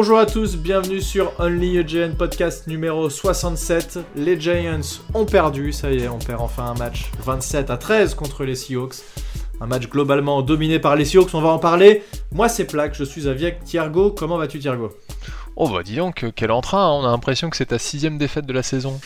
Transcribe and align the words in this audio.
Bonjour 0.00 0.20
à 0.20 0.26
tous, 0.26 0.56
bienvenue 0.56 1.00
sur 1.00 1.32
Only 1.40 1.76
a 1.76 1.84
Giant 1.84 2.12
podcast 2.16 2.68
numéro 2.68 3.10
67. 3.10 3.98
Les 4.14 4.40
Giants 4.40 5.02
ont 5.12 5.26
perdu, 5.26 5.72
ça 5.72 5.90
y 5.90 6.04
est, 6.04 6.08
on 6.08 6.20
perd 6.20 6.40
enfin 6.40 6.66
un 6.66 6.74
match 6.74 7.10
27 7.24 7.68
à 7.68 7.76
13 7.76 8.14
contre 8.14 8.44
les 8.44 8.54
Seahawks. 8.54 8.94
Un 9.60 9.66
match 9.66 9.88
globalement 9.88 10.40
dominé 10.42 10.78
par 10.78 10.94
les 10.94 11.04
Seahawks, 11.04 11.34
on 11.34 11.40
va 11.40 11.48
en 11.48 11.58
parler. 11.58 12.04
Moi 12.30 12.48
c'est 12.48 12.64
Plaque, 12.64 12.94
je 12.94 13.02
suis 13.02 13.26
avec 13.26 13.64
Thiergo. 13.64 14.12
Comment 14.12 14.38
vas-tu 14.38 14.60
Thiergo? 14.60 14.96
Oh 15.56 15.68
bah 15.68 15.82
dis 15.82 15.96
donc, 15.96 16.26
quel 16.36 16.52
entrain, 16.52 16.86
hein. 16.86 16.92
on 16.92 17.04
a 17.04 17.10
l'impression 17.10 17.50
que 17.50 17.56
c'est 17.56 17.66
ta 17.66 17.80
sixième 17.80 18.18
défaite 18.18 18.46
de 18.46 18.52
la 18.52 18.62
saison. 18.62 19.00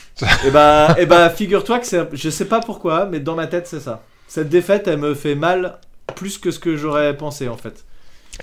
Et 0.44 0.50
bah, 0.50 0.94
et 0.98 1.06
bah 1.06 1.30
figure-toi 1.30 1.78
que 1.78 1.86
c'est, 1.86 2.06
je 2.12 2.28
sais 2.28 2.48
pas 2.48 2.60
pourquoi, 2.60 3.06
mais 3.06 3.18
dans 3.18 3.34
ma 3.34 3.46
tête 3.46 3.66
c'est 3.66 3.80
ça. 3.80 4.02
Cette 4.28 4.50
défaite 4.50 4.86
elle 4.88 4.98
me 4.98 5.14
fait 5.14 5.36
mal 5.36 5.78
plus 6.14 6.36
que 6.36 6.50
ce 6.50 6.58
que 6.58 6.76
j'aurais 6.76 7.16
pensé 7.16 7.48
en 7.48 7.56
fait. 7.56 7.86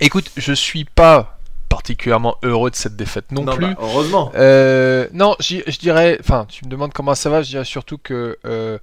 Écoute, 0.00 0.32
je 0.36 0.52
suis 0.52 0.84
pas 0.84 1.39
particulièrement 1.70 2.36
heureux 2.42 2.68
de 2.70 2.76
cette 2.76 2.96
défaite 2.96 3.32
non, 3.32 3.46
plus. 3.46 3.74
bah, 3.74 3.80
heureusement. 3.80 4.30
Euh, 4.34 5.08
non, 5.14 5.36
je 5.40 5.78
dirais, 5.78 6.18
enfin, 6.20 6.44
tu 6.48 6.66
me 6.66 6.70
demandes 6.70 6.92
comment 6.92 7.14
ça 7.14 7.30
va, 7.30 7.42
je 7.42 7.48
dirais 7.48 7.64
surtout 7.64 7.96
que, 7.96 8.36
euh, 8.44 8.78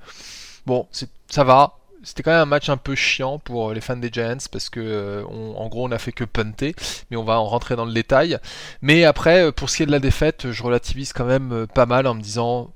bon, 0.66 0.88
ça 1.30 1.44
va. 1.44 1.74
C'était 2.04 2.24
quand 2.24 2.32
même 2.32 2.40
un 2.42 2.46
match 2.46 2.70
un 2.70 2.78
peu 2.78 2.96
chiant 2.96 3.38
pour 3.40 3.74
les 3.74 3.82
fans 3.82 3.98
des 3.98 4.10
Giants 4.12 4.38
parce 4.52 4.70
que, 4.70 4.80
euh, 4.80 5.24
on- 5.30 5.58
en 5.58 5.68
gros, 5.68 5.86
on 5.86 5.92
a 5.92 5.98
fait 5.98 6.14
que 6.14 6.24
punter, 6.24 6.74
mais 7.12 7.18
on 7.18 7.24
va 7.26 7.38
en 7.40 7.46
rentrer 7.46 7.76
dans 7.76 7.84
le 7.86 7.92
détail. 7.92 8.38
Mais 8.82 9.04
après, 9.04 9.52
pour 9.52 9.70
ce 9.70 9.78
qui 9.78 9.84
est 9.84 9.88
de 9.88 9.92
la 9.92 10.00
défaite, 10.00 10.52
je 10.52 10.64
relativise 10.64 11.12
quand 11.12 11.26
même 11.26 11.68
pas 11.76 11.86
mal 11.86 12.08
en 12.08 12.14
me 12.14 12.22
disant, 12.22 12.72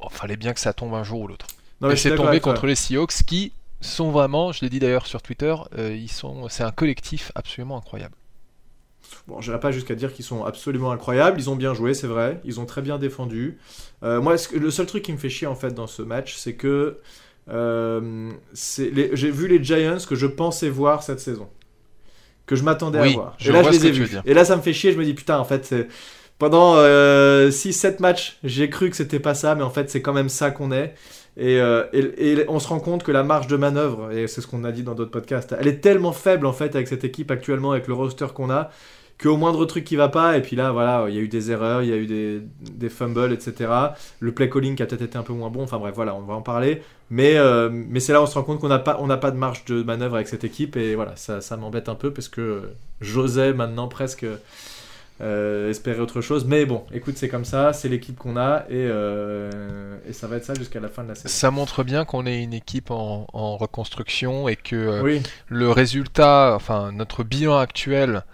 oh, 0.00 0.08
fallait 0.10 0.36
bien 0.36 0.52
que 0.52 0.60
ça 0.60 0.74
tombe 0.74 0.94
un 0.94 1.04
jour 1.04 1.20
ou 1.22 1.28
l'autre. 1.28 1.46
Et 1.90 1.96
c'est 1.96 2.14
tombé 2.16 2.40
contre 2.40 2.66
les 2.66 2.74
Seahawks 2.74 3.22
qui 3.26 3.52
sont 3.80 4.10
vraiment, 4.10 4.52
je 4.52 4.60
l'ai 4.60 4.68
dit 4.68 4.80
d'ailleurs 4.80 5.06
sur 5.06 5.22
Twitter, 5.22 5.54
ils 5.78 6.10
sont, 6.12 6.48
c'est 6.50 6.64
un 6.64 6.72
collectif 6.72 7.32
absolument 7.34 7.78
incroyable. 7.78 8.14
Bon, 9.26 9.40
j'irai 9.40 9.58
pas 9.58 9.72
jusqu'à 9.72 9.94
dire 9.94 10.12
qu'ils 10.12 10.24
sont 10.24 10.44
absolument 10.44 10.92
incroyables. 10.92 11.40
Ils 11.40 11.50
ont 11.50 11.56
bien 11.56 11.74
joué, 11.74 11.94
c'est 11.94 12.06
vrai. 12.06 12.40
Ils 12.44 12.60
ont 12.60 12.66
très 12.66 12.82
bien 12.82 12.98
défendu. 12.98 13.58
Euh, 14.02 14.20
moi, 14.20 14.36
le 14.54 14.70
seul 14.70 14.86
truc 14.86 15.02
qui 15.02 15.12
me 15.12 15.18
fait 15.18 15.28
chier 15.28 15.46
en 15.46 15.56
fait 15.56 15.74
dans 15.74 15.86
ce 15.86 16.02
match, 16.02 16.36
c'est 16.36 16.54
que 16.54 16.98
euh, 17.48 18.30
j'ai 18.52 19.30
vu 19.30 19.48
les 19.48 19.62
Giants 19.62 19.98
que 20.08 20.14
je 20.14 20.26
pensais 20.26 20.68
voir 20.68 21.02
cette 21.02 21.20
saison, 21.20 21.48
que 22.46 22.56
je 22.56 22.62
m'attendais 22.62 23.00
Oui, 23.00 23.10
à 23.10 23.14
voir. 23.14 23.36
je 23.38 23.50
Et 23.50 23.52
là, 23.52 23.62
je 23.62 23.70
les 23.70 23.86
ai 23.86 23.90
vus. 23.90 24.08
Et 24.24 24.34
là, 24.34 24.44
ça 24.44 24.56
me 24.56 24.62
fait 24.62 24.72
chier. 24.72 24.92
Je 24.92 24.98
me 24.98 25.04
dis 25.04 25.14
putain, 25.14 25.38
en 25.38 25.44
fait, 25.44 25.74
pendant 26.38 26.76
6-7 26.76 28.00
matchs, 28.00 28.38
j'ai 28.44 28.70
cru 28.70 28.90
que 28.90 28.96
c'était 28.96 29.20
pas 29.20 29.34
ça, 29.34 29.54
mais 29.54 29.62
en 29.62 29.70
fait, 29.70 29.90
c'est 29.90 30.02
quand 30.02 30.12
même 30.12 30.28
ça 30.28 30.50
qu'on 30.50 30.70
est. 30.70 30.94
Et, 31.36 31.60
euh, 31.60 31.84
et- 31.92 32.44
on 32.48 32.58
se 32.58 32.68
rend 32.68 32.80
compte 32.80 33.02
que 33.02 33.12
la 33.12 33.22
marge 33.22 33.46
de 33.46 33.56
manœuvre, 33.56 34.10
et 34.10 34.26
c'est 34.26 34.40
ce 34.40 34.46
qu'on 34.46 34.64
a 34.64 34.72
dit 34.72 34.82
dans 34.82 34.94
d'autres 34.94 35.10
podcasts, 35.10 35.54
elle 35.58 35.66
est 35.68 35.80
tellement 35.80 36.12
faible 36.12 36.46
en 36.46 36.52
fait 36.52 36.74
avec 36.74 36.88
cette 36.88 37.04
équipe 37.04 37.30
actuellement, 37.30 37.72
avec 37.72 37.88
le 37.88 37.94
roster 37.94 38.26
qu'on 38.34 38.48
a, 38.48 38.70
qu'au 39.22 39.36
moindre 39.36 39.64
truc 39.66 39.84
qui 39.84 39.96
va 39.96 40.08
pas, 40.08 40.36
et 40.36 40.42
puis 40.42 40.56
là 40.56 40.72
voilà, 40.72 41.06
il 41.08 41.14
y 41.14 41.18
a 41.18 41.20
eu 41.20 41.28
des 41.28 41.50
erreurs, 41.50 41.82
il 41.82 41.88
y 41.90 41.92
a 41.92 41.96
eu 41.96 42.06
des, 42.06 42.88
fumbles, 42.88 43.32
etc. 43.32 43.70
Le 44.20 44.32
play 44.32 44.48
calling 44.48 44.76
qui 44.76 44.82
a 44.82 44.86
peut-être 44.86 45.02
été 45.02 45.18
un 45.18 45.22
peu 45.22 45.32
moins 45.34 45.50
bon, 45.50 45.62
enfin 45.62 45.78
bref, 45.78 45.94
voilà, 45.94 46.14
on 46.14 46.22
va 46.22 46.34
en 46.34 46.42
parler. 46.42 46.82
Mais, 47.10 47.36
euh, 47.36 47.68
mais 47.70 48.00
c'est 48.00 48.12
là 48.12 48.20
où 48.20 48.24
on 48.24 48.26
se 48.26 48.34
rend 48.34 48.42
compte 48.42 48.60
qu'on 48.60 48.68
n'a 48.68 48.78
pas, 48.78 48.94
pas 48.94 49.30
de 49.30 49.36
marge 49.36 49.64
de 49.66 49.82
manœuvre 49.82 50.16
avec 50.16 50.28
cette 50.28 50.44
équipe, 50.44 50.76
et 50.76 50.94
voilà, 50.94 51.16
ça, 51.16 51.40
ça 51.40 51.56
m'embête 51.56 51.88
un 51.88 51.94
peu 51.94 52.12
parce 52.12 52.28
que 52.28 52.62
j'osais 53.00 53.52
maintenant 53.52 53.88
presque. 53.88 54.26
Euh, 55.20 55.70
espérer 55.70 56.00
autre 56.00 56.20
chose, 56.20 56.44
mais 56.44 56.66
bon, 56.66 56.84
écoute, 56.92 57.16
c'est 57.16 57.28
comme 57.28 57.44
ça, 57.44 57.72
c'est 57.72 57.88
l'équipe 57.88 58.18
qu'on 58.18 58.36
a 58.36 58.66
et, 58.68 58.72
euh, 58.74 59.96
et 60.06 60.12
ça 60.12 60.26
va 60.26 60.36
être 60.36 60.44
ça 60.44 60.54
jusqu'à 60.54 60.78
la 60.80 60.88
fin 60.88 61.04
de 61.04 61.08
la 61.08 61.14
saison. 61.14 61.28
Ça 61.28 61.50
montre 61.50 61.84
bien 61.84 62.04
qu'on 62.04 62.26
est 62.26 62.42
une 62.42 62.52
équipe 62.52 62.90
en, 62.90 63.26
en 63.32 63.56
reconstruction 63.56 64.48
et 64.48 64.56
que 64.56 64.76
euh, 64.76 65.02
Oui, 65.02 65.22
le 65.48 65.70
résultat, 65.70 66.52
enfin 66.54 66.92
notre 66.92 67.24
bilan 67.24 67.56
actuel, 67.58 68.24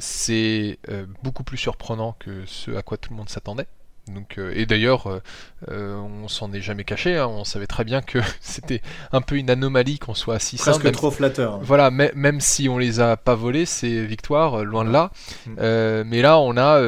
c'est 0.00 0.78
beaucoup 1.22 1.44
plus 1.44 1.56
surprenant 1.56 2.16
que 2.18 2.44
ce 2.46 2.72
à 2.72 2.82
quoi 2.82 2.96
tout 2.96 3.10
le 3.10 3.16
monde 3.16 3.28
s'attendait. 3.28 3.68
Donc, 4.14 4.38
euh, 4.38 4.52
et 4.54 4.66
d'ailleurs, 4.66 5.06
euh, 5.08 5.22
euh, 5.70 5.96
on 5.96 6.28
s'en 6.28 6.52
est 6.52 6.60
jamais 6.60 6.84
caché. 6.84 7.16
hein. 7.16 7.26
on 7.26 7.44
savait 7.44 7.66
très 7.66 7.84
bien 7.84 8.00
que 8.02 8.18
c'était 8.40 8.82
un 9.12 9.20
peu 9.20 9.36
une 9.36 9.50
anomalie 9.50 9.98
qu'on 9.98 10.14
soit 10.14 10.36
à 10.36 10.38
6 10.38 10.58
presque 10.58 10.92
trop 10.92 11.10
flatteur. 11.10 11.54
hein. 11.54 11.60
Voilà, 11.62 11.90
même 11.90 12.40
si 12.40 12.68
on 12.68 12.78
les 12.78 13.00
a 13.00 13.16
pas 13.16 13.34
volés, 13.34 13.66
c'est 13.66 14.04
victoire, 14.04 14.60
euh, 14.60 14.64
loin 14.64 14.84
de 14.84 14.90
là. 14.90 15.10
Mm. 15.46 15.54
Euh, 15.58 16.04
mais 16.06 16.22
là, 16.22 16.38
on 16.38 16.56
a 16.56 16.80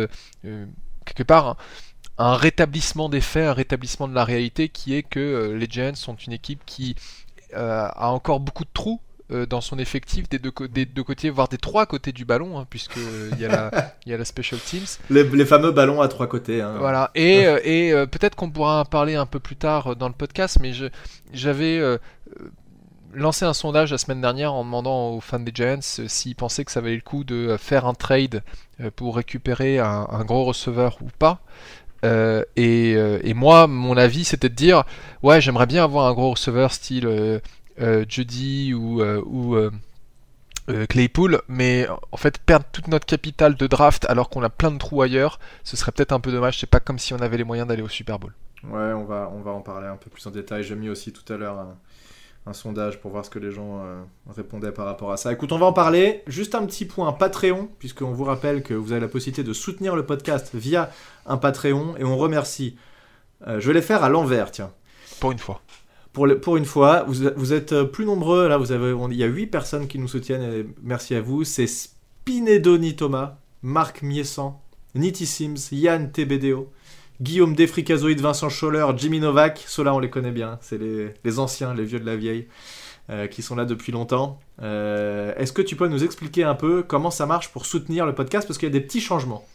quelque 1.05 1.23
part 1.23 1.49
un, 1.49 1.57
un 2.33 2.35
rétablissement 2.37 3.09
des 3.09 3.21
faits, 3.21 3.47
un 3.49 3.53
rétablissement 3.53 4.09
de 4.09 4.15
la 4.15 4.25
réalité 4.25 4.69
qui 4.69 4.95
est 4.95 5.03
que 5.03 5.55
les 5.57 5.67
Giants 5.69 5.95
sont 5.95 6.17
une 6.17 6.33
équipe 6.33 6.61
qui 6.67 6.95
a 7.55 8.11
encore 8.11 8.41
beaucoup 8.41 8.65
de 8.65 8.71
trous 8.73 9.01
euh, 9.33 9.47
dans 9.47 9.61
son 9.61 9.79
effectif 9.79 10.29
des 10.29 10.39
deux, 10.39 10.51
co- 10.51 10.67
des 10.67 10.85
deux 10.87 11.05
côtés, 11.05 11.31
voire 11.31 11.49
des 11.49 11.59
trois 11.59 11.87
côtés 11.87 12.13
du 12.13 12.25
ballon, 12.25 12.59
hein, 12.59 12.67
puisque 12.69 12.97
il 13.33 13.39
y, 13.41 13.45
a 13.45 13.49
la- 13.49 13.71
il 14.07 14.13
y 14.13 14.15
a 14.15 14.19
la 14.19 14.25
special 14.25 14.59
teams. 14.61 14.83
Les, 15.11 15.25
les 15.25 15.45
fameux 15.47 15.71
ballons 15.73 16.01
à 16.01 16.09
trois 16.09 16.27
côtés. 16.27 16.61
hein. 16.63 16.75
Voilà, 16.79 17.11
et, 17.15 17.47
euh, 17.47 17.61
et 17.65 17.93
euh, 17.93 18.07
peut-être 18.07 18.35
qu'on 18.37 18.51
pourra 18.51 18.81
en 18.81 18.85
parler 18.85 19.15
un 19.15 19.27
peu 19.27 19.39
plus 19.41 19.57
tard 19.57 19.89
euh, 19.93 19.95
dans 19.95 20.09
le 20.09 20.15
podcast, 20.15 20.59
mais 20.61 20.73
j'avais 21.33 21.79
euh, 21.79 21.99
euh, 22.41 22.51
lancé 23.15 23.45
un 23.45 23.53
sondage 23.55 23.91
la 23.93 23.99
semaine 23.99 24.21
dernière 24.21 24.53
en 24.55 24.65
demandant 24.65 25.11
aux 25.11 25.21
fans 25.21 25.41
des 25.41 25.53
Giants 25.55 25.79
euh, 25.99 26.05
s'ils 26.09 26.37
pensaient 26.37 26.65
que 26.65 26.73
ça 26.73 26.81
valait 26.81 26.95
le 26.97 27.01
coup 27.01 27.25
de 27.25 27.35
euh, 27.35 27.59
faire 27.59 27.87
un 27.87 27.95
trade 27.95 28.43
euh, 28.81 28.91
pour 28.95 29.17
récupérer 29.17 29.79
un, 29.79 30.07
un 30.11 30.25
gros 30.25 30.45
receveur 30.45 30.99
ou 31.03 31.09
pas. 31.19 31.41
Euh, 32.05 32.45
et, 32.57 32.95
euh, 32.97 33.19
et 33.23 33.35
moi, 33.35 33.67
mon 33.67 33.97
avis, 33.99 34.25
c'était 34.25 34.49
de 34.49 34.55
dire 34.55 34.85
ouais, 35.23 35.41
j'aimerais 35.43 35.67
bien 35.67 35.85
avoir 35.85 36.07
un 36.07 36.15
gros 36.15 36.31
receveur 36.31 36.73
style 36.73 37.07
euh, 37.07 37.11
euh, 37.21 37.41
Judy 38.09 38.75
ou, 38.75 39.01
euh, 39.03 39.23
ou 39.25 39.55
euh, 39.57 39.71
euh, 40.69 40.87
Claypool, 40.87 41.41
mais 41.49 41.87
en 42.13 42.17
fait 42.17 42.39
perdre 42.39 42.67
toute 42.73 42.89
notre 42.89 43.07
capital 43.07 43.55
de 43.55 43.67
draft 43.67 44.05
alors 44.09 44.29
qu'on 44.29 44.43
a 44.43 44.51
plein 44.51 44.71
de 44.71 44.79
trous 44.79 45.03
ailleurs, 45.03 45.39
ce 45.65 45.77
serait 45.77 45.93
peut-être 45.93 46.13
un 46.13 46.21
peu 46.21 46.31
dommage. 46.31 46.59
C'est 46.59 46.67
pas 46.71 46.81
comme 46.81 46.99
si 46.99 47.15
on 47.15 47.19
avait 47.19 47.39
les 47.39 47.45
moyens 47.45 47.67
d'aller 47.69 47.83
au 47.83 47.89
Super 47.89 48.19
Bowl. 48.19 48.35
Ouais, 48.65 48.93
on 48.93 49.05
va, 49.05 49.31
on 49.35 49.41
va 49.41 49.53
en 49.53 49.63
parler 49.63 49.89
un 49.89 49.97
peu 49.97 50.11
plus 50.11 50.27
en 50.27 50.31
détail. 50.31 50.63
J'ai 50.63 50.77
mis 50.77 50.91
aussi 50.91 51.13
tout 51.13 51.33
à 51.33 51.37
l'heure 51.39 51.59
un, 51.59 51.77
un 52.47 52.53
sondage 52.53 53.01
pour 53.01 53.11
voir 53.11 53.25
ce 53.25 53.31
que 53.31 53.39
les 53.39 53.51
gens 53.51 53.81
euh, 53.83 54.03
répondaient 54.29 54.73
par 54.73 54.85
rapport 54.85 55.13
à 55.13 55.17
ça. 55.17 55.33
Écoute, 55.33 55.53
on 55.53 55.59
va 55.59 55.67
en 55.67 55.73
parler. 55.73 56.23
Juste 56.27 56.55
un 56.55 56.67
petit 56.67 56.85
point 56.85 57.11
Patreon, 57.13 57.71
puisqu'on 57.79 58.13
vous 58.13 58.25
rappelle 58.25 58.63
que 58.63 58.75
vous 58.75 58.93
avez 58.93 59.01
la 59.01 59.09
possibilité 59.09 59.43
de 59.43 59.53
soutenir 59.55 59.97
le 59.97 60.05
podcast 60.05 60.51
via 60.55 60.91
un 61.27 61.39
Patreon, 61.39 61.97
et 61.99 62.05
on 62.05 62.19
remercie. 62.19 62.77
euh, 63.47 63.61
je 63.61 63.69
vais 63.69 63.75
les 63.75 63.83
faire 63.83 64.05
à 64.05 64.11
l'envers, 64.11 64.51
tiens. 64.51 64.71
Pour 65.21 65.33
une 65.33 65.39
fois. 65.39 65.61
Pour, 66.13 66.57
une 66.57 66.65
fois, 66.65 67.05
vous, 67.07 67.53
êtes 67.53 67.73
euh, 67.73 67.85
plus 67.85 68.05
nombreux. 68.05 68.49
Là, 68.49 68.57
vous 68.57 68.73
avez, 68.73 68.93
il 69.11 69.17
y 69.17 69.23
a 69.23 69.29
8 69.29 69.47
personnes 69.47 69.87
qui 69.87 69.99
nous 69.99 70.09
soutiennent. 70.09 70.67
Merci 70.83 71.15
à 71.15 71.21
vous. 71.21 71.45
C'est 71.45 71.69
Spinedoni 71.69 72.97
Thomas, 72.97 73.39
Marc 73.63 74.03
Miessan, 74.03 74.61
Niti 74.97 75.25
Sims, 75.25 75.69
Yann 75.71 76.11
TBDO, 76.11 76.69
Guillaume 77.21 77.55
Defricazoïde, 77.55 78.21
Vincent 78.21 78.49
Scholler, 78.49 78.87
Jimmy 78.97 79.21
Novak. 79.21 79.63
Ceux-là, 79.69 79.95
on 79.95 80.01
les 80.01 80.11
connaît 80.11 80.33
bien. 80.33 80.59
C'est 80.63 80.79
les, 80.79 81.39
anciens, 81.39 81.75
les 81.75 81.85
vieux 81.85 82.01
de 82.01 82.07
la 82.07 82.17
vieille, 82.17 82.49
euh, 83.09 83.29
qui 83.29 83.43
sont 83.43 83.55
là 83.55 83.65
depuis 83.65 83.93
longtemps. 83.93 84.41
Euh, 84.63 85.33
Est-ce 85.37 85.53
que 85.53 85.63
tu 85.63 85.77
peux 85.77 85.87
nous 85.87 86.03
expliquer 86.03 86.43
un 86.43 86.57
peu 86.57 86.83
comment 86.83 87.13
ça 87.13 87.27
marche 87.27 87.51
pour 87.51 87.67
soutenir 87.67 88.05
le 88.05 88.17
podcast? 88.17 88.49
Parce 88.49 88.59
qu'il 88.59 88.69
y 88.69 88.73
a 88.73 88.77
des 88.77 88.85
petits 88.85 89.01
changements. 89.01 89.47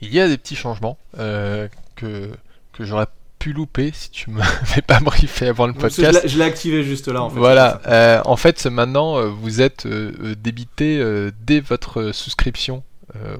Il 0.00 0.14
y 0.14 0.20
a 0.20 0.28
des 0.28 0.38
petits 0.38 0.56
changements 0.56 0.96
que, 1.14 2.30
que 2.72 2.84
j'aurais 2.84 3.08
pu 3.48 3.52
louper 3.54 3.90
si 3.94 4.10
tu 4.10 4.30
me 4.30 4.42
fais 4.64 4.82
pas 4.82 5.00
briefer 5.00 5.48
avant 5.48 5.66
le 5.66 5.72
podcast. 5.72 6.22
l'ai- 6.22 6.28
je 6.28 6.38
l'ai 6.38 6.44
activé 6.44 6.82
juste 6.84 7.08
là, 7.08 7.22
en 7.22 7.30
fait. 7.30 7.38
Voilà, 7.38 7.80
euh, 7.86 8.20
en 8.24 8.36
fait 8.36 8.66
maintenant 8.66 9.18
euh, 9.18 9.26
vous 9.28 9.60
êtes 9.60 9.86
euh, 9.86 10.34
débité 10.38 11.02
dès 11.46 11.60
votre 11.60 12.12
souscription 12.12 12.82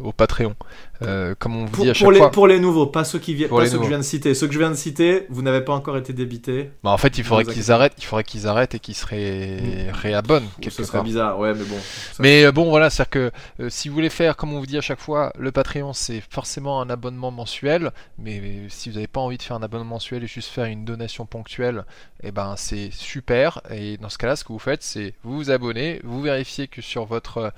au 0.02 0.12
Patreon. 0.12 0.54
Euh, 1.02 1.34
comme 1.38 1.54
on 1.56 1.64
vous 1.66 1.70
Pour, 1.70 1.84
dit 1.84 1.90
à 1.90 1.92
pour 1.94 1.98
chaque 2.06 2.12
les, 2.12 2.18
fois. 2.18 2.30
pour 2.32 2.46
les 2.48 2.58
nouveaux, 2.58 2.86
pas 2.86 3.04
ceux 3.04 3.18
qui 3.18 3.34
viennent, 3.34 3.50
pas 3.50 3.66
ceux 3.66 3.78
que 3.78 3.84
je 3.84 3.88
viens 3.88 3.98
de 3.98 4.02
citer. 4.02 4.34
Ceux 4.34 4.46
que 4.48 4.52
je 4.52 4.58
viens 4.58 4.70
de 4.70 4.74
citer, 4.74 5.26
vous 5.28 5.42
n'avez 5.42 5.60
pas 5.60 5.72
encore 5.74 5.96
été 5.96 6.12
débités. 6.12 6.70
Bah, 6.82 6.90
en 6.90 6.98
fait, 6.98 7.18
il 7.18 7.24
faudrait 7.24 7.44
qu'ils 7.44 7.70
arrêtent, 7.70 7.94
il 7.98 8.04
faudrait 8.04 8.24
qu'ils 8.24 8.46
arrêtent 8.48 8.74
et 8.74 8.78
qu'ils 8.80 8.94
se 8.96 9.06
ré- 9.06 9.90
réabonnent 9.92 10.48
quelque 10.60 10.72
Ce 10.74 10.84
serait 10.84 11.02
bizarre, 11.02 11.38
ouais, 11.38 11.54
mais 11.54 11.64
bon. 11.64 11.76
ça- 11.78 12.22
Mais 12.22 12.44
euh, 12.44 12.52
bon, 12.52 12.68
voilà, 12.70 12.90
c'est-à-dire 12.90 13.10
que 13.10 13.30
euh, 13.60 13.68
si 13.70 13.88
vous 13.88 13.94
voulez 13.94 14.10
faire, 14.10 14.36
comme 14.36 14.52
on 14.52 14.58
vous 14.58 14.66
dit 14.66 14.76
à 14.78 14.80
chaque 14.80 15.00
fois, 15.00 15.32
le 15.38 15.52
Patreon, 15.52 15.92
c'est 15.92 16.20
forcément 16.30 16.80
un 16.80 16.90
abonnement 16.90 17.30
mensuel. 17.30 17.92
Mais, 18.18 18.40
mais 18.42 18.62
si 18.68 18.88
vous 18.90 18.96
n'avez 18.96 19.06
pas 19.06 19.20
envie 19.20 19.38
de 19.38 19.42
faire 19.42 19.56
un 19.56 19.62
abonnement 19.62 19.94
mensuel 19.94 20.24
et 20.24 20.26
juste 20.26 20.48
faire 20.50 20.64
une 20.64 20.84
donation 20.84 21.26
ponctuelle, 21.26 21.84
eh 22.24 22.32
ben 22.32 22.54
c'est 22.56 22.90
super. 22.92 23.60
Et 23.70 23.96
dans 23.98 24.08
ce 24.08 24.18
cas-là, 24.18 24.34
ce 24.34 24.42
que 24.42 24.52
vous 24.52 24.58
faites, 24.58 24.82
c'est 24.82 25.14
vous 25.22 25.36
vous 25.36 25.50
abonnez, 25.50 26.00
vous 26.02 26.20
vérifiez 26.20 26.66
que 26.66 26.82
sur 26.82 27.04
votre 27.04 27.52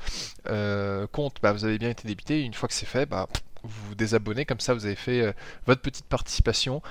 euh, 0.48 1.06
compte, 1.12 1.36
bah, 1.42 1.52
vous 1.52 1.64
avez 1.64 1.78
bien 1.78 1.88
été 1.90 2.06
débité. 2.06 2.40
Et 2.40 2.42
une 2.42 2.54
fois 2.54 2.68
que 2.68 2.74
c'est 2.74 2.86
fait, 2.86 3.06
bah, 3.06 3.26
vous 3.62 3.88
vous 3.88 3.94
désabonnez. 3.94 4.44
Comme 4.44 4.60
ça, 4.60 4.74
vous 4.74 4.86
avez 4.86 4.94
fait 4.94 5.20
euh, 5.20 5.32
votre 5.66 5.82
petite 5.82 6.06
participation. 6.06 6.82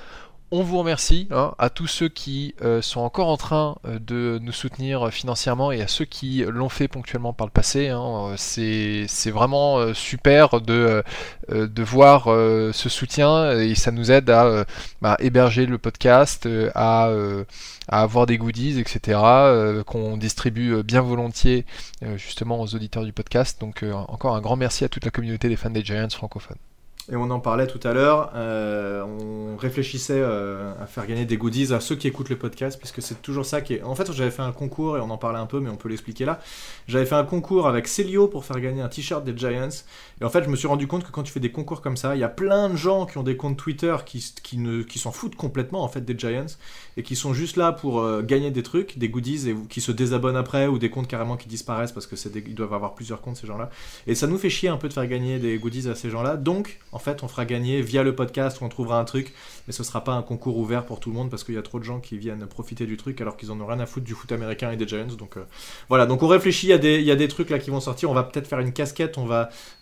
On 0.51 0.63
vous 0.63 0.79
remercie 0.79 1.27
hein, 1.31 1.53
à 1.59 1.69
tous 1.69 1.87
ceux 1.87 2.09
qui 2.09 2.55
euh, 2.63 2.81
sont 2.81 3.01
encore 3.01 3.27
en 3.27 3.37
train 3.37 3.77
euh, 3.85 3.99
de 3.99 4.39
nous 4.41 4.51
soutenir 4.51 5.11
financièrement 5.11 5.71
et 5.71 5.81
à 5.81 5.87
ceux 5.87 6.05
qui 6.05 6.43
l'ont 6.47 6.69
fait 6.69 6.87
ponctuellement 6.87 7.33
par 7.33 7.45
le 7.45 7.51
passé. 7.51 7.89
Hein. 7.89 8.33
c'est, 8.37 9.05
vraiment 9.29 9.77
euh, 9.77 9.93
super 9.93 10.59
de, 10.61 11.03
de 11.49 11.83
voir 11.83 12.25
ce 12.25 12.89
soutien 12.89 13.51
et 13.51 13.75
ça 13.75 13.91
nous 13.91 14.11
aide 14.11 14.29
à 14.29 14.65
bah, 15.01 15.17
héberger 15.19 15.65
le 15.65 15.77
podcast, 15.77 16.47
à, 16.73 17.11
avoir 17.87 18.25
des 18.25 18.37
goodies, 18.37 18.79
etc. 18.79 19.19
qu'on 19.85 20.17
distribue 20.17 20.83
bien 20.83 21.01
volontiers 21.01 21.65
justement 22.15 22.59
aux 22.59 22.75
auditeurs 22.75 23.05
du 23.05 23.13
podcast. 23.13 23.59
Donc 23.61 23.85
encore 24.07 24.35
un 24.35 24.41
grand 24.41 24.55
merci 24.55 24.83
à 24.83 24.89
toute 24.89 25.05
la 25.05 25.11
communauté 25.11 25.47
des 25.47 25.55
fans 25.55 25.69
des 25.69 25.83
Giants 25.83 26.09
francophones. 26.09 26.57
Et 27.11 27.15
on 27.15 27.29
en 27.31 27.39
parlait 27.39 27.65
tout 27.65 27.79
à 27.87 27.93
l'heure, 27.93 28.31
euh, 28.35 29.03
on 29.03 29.57
réfléchissait 29.57 30.21
euh, 30.21 30.71
à 30.79 30.85
faire 30.85 31.07
gagner 31.07 31.25
des 31.25 31.37
goodies 31.37 31.73
à 31.73 31.79
ceux 31.79 31.95
qui 31.95 32.07
écoutent 32.07 32.29
le 32.29 32.37
podcast, 32.37 32.77
puisque 32.77 33.01
c'est 33.01 33.21
toujours 33.21 33.45
ça 33.45 33.61
qui 33.61 33.75
est... 33.75 33.83
En 33.83 33.95
fait, 33.95 34.11
j'avais 34.11 34.29
fait 34.29 34.43
un 34.43 34.51
concours, 34.51 34.97
et 34.97 34.99
on 34.99 35.09
en 35.09 35.17
parlait 35.17 35.39
un 35.39 35.47
peu, 35.47 35.59
mais 35.59 35.69
on 35.69 35.75
peut 35.75 35.89
l'expliquer 35.89 36.25
là. 36.25 36.39
J'avais 36.87 37.05
fait 37.05 37.15
un 37.15 37.23
concours 37.23 37.67
avec 37.67 37.87
Celio 37.87 38.27
pour 38.27 38.45
faire 38.45 38.59
gagner 38.59 38.81
un 38.81 38.89
t-shirt 38.89 39.23
des 39.23 39.35
Giants. 39.35 39.69
Et 40.21 40.23
en 40.23 40.29
fait, 40.29 40.43
je 40.43 40.49
me 40.49 40.55
suis 40.55 40.67
rendu 40.67 40.85
compte 40.85 41.03
que 41.03 41.11
quand 41.11 41.23
tu 41.23 41.33
fais 41.33 41.39
des 41.39 41.51
concours 41.51 41.81
comme 41.81 41.97
ça, 41.97 42.15
il 42.15 42.19
y 42.19 42.23
a 42.23 42.29
plein 42.29 42.69
de 42.69 42.75
gens 42.75 43.07
qui 43.07 43.17
ont 43.17 43.23
des 43.23 43.37
comptes 43.37 43.57
Twitter 43.57 43.95
qui, 44.05 44.23
qui, 44.43 44.59
qui 44.87 44.99
s'en 44.99 45.11
foutent 45.11 45.35
complètement 45.35 45.83
en 45.83 45.87
fait 45.87 46.01
des 46.01 46.17
Giants, 46.17 46.45
et 46.95 47.03
qui 47.03 47.15
sont 47.15 47.33
juste 47.33 47.57
là 47.57 47.71
pour 47.71 48.01
euh, 48.01 48.21
gagner 48.21 48.51
des 48.51 48.63
trucs, 48.63 48.99
des 48.99 49.09
goodies, 49.09 49.49
et 49.49 49.55
qui 49.67 49.81
se 49.81 49.91
désabonnent 49.91 50.37
après, 50.37 50.67
ou 50.67 50.77
des 50.77 50.91
comptes 50.91 51.07
carrément 51.07 51.37
qui 51.37 51.47
disparaissent, 51.47 51.91
parce 51.91 52.05
que 52.05 52.15
doivent 52.53 52.73
avoir 52.73 52.93
plusieurs 52.93 53.21
comptes, 53.21 53.37
ces 53.37 53.47
gens-là. 53.47 53.69
Et 54.05 54.13
ça 54.13 54.27
nous 54.27 54.37
fait 54.37 54.49
chier 54.49 54.69
un 54.69 54.77
peu 54.77 54.87
de 54.87 54.93
faire 54.93 55.07
gagner 55.07 55.39
des 55.39 55.57
goodies 55.57 55.89
à 55.89 55.95
ces 55.95 56.09
gens-là. 56.09 56.37
Donc, 56.37 56.79
en 56.91 56.98
fait, 56.99 57.23
on 57.23 57.27
fera 57.27 57.45
gagner 57.45 57.81
via 57.81 58.03
le 58.03 58.15
podcast 58.15 58.61
où 58.61 58.65
on 58.65 58.69
trouvera 58.69 58.99
un 58.99 59.05
truc, 59.05 59.33
mais 59.67 59.73
ce 59.73 59.83
sera 59.83 60.03
pas 60.03 60.13
un 60.13 60.21
concours 60.21 60.57
ouvert 60.57 60.85
pour 60.85 60.99
tout 60.99 61.09
le 61.09 61.15
monde 61.15 61.29
parce 61.29 61.43
qu'il 61.43 61.55
y 61.55 61.57
a 61.57 61.61
trop 61.61 61.79
de 61.79 61.83
gens 61.83 61.99
qui 61.99 62.17
viennent 62.17 62.45
profiter 62.47 62.85
du 62.85 62.97
truc 62.97 63.21
alors 63.21 63.37
qu'ils 63.37 63.51
en 63.51 63.59
ont 63.59 63.65
rien 63.65 63.79
à 63.79 63.85
foutre 63.85 64.05
du 64.05 64.13
foot 64.13 64.31
américain 64.31 64.71
et 64.71 64.77
des 64.77 64.87
Giants. 64.87 65.05
Donc 65.17 65.37
euh, 65.37 65.43
voilà, 65.87 66.05
donc 66.05 66.23
on 66.23 66.27
réfléchit, 66.27 66.67
il 66.67 66.69
y, 66.71 67.11
a 67.11 67.15
des, 67.15 67.27
trucs 67.27 67.49
là 67.49 67.59
qui 67.59 67.69
vont 67.69 67.79
sortir. 67.79 68.09
On 68.09 68.13
va 68.13 68.23
peut-être 68.23 68.47
faire 68.47 68.59
une 68.59 68.73
casquette, 68.73 69.17
on 69.17 69.27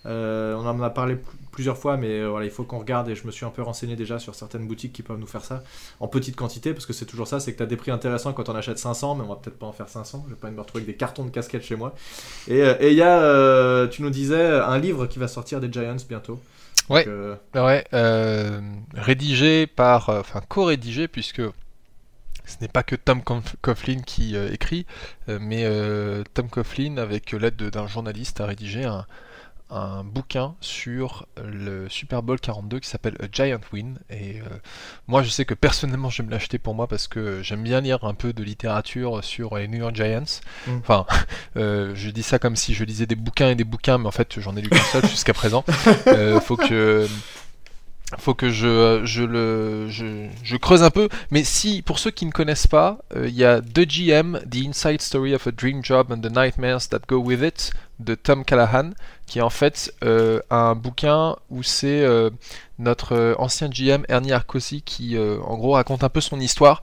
euh, 0.06 0.56
en 0.56 0.82
a 0.82 0.90
parlé 0.90 1.18
plusieurs 1.52 1.78
fois, 1.78 1.98
mais 1.98 2.20
euh, 2.20 2.30
voilà, 2.30 2.46
il 2.46 2.52
faut 2.52 2.64
qu'on 2.64 2.80
regarde 2.80 3.10
et 3.10 3.16
je 3.16 3.26
me 3.26 3.32
suis 3.32 3.46
un 3.46 3.50
peu 3.50 3.62
renseigné 3.62 3.96
déjà 3.96 4.20
sur 4.20 4.36
certaines 4.36 4.68
boutiques 4.68 4.94
qui 4.94 5.04
peuvent 5.04 5.20
nous 5.20 5.28
faire 5.28 5.44
ça 5.44 5.64
en 6.00 6.08
petite 6.08 6.36
quantité 6.36 6.74
parce 6.74 6.86
que 6.86 6.94
c'est 6.94 7.06
toujours 7.06 7.28
ça, 7.28 7.40
c'est 7.40 7.54
que 7.54 7.58
tu 7.58 7.64
as 7.64 7.68
des 7.68 7.78
prix 7.78 7.92
intéressants 7.92 8.34
quand 8.34 8.50
on 8.50 8.56
achète 8.56 8.78
500, 8.78 9.16
mais 9.16 9.24
on 9.24 9.30
va 9.30 9.36
peut-être 9.36 9.58
pas 9.58 9.66
en 9.66 9.72
faire 9.72 9.90
500. 9.90 10.26
Je 10.28 10.34
vais 10.34 10.40
pas 10.40 10.52
me 10.52 10.60
retrouver 10.60 10.84
avec 10.84 10.96
des 10.96 10.98
cartons 10.98 11.26
de 11.26 11.32
casquettes 11.32 11.64
chez 11.64 11.76
moi. 11.76 11.96
Et 12.48 12.62
il 12.82 12.94
y 12.94 13.02
a, 13.02 13.88
tu 13.88 14.02
nous 14.02 14.10
disais, 14.10 14.46
un 14.46 14.78
livre 14.78 15.08
qui 15.08 15.20
va 15.20 15.28
sortir 15.28 15.60
des 15.60 15.72
Giants 15.72 15.96
bientôt. 16.08 16.40
Ouais, 16.90 17.06
euh, 17.08 17.36
ouais 17.54 17.86
euh, 17.94 18.62
rédigé 18.94 19.68
par, 19.68 20.10
euh, 20.10 20.22
enfin 20.22 20.42
co-rédigé 20.48 21.08
puisque 21.10 21.42
ce 22.46 22.56
n'est 22.62 22.70
pas 22.70 22.84
que 22.84 22.96
Tom 22.96 23.22
Coughlin 23.62 24.02
qui 24.06 24.38
écrit, 24.38 24.86
mais 25.28 25.66
Tom 26.34 26.50
Coughlin 26.50 26.96
avec 26.98 27.34
l'aide 27.34 27.58
d'un 27.58 27.88
journaliste 27.88 28.40
a 28.40 28.46
rédigé 28.46 28.86
un, 28.86 29.06
un 29.70 30.04
bouquin 30.04 30.56
sur 30.62 31.28
le 31.44 31.90
Super 31.90 32.24
Bowl 32.24 32.40
42 32.40 32.80
qui 32.80 32.90
s'appelle 32.90 33.16
A 33.22 33.26
Giant 33.32 33.60
Win. 33.74 34.00
Et 34.10 34.40
euh, 34.40 34.44
moi, 35.08 35.24
je 35.24 35.30
sais 35.30 35.46
que 35.46 35.54
personnellement, 35.54 36.10
je 36.10 36.22
vais 36.22 36.28
me 36.28 36.32
l'acheter 36.32 36.58
pour 36.58 36.74
moi 36.74 36.88
parce 36.88 37.08
que 37.08 37.42
j'aime 37.44 37.64
bien 37.64 37.82
lire 37.82 38.04
un 38.04 38.14
peu 38.14 38.34
de 38.34 38.44
littérature 38.44 39.24
sur 39.24 39.58
les 39.58 39.68
New 39.68 39.80
York 39.80 39.96
Giants. 39.96 40.42
Mm. 40.68 40.78
Enfin, 40.78 41.06
euh, 41.58 41.92
je 41.96 42.10
dis 42.10 42.24
ça 42.24 42.40
comme 42.40 42.56
si 42.56 42.74
je 42.74 42.84
lisais 42.84 43.06
des 43.06 43.16
bouquins 43.16 43.50
et 43.50 43.56
des 43.56 43.66
bouquins, 43.66 43.98
mais 43.98 44.08
en 44.08 44.12
fait, 44.12 44.40
j'en 44.40 44.56
ai 44.56 44.62
lu 44.62 44.70
qu'un 44.70 44.84
seul 44.84 45.06
jusqu'à 45.10 45.34
présent. 45.34 45.64
Euh, 46.08 46.40
faut 46.40 46.56
que 46.56 47.08
faut 48.18 48.34
que 48.34 48.50
je, 48.50 49.02
je 49.04 49.24
le 49.24 49.88
je, 49.90 50.28
je, 50.44 50.56
creuse 50.56 50.84
un 50.84 50.90
peu 50.90 51.10
mais 51.32 51.44
si 51.44 51.82
pour 51.82 52.00
ceux 52.00 52.12
qui 52.12 52.26
ne 52.26 52.32
connaissent 52.32 52.68
pas 52.68 53.00
il 53.16 53.32
y 53.32 53.44
a 53.44 53.62
The 53.62 53.86
GM 53.86 54.40
The 54.50 54.68
Inside 54.68 55.02
Story 55.02 55.34
of 55.36 55.48
a 55.48 55.52
Dream 55.52 55.84
Job 55.84 56.12
and 56.12 56.22
the 56.22 56.32
Nightmares 56.32 56.88
That 56.90 57.02
Go 57.08 57.18
With 57.18 57.42
It 57.42 57.72
de 58.00 58.16
Tom 58.16 58.46
Callahan 58.46 58.92
qui 59.28 59.40
est 59.40 59.42
en 59.44 59.50
fait 59.50 59.94
euh, 60.04 60.40
un 60.50 60.76
bouquin 60.76 61.36
où 61.50 61.64
c'est 61.64 62.04
euh, 62.04 62.30
notre 62.80 63.14
euh, 63.14 63.36
ancien 63.38 63.70
GM 63.70 64.04
Ernie 64.08 64.32
Arcosi 64.32 64.82
qui 64.82 65.18
en 65.18 65.58
gros 65.58 65.74
raconte 65.74 66.04
un 66.04 66.10
peu 66.10 66.22
son 66.22 66.40
histoire 66.40 66.82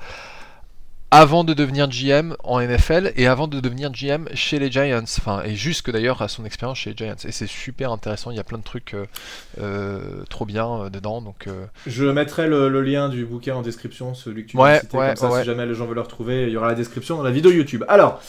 avant 1.10 1.44
de 1.44 1.54
devenir 1.54 1.88
GM 1.88 2.34
en 2.42 2.60
NFL 2.60 3.12
et 3.14 3.28
avant 3.28 3.46
de 3.46 3.60
devenir 3.60 3.92
GM 3.92 4.26
chez 4.34 4.58
les 4.58 4.68
Giants, 4.68 5.04
enfin 5.18 5.42
et 5.44 5.54
jusque 5.54 5.92
d'ailleurs 5.92 6.20
à 6.22 6.28
son 6.28 6.44
expérience 6.44 6.78
chez 6.78 6.90
les 6.90 6.96
Giants. 6.96 7.14
Et 7.24 7.30
c'est 7.30 7.46
super 7.46 7.92
intéressant, 7.92 8.32
il 8.32 8.36
y 8.36 8.40
a 8.40 8.44
plein 8.44 8.58
de 8.58 8.64
trucs 8.64 8.96
trop 10.28 10.44
bien 10.44 10.90
dedans. 10.90 11.22
Donc 11.22 11.46
je 11.86 12.04
mettrai 12.06 12.48
le, 12.48 12.68
lien 12.80 13.08
du 13.08 13.24
bouquin 13.24 13.54
en 13.54 13.62
description, 13.62 14.14
celui 14.14 14.44
que 14.44 14.50
tu 14.50 14.56
ouais, 14.56 14.80
cité, 14.80 14.98
comme 14.98 15.16
ça 15.16 15.38
si 15.38 15.44
jamais 15.44 15.66
les 15.66 15.74
gens 15.74 15.86
veulent 15.86 15.94
le 15.94 16.00
retrouver, 16.00 16.44
il 16.44 16.50
y 16.50 16.56
aura 16.56 16.66
la 16.66 16.74
description 16.74 17.16
dans 17.16 17.22
la 17.22 17.30
vidéo 17.30 17.52
YouTube. 17.52 17.84
Alors. 17.86 18.20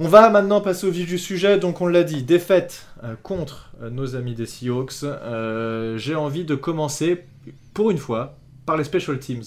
On 0.00 0.06
va 0.06 0.30
maintenant 0.30 0.60
passer 0.60 0.86
au 0.86 0.90
vif 0.90 1.08
du 1.08 1.18
sujet. 1.18 1.58
Donc, 1.58 1.80
on 1.80 1.88
l'a 1.88 2.04
dit, 2.04 2.22
défaite 2.22 2.86
euh, 3.02 3.16
contre 3.22 3.72
euh, 3.82 3.90
nos 3.90 4.14
amis 4.14 4.34
des 4.34 4.46
Seahawks. 4.46 5.02
Euh, 5.02 5.98
j'ai 5.98 6.14
envie 6.14 6.44
de 6.44 6.54
commencer, 6.54 7.24
pour 7.74 7.90
une 7.90 7.98
fois, 7.98 8.36
par 8.64 8.76
les 8.76 8.84
special 8.84 9.18
teams. 9.18 9.42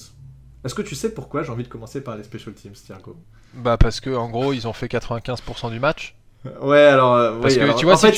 Est-ce 0.66 0.76
que 0.76 0.82
tu 0.82 0.94
sais 0.94 1.14
pourquoi 1.14 1.44
j'ai 1.44 1.52
envie 1.52 1.64
de 1.64 1.70
commencer 1.70 2.02
par 2.02 2.18
les 2.18 2.24
special 2.24 2.54
teams, 2.54 2.74
Thiago? 2.74 3.16
Bah, 3.54 3.78
parce 3.78 4.02
que 4.02 4.10
en 4.10 4.30
gros, 4.30 4.52
ils 4.52 4.68
ont 4.68 4.74
fait 4.74 4.88
95% 4.88 5.72
du 5.72 5.80
match. 5.80 6.16
Ouais, 6.62 6.80
alors. 6.80 7.40
Parce 7.40 7.56
que 7.56 7.78
tu 7.78 7.86
vois, 7.86 7.94
en 7.94 7.98
fait, 7.98 8.14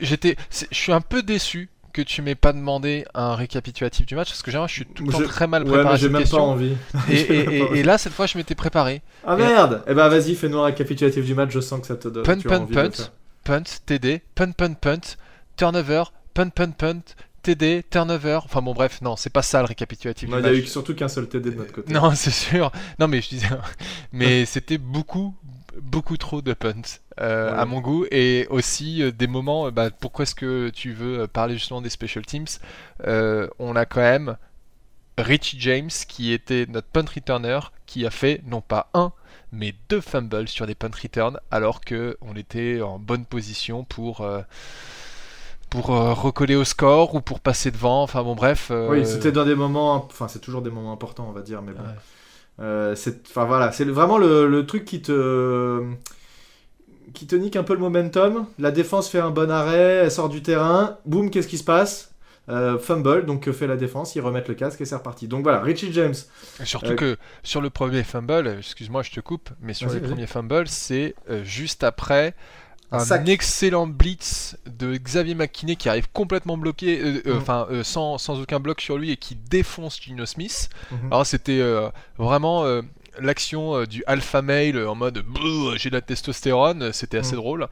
j'étais, 0.00 0.36
je 0.50 0.76
suis 0.76 0.92
un 0.92 1.00
peu 1.00 1.22
déçu 1.22 1.70
que 1.92 2.02
tu 2.02 2.22
m'aies 2.22 2.34
pas 2.34 2.52
demandé 2.52 3.04
un 3.14 3.34
récapitulatif 3.34 4.06
du 4.06 4.14
match 4.14 4.28
parce 4.28 4.42
que 4.42 4.50
généralement 4.50 4.68
je 4.68 4.74
suis 4.74 4.86
tout 4.86 5.04
le 5.04 5.12
temps 5.12 5.22
très 5.22 5.46
mal 5.46 5.64
préparé 5.64 5.94
ouais, 5.94 5.98
j'ai 5.98 6.08
même 6.08 6.28
pas 6.28 6.36
envie. 6.38 6.74
Et, 7.10 7.82
là 7.82 7.98
cette 7.98 8.12
fois 8.12 8.26
je 8.26 8.38
m'étais 8.38 8.54
préparé. 8.54 9.02
Ah 9.26 9.36
merde. 9.36 9.82
Eh 9.86 9.94
ben 9.94 10.08
vas-y 10.08 10.34
fais-nous 10.34 10.58
un 10.58 10.66
récapitulatif 10.66 11.24
du 11.24 11.34
match 11.34 11.50
je 11.52 11.60
sens 11.60 11.80
que 11.80 11.86
ça 11.86 11.96
te 11.96 12.08
donne 12.08 12.24
punt 12.24 12.40
punt 12.40 12.66
punt 12.66 13.10
punt 13.44 13.64
TD 13.86 14.22
punt 14.34 14.52
punt 14.52 14.74
punt 14.74 15.16
turnover 15.56 16.04
punt 16.34 16.50
punt 16.50 16.72
punt 16.72 17.02
TD, 17.42 17.84
turnover, 17.88 18.40
enfin 18.44 18.60
bon 18.60 18.74
bref, 18.74 19.00
non, 19.00 19.16
c'est 19.16 19.32
pas 19.32 19.42
ça 19.42 19.60
le 19.60 19.66
récapitulatif. 19.66 20.28
Il 20.30 20.36
n'y 20.36 20.46
a 20.46 20.52
eu 20.52 20.66
surtout 20.66 20.94
qu'un 20.94 21.08
seul 21.08 21.26
TD 21.26 21.50
de 21.50 21.56
notre 21.56 21.72
côté. 21.72 21.92
Non, 21.92 22.10
c'est 22.14 22.30
sûr. 22.30 22.70
Non, 22.98 23.08
mais 23.08 23.22
je 23.22 23.30
disais, 23.30 23.48
mais 24.12 24.44
c'était 24.44 24.78
beaucoup, 24.78 25.34
beaucoup 25.80 26.16
trop 26.16 26.42
de 26.42 26.52
punts 26.52 27.00
euh, 27.20 27.54
à 27.56 27.64
mon 27.64 27.80
goût. 27.80 28.06
Et 28.10 28.46
aussi 28.50 29.02
euh, 29.02 29.10
des 29.10 29.26
moments 29.26 29.66
euh, 29.66 29.70
bah, 29.70 29.90
pourquoi 29.90 30.24
est-ce 30.24 30.34
que 30.34 30.70
tu 30.70 30.92
veux 30.92 31.26
parler 31.26 31.54
justement 31.54 31.80
des 31.80 31.90
special 31.90 32.24
teams 32.24 32.46
on 33.58 33.76
a 33.76 33.84
quand 33.86 34.00
même 34.00 34.36
Richie 35.18 35.60
James 35.60 35.90
qui 36.08 36.32
était 36.32 36.66
notre 36.68 36.88
punt 36.88 37.04
returner 37.14 37.60
qui 37.86 38.06
a 38.06 38.10
fait 38.10 38.40
non 38.46 38.60
pas 38.60 38.88
un 38.94 39.12
mais 39.52 39.74
deux 39.88 40.00
fumbles 40.00 40.48
sur 40.48 40.66
des 40.66 40.74
punt 40.74 40.90
returns 41.02 41.38
alors 41.50 41.80
que 41.80 42.16
on 42.20 42.36
était 42.36 42.80
en 42.80 42.98
bonne 42.98 43.24
position 43.24 43.84
pour 43.84 44.26
pour 45.68 45.86
recoller 45.86 46.56
au 46.56 46.64
score 46.64 47.14
ou 47.14 47.20
pour 47.20 47.40
passer 47.40 47.70
devant. 47.70 48.02
Enfin 48.02 48.22
bon 48.22 48.34
bref 48.34 48.72
oui 48.88 49.06
c'était 49.06 49.32
dans 49.32 49.44
des 49.44 49.54
moments 49.54 49.94
enfin 49.94 50.28
c'est 50.28 50.40
toujours 50.40 50.62
des 50.62 50.70
moments 50.70 50.92
importants 50.92 51.26
on 51.28 51.32
va 51.32 51.42
dire 51.42 51.62
mais 51.62 51.72
bon 51.72 51.84
c'est 52.94 53.26
enfin 53.28 53.44
voilà, 53.44 53.72
c'est 53.72 53.84
vraiment 53.84 54.18
le, 54.18 54.64
truc 54.66 54.84
qui 54.84 55.02
te 55.02 55.82
qui 57.14 57.26
te 57.26 57.34
nique 57.34 57.56
un 57.56 57.62
peu 57.62 57.74
le 57.74 57.80
momentum. 57.80 58.46
La 58.58 58.70
défense 58.70 59.08
fait 59.08 59.18
un 59.18 59.30
bon 59.30 59.50
arrêt, 59.50 60.02
elle 60.04 60.10
sort 60.10 60.28
du 60.28 60.42
terrain, 60.42 60.98
boum, 61.06 61.30
qu'est-ce 61.30 61.48
qui 61.48 61.58
se 61.58 61.64
passe? 61.64 62.10
Euh, 62.48 62.78
Fumble, 62.78 63.26
donc 63.26 63.44
que 63.44 63.52
fait 63.52 63.68
la 63.68 63.76
défense 63.76 64.16
Ils 64.16 64.20
remettent 64.20 64.48
le 64.48 64.54
casque 64.54 64.80
et 64.80 64.84
c'est 64.84 64.96
reparti. 64.96 65.28
Donc 65.28 65.44
voilà, 65.44 65.60
Richie 65.60 65.92
James. 65.92 66.14
surtout 66.64 66.92
euh, 66.92 66.96
que 66.96 67.16
sur 67.44 67.60
le 67.60 67.70
premier 67.70 68.02
fumble, 68.02 68.56
excuse-moi, 68.58 69.02
je 69.02 69.12
te 69.12 69.20
coupe, 69.20 69.50
mais 69.60 69.72
sur 69.72 69.88
les 69.90 70.00
premiers 70.00 70.26
fumbles, 70.26 70.66
c'est 70.66 71.14
juste 71.44 71.84
après 71.84 72.34
un, 72.92 73.26
excellent 73.26 73.86
blitz 73.86 74.56
de 74.66 74.96
Xavier 74.96 75.34
McKinney 75.34 75.76
qui 75.76 75.88
arrive 75.88 76.08
complètement 76.12 76.56
bloqué, 76.56 77.00
euh, 77.00 77.22
euh, 77.26 77.34
mhm. 77.34 77.38
enfin 77.40 77.66
euh, 77.70 77.84
sans, 77.84 78.18
sans, 78.18 78.40
aucun 78.40 78.60
bloc 78.60 78.80
sur 78.80 78.98
lui 78.98 79.10
et 79.10 79.16
qui 79.16 79.36
défonce 79.36 80.00
Gino 80.00 80.26
Smith. 80.26 80.70
Mhm. 80.90 80.98
Alors 81.12 81.26
c'était 81.26 81.62
vraiment 82.18 82.64
l'action 83.20 83.76
euh, 83.76 83.86
du 83.86 84.02
alpha 84.06 84.42
male 84.42 84.86
en 84.86 84.94
mode 84.94 85.24
j'ai 85.76 85.90
de 85.90 85.94
la 85.94 86.00
testostérone, 86.00 86.92
c'était 86.92 87.18
assez 87.18 87.34
mm. 87.34 87.38
drôle. 87.38 87.68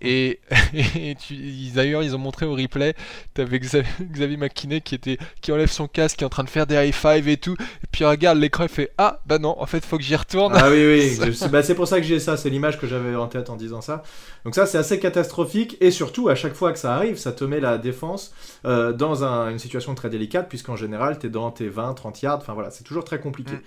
Et, 0.00 0.40
d'ailleurs, 1.74 2.02
ils 2.02 2.14
ont 2.14 2.18
montré 2.18 2.44
au 2.44 2.54
replay, 2.54 2.94
t'avais 3.34 3.60
Xavier, 3.60 3.90
Xavier 4.00 4.36
McKinney 4.36 4.80
qui, 4.80 4.94
était, 4.94 5.18
qui 5.40 5.52
enlève 5.52 5.70
son 5.70 5.86
casque, 5.86 6.18
qui 6.18 6.24
est 6.24 6.26
en 6.26 6.30
train 6.30 6.44
de 6.44 6.50
faire 6.50 6.66
des 6.66 6.74
high 6.74 6.92
five 6.92 7.28
et 7.28 7.36
tout. 7.36 7.54
Et 7.54 7.86
puis 7.90 8.04
regarde 8.04 8.38
l'écran, 8.38 8.64
il 8.64 8.68
fait 8.68 8.90
Ah, 8.98 9.20
bah 9.26 9.38
non, 9.38 9.54
en 9.58 9.66
fait, 9.66 9.84
faut 9.84 9.96
que 9.96 10.02
j'y 10.02 10.16
retourne. 10.16 10.54
Ah 10.56 10.70
oui, 10.70 11.16
oui, 11.20 11.30
bah, 11.52 11.62
c'est 11.62 11.74
pour 11.74 11.86
ça 11.86 12.00
que 12.00 12.06
j'ai 12.06 12.18
ça, 12.18 12.36
c'est 12.36 12.50
l'image 12.50 12.78
que 12.80 12.86
j'avais 12.86 13.14
en 13.14 13.28
tête 13.28 13.50
en 13.50 13.56
disant 13.56 13.80
ça. 13.80 14.02
Donc, 14.44 14.54
ça, 14.54 14.66
c'est 14.66 14.78
assez 14.78 14.98
catastrophique. 14.98 15.76
Et 15.80 15.90
surtout, 15.90 16.28
à 16.28 16.34
chaque 16.34 16.54
fois 16.54 16.72
que 16.72 16.78
ça 16.78 16.94
arrive, 16.94 17.16
ça 17.16 17.32
te 17.32 17.44
met 17.44 17.60
la 17.60 17.78
défense 17.78 18.34
euh, 18.64 18.92
dans 18.92 19.24
une 19.24 19.58
situation 19.58 19.94
très 19.94 20.10
délicate, 20.10 20.48
puisqu'en 20.48 20.76
général, 20.76 21.18
t'es 21.18 21.28
dans 21.28 21.50
tes 21.50 21.68
20, 21.68 21.94
30 21.94 22.22
yards. 22.22 22.38
Enfin 22.38 22.54
voilà, 22.54 22.70
c'est 22.70 22.84
toujours 22.84 23.04
très 23.04 23.20
compliqué. 23.20 23.54
Mm. 23.54 23.60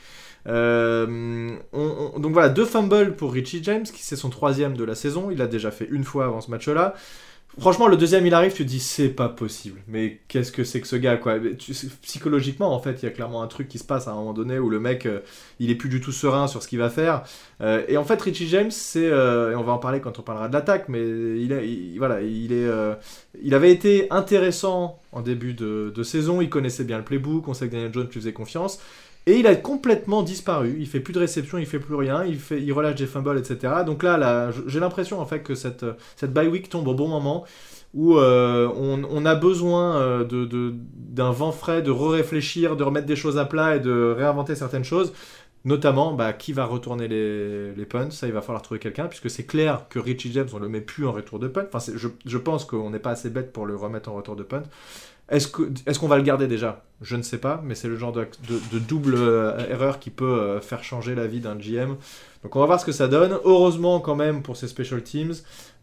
Euh, 0.48 1.08
donc 2.18 2.34
voilà, 2.34 2.50
deux 2.50 2.66
fumbles 2.66 3.16
pour 3.16 3.34
Richie 3.34 3.64
James, 3.64 3.84
qui 3.84 4.04
c'est 4.04 4.16
son 4.16 4.30
troisième 4.30 4.76
de 4.76 4.84
la 4.84 4.96
saison. 4.96 5.30
Il 5.32 5.38
l'a 5.38 5.48
déjà 5.48 5.72
fait 5.72 5.88
une 5.90 6.04
fois 6.04 6.26
avant 6.26 6.42
ce 6.42 6.52
match-là. 6.52 6.96
franchement, 7.60 7.88
le 7.88 7.98
deuxième, 7.98 8.26
il 8.26 8.34
arrive, 8.34 8.54
tu 8.54 8.64
te 8.64 8.70
dis, 8.70 8.80
c'est 8.80 9.10
pas 9.10 9.30
possible. 9.30 9.82
Mais 9.88 10.22
qu'est-ce 10.28 10.52
que 10.52 10.64
c'est 10.64 10.82
que 10.82 10.88
ce 10.88 10.96
gars, 10.96 11.18
quoi? 11.18 11.36
Psychologiquement, 12.02 12.74
en 12.74 12.80
fait, 12.80 13.02
il 13.02 13.06
y 13.06 13.08
a 13.08 13.12
clairement 13.12 13.42
un 13.42 13.48
truc 13.48 13.68
qui 13.68 13.78
se 13.78 13.84
passe 13.84 14.08
à 14.08 14.12
un 14.12 14.16
moment 14.16 14.34
donné 14.34 14.60
où 14.60 14.70
le 14.70 14.80
mec, 14.80 15.06
euh, 15.06 15.20
il 15.60 15.70
est 15.72 15.76
plus 15.76 15.90
du 15.90 16.02
tout 16.02 16.12
serein 16.12 16.48
sur 16.48 16.64
ce 16.64 16.68
qu'il 16.68 16.80
va 16.80 16.90
faire. 16.90 17.24
Euh, 17.62 17.84
et 17.88 17.98
en 17.98 18.04
fait, 18.04 18.22
Richie 18.22 18.48
James, 18.48 18.72
c'est, 18.72 19.08
euh, 19.08 19.52
et 19.52 19.56
on 19.56 19.64
va 19.64 19.74
en 19.74 19.78
parler 19.78 20.02
quand 20.02 20.20
on 20.20 20.22
parlera 20.22 20.48
de 20.48 20.54
l'attaque, 20.54 20.90
mais 20.90 21.02
il, 21.02 21.96
voilà, 21.98 22.22
il 22.22 22.52
est, 22.54 22.70
il 23.42 23.54
avait 23.54 23.72
été 23.72 24.08
intéressant 24.12 25.00
en 25.12 25.22
début 25.22 25.54
de, 25.54 25.92
de, 25.96 26.04
saison. 26.04 26.42
Il 26.42 26.50
connaissait 26.50 26.84
bien 26.84 26.98
le 26.98 27.04
playbook. 27.04 27.48
On 27.48 27.54
sait 27.54 27.68
que 27.68 27.72
Daniel 27.72 27.94
Jones 27.94 28.08
lui 28.08 28.14
faisait 28.14 28.34
confiance. 28.34 28.80
Et 29.28 29.40
il 29.40 29.48
a 29.48 29.56
complètement 29.56 30.22
disparu. 30.22 30.76
Il 30.80 30.88
fait 30.88 31.00
plus 31.00 31.14
de 31.14 31.20
réception, 31.20 31.58
il 31.58 31.66
fait 31.66 31.80
plus 31.80 31.96
rien, 31.96 32.24
il, 32.26 32.38
fait, 32.38 32.62
il 32.62 32.72
relâche 32.72 32.96
des 32.96 33.08
fumbles, 33.08 33.38
etc. 33.40 33.74
Donc 33.86 34.04
là, 34.04 34.18
là 34.18 34.52
j'ai 34.68 34.80
l'impression 34.80 35.20
en 35.20 35.26
fait 35.26 35.42
que 35.42 35.56
cette, 35.56 35.86
cette 36.16 36.32
bye 36.32 36.48
week 36.48 36.70
tombe 36.70 36.88
au 36.88 36.94
bon 36.94 37.08
moment 37.08 37.46
où 37.96 38.18
euh, 38.18 38.70
on, 38.76 39.26
a 39.26 39.36
besoin 39.36 39.96
euh, 39.96 40.26
de, 40.26 40.76
d'un 40.94 41.32
vent 41.32 41.54
frais, 41.54 41.82
de 41.82 41.92
re-réfléchir, 41.92 42.76
de 42.76 42.84
remettre 42.84 43.08
des 43.08 43.16
choses 43.16 43.38
à 43.38 43.46
plat 43.46 43.78
et 43.78 43.80
de 43.80 44.14
réinventer 44.16 44.54
certaines 44.54 44.84
choses. 44.84 45.14
Notamment, 45.64 46.14
bah, 46.14 46.32
qui 46.34 46.54
va 46.54 46.66
retourner 46.66 47.08
les, 47.08 47.74
les 47.74 47.86
punts 47.86 48.12
Ça, 48.12 48.28
il 48.28 48.34
va 48.34 48.42
falloir 48.42 48.62
trouver 48.62 48.80
quelqu'un, 48.80 49.08
puisque 49.08 49.32
c'est 49.32 49.46
clair 49.46 49.88
que 49.90 49.98
Richie 49.98 50.32
James, 50.32 50.48
on 50.54 50.60
le 50.60 50.70
met 50.70 50.82
plus 50.82 51.08
en 51.08 51.12
retour 51.12 51.40
de 51.40 51.48
punt. 51.48 51.66
Enfin, 51.74 51.92
je, 51.96 52.08
je, 52.24 52.38
pense 52.38 52.66
qu'on 52.66 52.92
n'est 52.92 53.00
pas 53.00 53.12
assez 53.12 53.32
bête 53.32 53.52
pour 53.52 53.66
le 53.66 53.76
remettre 53.76 54.10
en 54.10 54.14
retour 54.14 54.36
de 54.36 54.44
punt. 54.44 54.62
Est-ce 55.30 56.00
qu'on 56.00 56.08
va 56.08 56.18
le 56.18 56.24
garder 56.24 56.48
déjà? 56.48 56.84
Je 57.02 57.16
ne 57.16 57.24
sais 57.24 57.40
pas, 57.40 57.62
mais 57.64 57.76
c'est 57.76 57.88
le 57.88 57.98
genre 57.98 58.14
de, 58.14 58.28
double 58.80 59.16
euh, 59.18 59.70
erreur 59.70 60.00
qui 60.00 60.12
peut 60.12 60.26
euh, 60.26 60.62
faire 60.62 60.84
changer 60.84 61.14
la 61.16 61.26
vie 61.26 61.40
d'un 61.40 61.56
GM. 61.56 61.96
Donc 62.44 62.56
on 62.56 62.60
va 62.60 62.68
voir 62.68 62.80
ce 62.80 62.86
que 62.86 62.92
ça 62.92 63.08
donne. 63.08 63.38
Heureusement 63.44 64.00
quand 64.00 64.16
même 64.16 64.44
pour 64.44 64.56
ces 64.56 64.68
special 64.68 65.02
teams, 65.02 65.34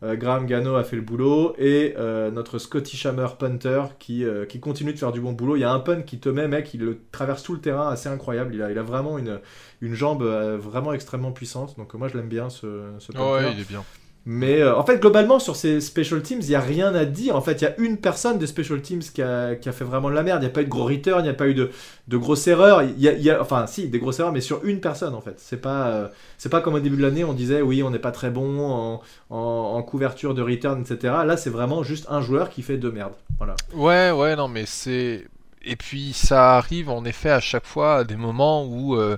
euh, 0.04 0.14
Graham 0.14 0.46
Gano 0.46 0.76
a 0.76 0.84
fait 0.84 0.96
le 0.96 1.02
boulot 1.02 1.54
et 1.58 1.94
notre 2.32 2.58
Scotty 2.58 3.06
Hammer 3.06 3.26
punter 3.36 3.82
qui, 3.98 4.24
qui 4.48 4.60
continue 4.60 4.92
de 4.92 4.98
faire 4.98 5.12
du 5.12 5.20
bon 5.20 5.32
boulot. 5.32 5.56
Il 5.56 5.60
y 5.60 5.64
a 5.64 5.72
un 5.72 5.80
punt 5.80 6.02
qui 6.02 6.18
te 6.20 6.28
met, 6.28 6.46
mec, 6.46 6.72
il 6.72 6.80
le 6.80 7.00
traverse 7.10 7.42
tout 7.42 7.52
le 7.52 7.60
terrain, 7.60 7.88
assez 7.90 8.08
incroyable. 8.08 8.54
Il 8.54 8.62
a, 8.62 8.70
il 8.70 8.78
a 8.78 8.82
vraiment 8.82 9.18
une, 9.18 9.40
une 9.80 9.94
jambe 9.94 10.22
vraiment 10.22 10.92
extrêmement 10.92 11.32
puissante. 11.32 11.76
Donc 11.76 11.92
moi 11.94 12.06
je 12.06 12.16
l'aime 12.16 12.28
bien 12.28 12.48
ce, 12.48 12.90
ce 13.00 13.10
punter. 13.10 13.50
il 13.52 13.60
est 13.60 13.68
bien. 13.68 13.84
Mais 14.24 14.60
euh, 14.60 14.76
en 14.76 14.84
fait, 14.84 14.98
globalement, 14.98 15.40
sur 15.40 15.56
ces 15.56 15.80
special 15.80 16.22
teams, 16.22 16.40
il 16.42 16.48
n'y 16.48 16.54
a 16.54 16.60
rien 16.60 16.94
à 16.94 17.04
dire. 17.04 17.34
En 17.34 17.40
fait, 17.40 17.60
il 17.60 17.64
y 17.64 17.66
a 17.66 17.74
une 17.80 17.96
personne 17.96 18.38
des 18.38 18.46
special 18.46 18.80
teams 18.80 19.00
qui 19.00 19.20
a, 19.20 19.56
qui 19.56 19.68
a 19.68 19.72
fait 19.72 19.84
vraiment 19.84 20.10
de 20.10 20.14
la 20.14 20.22
merde. 20.22 20.40
Il 20.42 20.46
n'y 20.46 20.50
a 20.50 20.54
pas 20.54 20.60
eu 20.60 20.64
de 20.64 20.70
gros 20.70 20.84
return, 20.84 21.20
il 21.20 21.24
n'y 21.24 21.28
a 21.28 21.34
pas 21.34 21.48
eu 21.48 21.54
de, 21.54 21.70
de 22.06 22.16
grosses 22.16 22.46
erreurs. 22.46 22.82
Y, 22.82 23.30
a, 23.30 23.40
enfin, 23.40 23.66
si, 23.66 23.88
des 23.88 23.98
grosses 23.98 24.20
erreurs, 24.20 24.32
mais 24.32 24.40
sur 24.40 24.64
une 24.64 24.80
personne, 24.80 25.14
en 25.14 25.20
fait. 25.20 25.34
C'est 25.38 25.60
pas, 25.60 25.88
euh, 25.88 26.08
pas 26.50 26.60
comme 26.60 26.74
au 26.74 26.80
début 26.80 26.96
de 26.96 27.02
l'année, 27.02 27.24
on 27.24 27.32
disait, 27.32 27.62
oui, 27.62 27.82
on 27.82 27.90
n'est 27.90 27.98
pas 27.98 28.12
très 28.12 28.30
bon 28.30 28.60
en, 28.60 29.02
en, 29.30 29.82
couverture 29.82 30.34
de 30.34 30.42
return, 30.42 30.80
etc. 30.80 31.14
Là, 31.26 31.36
c'est 31.36 31.50
vraiment 31.50 31.82
juste 31.82 32.06
un 32.08 32.20
joueur 32.20 32.48
qui 32.48 32.62
fait 32.62 32.76
de 32.76 32.90
merde. 32.90 33.14
Voilà. 33.38 33.56
Ouais, 33.74 34.12
ouais, 34.12 34.36
non, 34.36 34.46
mais 34.46 34.66
c'est. 34.66 35.26
Et 35.64 35.76
puis, 35.76 36.12
ça 36.12 36.56
arrive 36.56 36.90
en 36.90 37.04
effet 37.04 37.30
à 37.30 37.40
chaque 37.40 37.66
fois 37.66 37.96
à 37.96 38.04
des 38.04 38.16
moments 38.16 38.64
où. 38.66 38.96
Euh, 38.96 39.16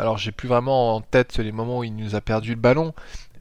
alors, 0.00 0.16
j'ai 0.16 0.32
plus 0.32 0.48
vraiment 0.48 0.96
en 0.96 1.00
tête 1.02 1.36
les 1.38 1.52
moments 1.52 1.80
où 1.80 1.84
il 1.84 1.94
nous 1.94 2.14
a 2.14 2.20
perdu 2.20 2.50
le 2.50 2.60
ballon, 2.60 2.92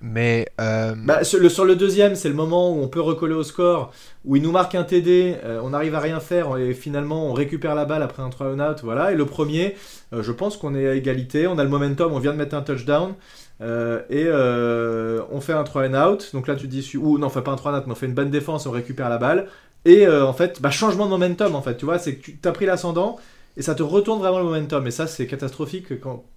mais 0.01 0.47
euh, 0.59 0.95
bah, 0.97 1.23
sur, 1.23 1.39
le, 1.39 1.75
deuxième, 1.75 2.15
c'est 2.15 2.27
le 2.27 2.33
moment 2.33 2.71
où 2.71 2.81
on 2.81 2.87
peut 2.87 3.01
recoller 3.01 3.35
au 3.35 3.43
score, 3.43 3.93
où 4.25 4.35
il 4.35 4.41
nous 4.41 4.51
marque 4.51 4.73
un 4.73 4.83
TD, 4.83 5.37
euh, 5.43 5.61
on 5.63 5.69
n'arrive 5.69 5.93
à 5.93 5.99
rien 5.99 6.19
faire 6.19 6.57
et 6.57 6.73
finalement 6.73 7.27
on 7.27 7.33
récupère 7.33 7.75
la 7.75 7.85
balle 7.85 8.01
après 8.01 8.23
un 8.23 8.29
3 8.29 8.53
out. 8.53 8.79
Voilà. 8.83 9.11
Et 9.11 9.15
le 9.15 9.25
premier, 9.25 9.75
euh, 10.11 10.23
je 10.23 10.31
pense 10.31 10.57
qu'on 10.57 10.73
est 10.73 10.87
à 10.87 10.95
égalité, 10.95 11.45
on 11.45 11.59
a 11.59 11.63
le 11.63 11.69
momentum, 11.69 12.11
on 12.13 12.19
vient 12.19 12.33
de 12.33 12.37
mettre 12.37 12.55
un 12.55 12.63
touchdown. 12.63 13.13
et 13.61 14.27
on 14.31 15.39
fait 15.39 15.53
un 15.53 15.63
3 15.63 15.87
out. 16.07 16.31
Donc 16.33 16.47
là, 16.47 16.55
tu 16.55 16.67
dis, 16.67 16.91
ou 16.97 17.19
non, 17.19 17.27
on 17.27 17.29
fait 17.29 17.43
pas 17.43 17.51
un 17.51 17.55
3 17.55 17.77
out, 17.77 17.83
mais 17.85 17.91
on 17.91 17.95
fait 17.95 18.07
une 18.07 18.15
bonne 18.15 18.31
défense, 18.31 18.65
on 18.65 18.71
récupère 18.71 19.09
la 19.09 19.19
balle. 19.19 19.47
Et 19.85 20.07
en 20.07 20.33
fait, 20.33 20.61
bah, 20.61 20.71
changement 20.71 21.05
de 21.05 21.11
momentum, 21.11 21.55
en 21.55 21.61
fait, 21.61 21.77
tu 21.77 21.85
vois, 21.85 21.99
c'est 21.99 22.15
que 22.15 22.31
tu 22.31 22.47
as 22.47 22.51
pris 22.51 22.65
l'ascendant 22.65 23.17
et 23.57 23.61
ça 23.61 23.75
te 23.75 23.83
retourne 23.83 24.19
vraiment 24.19 24.39
le 24.39 24.45
momentum. 24.45 24.85
Et 24.87 24.91
ça, 24.91 25.07
c'est 25.07 25.27
catastrophique 25.27 25.87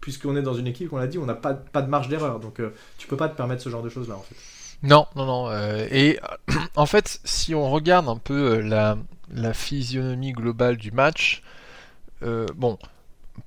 puisqu'on 0.00 0.36
est 0.36 0.42
dans 0.42 0.54
une 0.54 0.66
équipe, 0.66 0.92
on 0.92 0.96
l'a 0.96 1.06
dit, 1.06 1.18
on 1.18 1.26
n'a 1.26 1.34
pas, 1.34 1.54
de 1.54 1.88
marge 1.88 2.08
d'erreur. 2.08 2.40
Donc 2.40 2.60
euh, 2.60 2.74
tu 2.98 3.06
peux 3.06 3.16
pas 3.16 3.28
te 3.28 3.36
permettre 3.36 3.62
ce 3.62 3.68
genre 3.68 3.82
de 3.82 3.88
choses-là, 3.88 4.16
en 4.16 4.22
fait. 4.22 4.34
Non, 4.82 5.06
non, 5.14 5.24
non. 5.24 5.48
Euh, 5.48 5.86
et 5.90 6.18
en 6.76 6.86
fait, 6.86 7.20
si 7.24 7.54
on 7.54 7.70
regarde 7.70 8.08
un 8.08 8.18
peu 8.18 8.58
euh, 8.58 8.96
la, 9.32 9.54
physionomie 9.54 10.32
globale 10.32 10.76
du 10.76 10.90
match, 10.90 11.42
bon, 12.56 12.78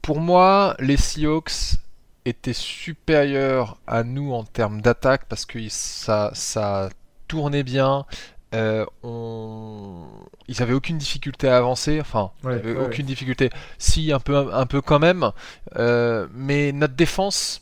pour 0.01 0.19
moi, 0.19 0.75
les 0.79 0.97
Seahawks 0.97 1.77
étaient 2.25 2.53
supérieurs 2.53 3.77
à 3.87 4.03
nous 4.03 4.33
en 4.33 4.43
termes 4.43 4.81
d'attaque 4.81 5.25
parce 5.27 5.45
que 5.45 5.59
ça, 5.69 6.31
ça 6.33 6.89
tournait 7.27 7.63
bien, 7.63 8.05
euh, 8.53 8.85
on... 9.03 10.05
ils 10.47 10.61
avaient 10.61 10.73
aucune 10.73 10.97
difficulté 10.97 11.49
à 11.49 11.57
avancer, 11.57 11.99
enfin 11.99 12.31
aucune 12.45 13.05
difficulté, 13.05 13.49
si 13.77 14.13
un 14.13 14.19
peu, 14.19 14.53
un 14.53 14.65
peu 14.65 14.81
quand 14.81 14.99
même, 14.99 15.31
euh, 15.75 16.27
mais 16.33 16.71
notre 16.71 16.93
défense 16.93 17.61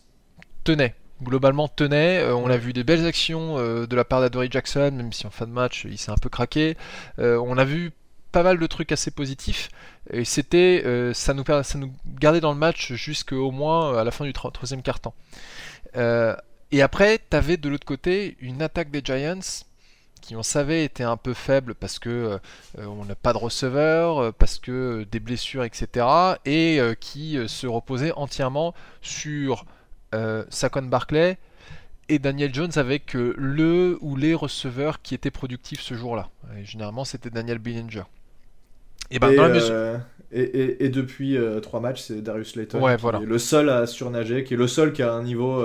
tenait, 0.64 0.94
globalement 1.24 1.68
tenait. 1.68 2.20
Euh, 2.20 2.36
on 2.36 2.50
a 2.50 2.58
vu 2.58 2.72
des 2.72 2.84
belles 2.84 3.06
actions 3.08 3.56
de 3.58 3.96
la 3.96 4.06
part 4.06 4.22
d'Adory 4.22 4.50
Jackson, 4.52 4.92
même 4.94 5.12
si 5.12 5.26
en 5.26 5.32
fin 5.32 5.48
de 5.48 5.52
match 5.52 5.86
il 5.90 5.98
s'est 5.98 6.12
un 6.12 6.18
peu 6.18 6.30
craqué. 6.30 6.78
on 7.18 7.58
a 7.58 7.66
vu 7.66 7.92
pas 8.32 8.44
mal 8.44 8.60
de 8.60 8.68
trucs 8.68 8.92
assez 8.92 9.12
positifs 9.12 9.70
et 10.10 10.26
c'était 10.26 10.84
ça 11.14 11.34
nous 11.34 11.46
ça 11.64 11.78
nous 11.80 11.94
gardait 12.20 12.42
dans 12.42 12.52
le 12.52 12.60
match 12.60 12.94
jusqu'au 12.94 13.50
moins 13.50 13.98
à 13.98 14.04
la 14.04 14.12
fin 14.12 14.26
du 14.26 14.34
troisième 14.34 14.84
quart 14.84 15.00
temps. 15.00 15.16
et 15.96 16.82
après, 16.84 17.20
tu 17.28 17.36
avais 17.36 17.58
de 17.58 17.70
l'autre 17.70 17.86
côté 17.86 18.38
une 18.40 18.62
attaque 18.62 18.92
des 18.92 19.02
Giants 19.04 19.66
qui 20.26 20.36
on 20.36 20.44
savait 20.44 20.84
était 20.84 21.04
un 21.04 21.18
peu 21.18 21.34
faible 21.34 21.76
parce 21.76 22.00
que 22.00 22.10
euh, 22.80 22.86
on 22.86 23.06
n'a 23.06 23.16
pas 23.16 23.32
de 23.32 23.38
receveur, 23.38 24.18
euh, 24.18 24.32
parce 24.32 24.58
que 24.58 25.06
des 25.12 25.20
blessures, 25.20 25.64
etc. 25.64 26.06
Et 26.46 26.80
euh, 26.80 26.96
qui 26.96 27.38
se 27.48 27.68
reposait 27.68 28.12
entièrement 28.14 28.74
sur 29.02 29.66
Saquon 30.50 30.84
Barclay 30.84 31.38
et 32.08 32.20
Daniel 32.20 32.54
Jones 32.54 32.72
avec 32.78 33.16
le 33.16 33.98
ou 34.00 34.16
les 34.16 34.34
receveurs 34.34 35.02
qui 35.02 35.14
étaient 35.14 35.32
productifs 35.32 35.82
ce 35.82 35.94
jour-là. 35.94 36.30
généralement, 36.64 37.04
c'était 37.04 37.30
Daniel 37.30 37.60
Billinger. 37.60 38.04
Et, 39.12 39.20
ben, 39.20 39.36
dans 39.36 40.02
et, 40.32 40.88
depuis 40.88 41.38
trois 41.62 41.82
matchs, 41.82 42.04
c'est 42.04 42.22
Darius 42.22 42.56
Layton 42.56 42.80
qui 42.80 43.06
est 43.06 43.26
le 43.26 43.38
seul 43.38 43.70
à 43.70 43.86
surnager, 43.88 44.46
qui 44.46 44.54
est 44.54 44.58
le 44.58 44.68
seul 44.68 44.94
qui 44.94 45.04
a 45.04 45.12
un 45.12 45.24
niveau, 45.24 45.62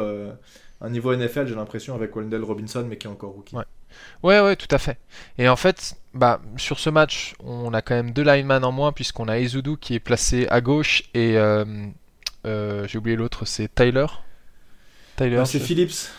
un 0.80 0.90
niveau 0.90 1.14
NFL, 1.14 1.46
j'ai 1.46 1.54
l'impression, 1.54 1.94
avec 1.94 2.16
Wendell 2.16 2.42
Robinson, 2.42 2.84
mais 2.88 2.96
qui 2.96 3.06
est 3.06 3.10
encore 3.10 3.30
rookie. 3.30 3.54
Ouais, 3.54 3.62
ouais, 4.22 4.56
tout 4.56 4.68
à 4.70 4.78
fait. 4.78 4.98
Et 5.38 5.48
en 5.48 5.56
fait, 5.56 5.96
bah, 6.14 6.40
sur 6.56 6.78
ce 6.78 6.90
match, 6.90 7.34
on 7.40 7.72
a 7.72 7.82
quand 7.82 7.94
même 7.94 8.12
deux 8.12 8.24
linemen 8.24 8.64
en 8.64 8.72
moins, 8.72 8.92
puisqu'on 8.92 9.28
a 9.28 9.38
Ezudu 9.38 9.76
qui 9.80 9.94
est 9.94 10.00
placé 10.00 10.46
à 10.48 10.60
gauche 10.60 11.04
et 11.14 11.36
euh, 11.36 11.64
euh, 12.46 12.86
j'ai 12.88 12.98
oublié 12.98 13.16
l'autre, 13.16 13.44
c'est 13.44 13.72
Tyler. 13.74 14.06
Tyler. 15.16 15.42
c'est 15.46 15.60
Phillips. 15.60 16.10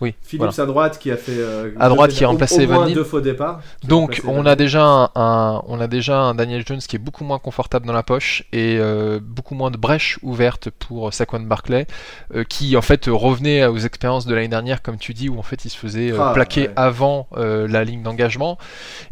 Oui. 0.00 0.14
Philippe 0.22 0.58
à 0.58 0.66
droite 0.66 0.98
qui 0.98 1.10
a 1.10 1.16
fait 1.16 1.36
euh, 1.36 1.72
à 1.78 1.88
droite 1.88 2.12
qui 2.12 2.24
a 2.24 2.28
remplacé 2.28 2.62
Evan 2.62 2.92
deux 2.92 3.04
faux 3.04 3.20
départs. 3.20 3.60
Donc 3.84 4.20
on 4.26 4.46
a 4.46 4.54
déjà 4.54 5.10
un, 5.14 5.62
on 5.66 5.80
a 5.80 5.88
déjà 5.88 6.20
un 6.20 6.34
Daniel 6.34 6.64
Jones 6.66 6.78
qui 6.78 6.96
est 6.96 7.00
beaucoup 7.00 7.24
moins 7.24 7.38
confortable 7.38 7.86
dans 7.86 7.92
la 7.92 8.04
poche 8.04 8.44
et 8.52 8.76
euh, 8.78 9.18
beaucoup 9.20 9.54
moins 9.54 9.70
de 9.70 9.76
brèches 9.76 10.18
ouvertes 10.22 10.70
pour 10.70 11.12
Saquon 11.12 11.40
Barclay 11.40 11.86
euh, 12.34 12.44
qui 12.44 12.76
en 12.76 12.82
fait 12.82 13.06
revenait 13.08 13.66
aux 13.66 13.78
expériences 13.78 14.26
de 14.26 14.34
l'année 14.34 14.48
dernière 14.48 14.82
comme 14.82 14.98
tu 14.98 15.14
dis 15.14 15.28
où 15.28 15.38
en 15.38 15.42
fait 15.42 15.64
il 15.64 15.70
se 15.70 15.76
faisait 15.76 16.12
ah, 16.18 16.32
plaquer 16.32 16.70
avant 16.76 17.28
la 17.34 17.84
ligne 17.84 18.02
d'engagement 18.02 18.58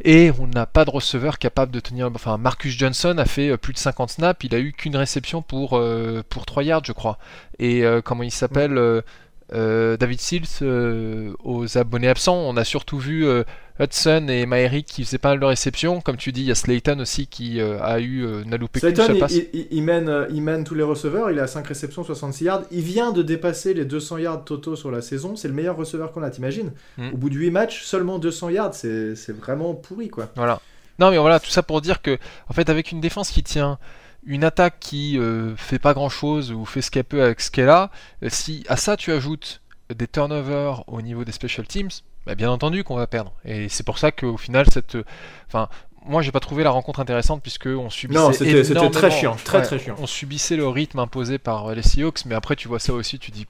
et 0.05 0.31
on 0.39 0.47
n'a 0.47 0.67
pas 0.67 0.85
de 0.85 0.91
receveur 0.91 1.39
capable 1.39 1.73
de 1.73 1.81
tenir 1.81 2.11
enfin 2.15 2.37
Marcus 2.37 2.79
Johnson 2.79 3.17
a 3.19 3.25
fait 3.25 3.57
plus 3.57 3.73
de 3.73 3.79
50 3.79 4.11
snaps, 4.11 4.45
il 4.45 4.55
a 4.55 4.59
eu 4.59 4.73
qu'une 4.73 4.97
réception 4.97 5.43
pour 5.43 5.81
pour 6.29 6.47
3 6.47 6.63
yards 6.63 6.85
je 6.85 6.93
crois. 6.93 7.19
Et 7.59 7.85
comment 8.05 8.23
il 8.23 8.31
s'appelle 8.31 9.03
euh, 9.53 9.97
David 9.97 10.21
Seals 10.21 10.43
euh, 10.63 11.33
aux 11.45 11.79
abonnés 11.79 12.09
absents. 12.09 12.37
On 12.37 12.57
a 12.57 12.65
surtout 12.65 12.99
vu 12.99 13.27
euh, 13.27 13.45
Hudson 13.79 14.27
et 14.29 14.45
Maeri 14.47 14.83
qui 14.83 15.05
faisaient 15.05 15.19
pas 15.19 15.31
mal 15.31 15.41
de 15.41 15.45
réceptions. 15.45 16.01
Comme 16.01 16.17
tu 16.17 16.33
dis, 16.33 16.43
il 16.43 16.49
y 16.49 16.51
a 16.51 16.55
Slayton 16.55 16.99
aussi 17.01 17.27
qui 17.27 17.61
a 17.61 18.01
eu 18.01 18.27
n'a 18.47 18.57
loupé 18.57 18.81
Slayton, 18.81 19.15
il, 19.31 19.67
il, 19.71 19.83
mène, 19.83 20.27
il 20.31 20.43
mène 20.43 20.65
tous 20.65 20.75
les 20.75 20.83
receveurs. 20.83 21.31
Il 21.31 21.39
a 21.39 21.47
5 21.47 21.67
réceptions, 21.67 22.03
66 22.03 22.45
yards. 22.45 22.63
Il 22.71 22.83
vient 22.83 23.13
de 23.13 23.23
dépasser 23.23 23.75
les 23.75 23.85
200 23.85 24.19
yards 24.19 24.45
totaux 24.45 24.77
sur 24.77 24.91
la 24.91 25.03
saison. 25.03 25.37
C'est 25.37 25.49
le 25.49 25.55
meilleur 25.55 25.77
receveur 25.77 26.13
qu'on 26.13 26.23
a, 26.23 26.31
t'imagines 26.31 26.73
hmm. 26.97 27.11
Au 27.13 27.17
bout 27.17 27.31
de 27.31 27.37
8 27.37 27.51
matchs, 27.51 27.83
seulement 27.85 28.19
200 28.19 28.51
yards. 28.51 28.75
C'est 28.75 29.31
vraiment 29.31 29.75
pourri, 29.75 30.09
quoi. 30.09 30.29
Voilà. 30.37 30.61
Non, 30.99 31.11
mais 31.11 31.19
voilà, 31.19 31.39
tout 31.41 31.51
ça 31.51 31.63
pour 31.63 31.83
dire 31.83 32.01
que, 32.01 32.19
en 32.49 32.55
fait, 32.55 32.71
avec 32.71 32.91
une 32.91 33.01
défense 33.01 33.31
qui 33.31 33.43
tient 33.43 33.79
une 34.27 34.45
attaque 34.45 34.79
qui 34.81 35.19
euh, 35.19 35.57
fait 35.57 35.79
pas 35.79 35.95
grand 35.95 36.09
chose 36.09 36.53
ou 36.53 36.65
fait 36.65 36.83
ce 36.83 36.91
qu'elle 36.91 37.05
peut 37.05 37.23
avec 37.23 37.41
ce 37.41 37.51
qu'elle 37.51 37.69
a, 37.69 37.91
euh, 38.23 38.29
si 38.29 38.65
à 38.69 38.77
ça 38.77 38.97
tu 38.97 39.13
ajoutes 39.13 39.63
des 39.95 40.09
turnovers 40.09 40.85
au 40.89 41.01
niveau 41.01 41.25
des 41.25 41.33
special 41.33 41.67
teams, 41.67 41.91
bah, 42.27 42.35
bien 42.35 42.51
entendu 42.51 42.83
qu'on 42.83 42.97
va 42.97 43.07
perdre. 43.07 43.33
Et 43.45 43.69
c'est 43.69 43.85
pour 43.87 43.99
ça 43.99 44.11
qu'au 44.11 44.37
final, 44.37 44.67
cette, 44.71 44.99
enfin, 45.47 45.69
moi, 46.07 46.23
j'ai 46.23 46.33
pas 46.33 46.41
trouvé 46.41 46.65
la 46.65 46.71
rencontre 46.71 47.01
intéressante 47.01 47.43
puisque 47.43 47.67
on 47.67 47.91
subissait. 47.91 48.21
Non, 48.21 48.33
c'était 48.33 48.91
très 48.91 49.11
chiant, 49.11 49.37
très 49.45 49.59
ouais, 49.59 49.65
très 49.65 49.79
chiant. 49.79 49.97
On 49.99 50.07
subissait 50.07 50.57
le 50.57 50.69
rythme 50.69 50.99
imposé 50.99 51.39
par 51.39 51.75
les 51.75 51.83
Seahawks, 51.83 52.25
mais 52.27 52.35
après, 52.35 52.57
tu 52.57 52.69
vois 52.69 52.79
ça 52.79 52.93
aussi, 52.93 53.19
tu 53.19 53.31
dis. 53.31 53.47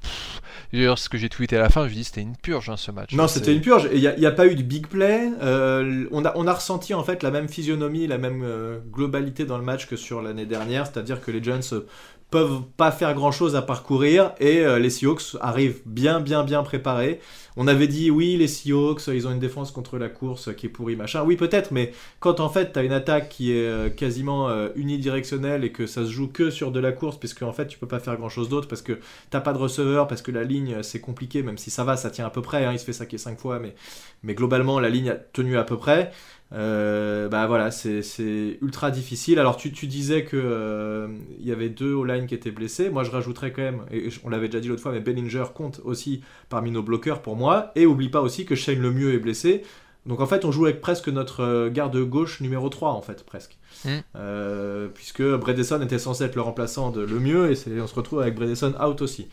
D'ailleurs, 0.73 0.99
ce 0.99 1.09
que 1.09 1.19
j'ai 1.19 1.29
tweeté 1.29 1.57
à 1.57 1.61
la 1.61 1.69
fin, 1.69 1.87
je 1.89 1.95
dis 1.95 2.05
c'était 2.05 2.23
une 2.23 2.37
purge 2.37 2.69
hein, 2.69 2.77
ce 2.77 2.91
match. 2.91 3.13
Non, 3.13 3.29
C'est- 3.29 3.39
c'était 3.39 3.55
une 3.55 3.61
purge. 3.61 3.89
Il 3.93 4.01
n'y 4.01 4.27
a, 4.27 4.31
pas 4.31 4.47
eu 4.47 4.55
de 4.55 4.63
big 4.63 4.87
play. 4.87 5.29
Euh, 5.43 6.07
on, 6.11 6.25
a, 6.25 6.33
on 6.37 6.47
a 6.47 6.53
ressenti 6.53 6.95
en 6.95 7.05
fait 7.05 7.23
la 7.23 7.31
même 7.31 7.49
physionomie, 7.49 8.07
la 8.07 8.19
même 8.19 8.43
euh, 8.45 8.79
globalité 8.91 9.45
dans 9.45 9.59
le 9.59 9.65
match 9.65 9.87
que 9.87 9.97
sur 9.97 10.23
l'année 10.23 10.47
dernière. 10.47 10.87
C'est-à-dire 10.87 11.21
que 11.21 11.31
les 11.31 11.43
Giants 11.43 11.61
euh, 11.73 11.87
peuvent 12.31 12.63
pas 12.77 12.91
faire 12.91 13.15
grand-chose 13.15 13.55
à 13.57 13.63
parcourir 13.63 14.33
et 14.41 14.59
euh, 14.59 14.79
les 14.79 14.91
Seahawks 14.91 15.37
arrivent 15.41 15.81
bien, 15.87 16.21
bien, 16.21 16.43
bien 16.43 16.63
préparés. 16.63 17.21
On 17.59 17.69
avait 17.69 17.89
dit 17.89 18.11
oui, 18.11 18.37
les 18.37 18.49
Seahawks, 18.49 19.07
ils 19.07 19.27
ont 19.27 19.33
une 19.33 19.39
défense 19.39 19.71
contre 19.73 19.97
la 19.97 20.11
course 20.11 20.55
qui 20.55 20.67
est 20.67 20.69
pourrie, 20.69 20.95
machin. 20.95 21.23
Oui, 21.25 21.37
peut-être, 21.37 21.71
mais 21.73 21.93
quand 22.21 22.41
en 22.41 22.51
fait 22.51 22.73
tu 22.73 22.79
as 22.79 22.83
une 22.83 22.93
attaque 22.93 23.31
qui 23.31 23.53
est 23.53 23.67
euh, 23.67 23.89
quasiment 23.89 24.51
euh, 24.51 24.69
unidirectionnelle 24.77 25.65
et 25.65 25.73
que 25.73 25.87
ça 25.87 26.05
se 26.05 26.11
joue 26.11 26.29
que 26.29 26.51
sur 26.51 26.71
de 26.71 26.81
la 26.81 26.93
course, 26.93 27.19
puisque 27.19 27.43
en 27.43 27.53
fait 27.53 27.67
tu 27.67 27.79
peux 27.79 27.89
pas 27.89 27.99
faire 27.99 28.17
grand-chose 28.17 28.51
d'autre 28.51 28.69
parce 28.69 28.83
que 28.83 28.99
t'as 29.31 29.41
pas 29.41 29.55
de 29.55 29.59
receveur, 29.59 30.07
parce 30.07 30.21
que 30.21 30.31
la 30.31 30.45
ligne 30.45 30.75
euh, 30.75 30.83
c'est 30.83 31.01
compliqué, 31.01 31.43
même 31.43 31.57
si 31.57 31.71
ça 31.71 31.83
va, 31.83 31.97
ça 31.97 32.11
tient 32.11 32.27
à 32.27 32.31
peu 32.31 32.43
près. 32.43 32.65
hein, 32.67 32.73
il 32.73 32.79
se 32.79 32.85
fait 32.85 32.93
saquer 32.93 33.17
5 33.17 33.39
fois, 33.41 33.59
mais 33.59 33.75
mais 34.23 34.35
globalement 34.35 34.79
la 34.79 34.91
ligne 34.91 35.11
a 35.11 35.15
tenu 35.17 35.57
à 35.57 35.65
peu 35.65 35.79
près. 35.79 36.11
Euh, 36.53 37.29
bah 37.29 37.47
voilà, 37.47 37.71
c'est 37.71 38.59
ultra 38.63 38.91
difficile. 38.91 39.39
Alors 39.39 39.57
tu, 39.57 39.73
tu 39.73 39.87
disais 39.87 40.25
que 40.25 40.37
euh, 40.37 41.09
il 41.41 41.47
y 41.47 41.53
avait 41.53 41.69
deux 41.69 41.93
O-line 41.93 42.27
qui 42.27 42.35
étaient 42.35 42.51
blessés. 42.51 42.89
Moi 42.91 43.05
je 43.05 43.11
rajouterais 43.11 43.53
quand 43.53 43.63
même, 43.63 43.83
et 43.91 44.09
on 44.25 44.29
l'avait 44.29 44.49
déjà 44.49 44.61
dit 44.61 44.69
l'autre 44.69 44.83
fois, 44.83 44.93
mais 44.93 45.01
Bellinger 45.01 45.45
compte 45.55 45.81
aussi 45.85 46.23
parmi 46.49 46.71
nos 46.71 46.83
bloqueurs 46.83 47.23
pour 47.23 47.37
moi. 47.37 47.73
Et 47.75 47.87
oublie 47.87 48.09
pas 48.09 48.21
aussi 48.21 48.45
que 48.47 48.55
Shane 48.55 48.81
Lemieux 48.81 49.15
est 49.15 49.19
blessé. 49.19 49.63
Donc 50.07 50.21
en 50.21 50.27
fait 50.27 50.45
on 50.45 50.53
joue 50.53 50.67
avec 50.67 50.81
presque 50.81 51.09
notre 51.09 51.41
euh, 51.41 51.69
garde 51.69 51.99
gauche 51.99 52.41
numéro 52.41 52.69
3 52.69 52.91
en 52.91 53.03
fait 53.03 53.25
presque. 53.25 53.59
Mm. 53.85 53.91
Euh, 54.15 54.89
puisque 54.89 55.23
Bredesen 55.23 55.83
était 55.83 55.99
censé 55.99 56.25
être 56.25 56.37
le 56.37 56.43
remplaçant 56.43 56.91
de 56.91 57.03
Lemieux 57.03 57.51
et 57.51 57.81
on 57.81 57.87
se 57.87 57.95
retrouve 57.95 58.21
avec 58.21 58.37
Bredesen 58.37 58.75
out 58.81 59.03
aussi. 59.03 59.29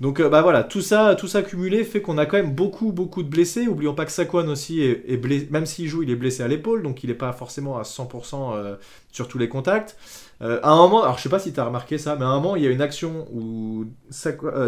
Donc 0.00 0.20
euh, 0.20 0.28
bah 0.28 0.42
voilà, 0.42 0.64
tout 0.64 0.80
ça, 0.80 1.14
tout 1.14 1.28
ça 1.28 1.42
cumulé 1.42 1.84
fait 1.84 2.02
qu'on 2.02 2.18
a 2.18 2.26
quand 2.26 2.36
même 2.36 2.54
beaucoup 2.54 2.92
beaucoup 2.92 3.22
de 3.22 3.28
blessés. 3.28 3.68
Oublions 3.68 3.94
pas 3.94 4.04
que 4.04 4.12
Saquon 4.12 4.48
aussi 4.48 4.80
est, 4.82 5.16
blessé, 5.16 5.48
même 5.50 5.66
s'il 5.66 5.88
joue, 5.88 6.02
il 6.02 6.10
est 6.10 6.16
blessé 6.16 6.42
à 6.42 6.48
l'épaule, 6.48 6.82
donc 6.82 7.04
il 7.04 7.08
n'est 7.08 7.14
pas 7.14 7.32
forcément 7.32 7.78
à 7.78 7.82
100% 7.82 8.54
euh, 8.54 8.76
sur 9.12 9.28
tous 9.28 9.38
les 9.38 9.48
contacts. 9.48 9.96
Euh, 10.42 10.58
à 10.62 10.70
un 10.70 10.76
moment, 10.76 11.02
alors 11.02 11.16
je 11.16 11.22
sais 11.22 11.28
pas 11.28 11.38
si 11.38 11.52
tu 11.52 11.60
as 11.60 11.64
remarqué 11.64 11.96
ça, 11.96 12.16
mais 12.16 12.24
à 12.24 12.28
un 12.28 12.40
moment 12.40 12.56
il 12.56 12.64
y 12.64 12.66
a 12.66 12.70
une 12.70 12.82
action 12.82 13.28
où 13.32 13.86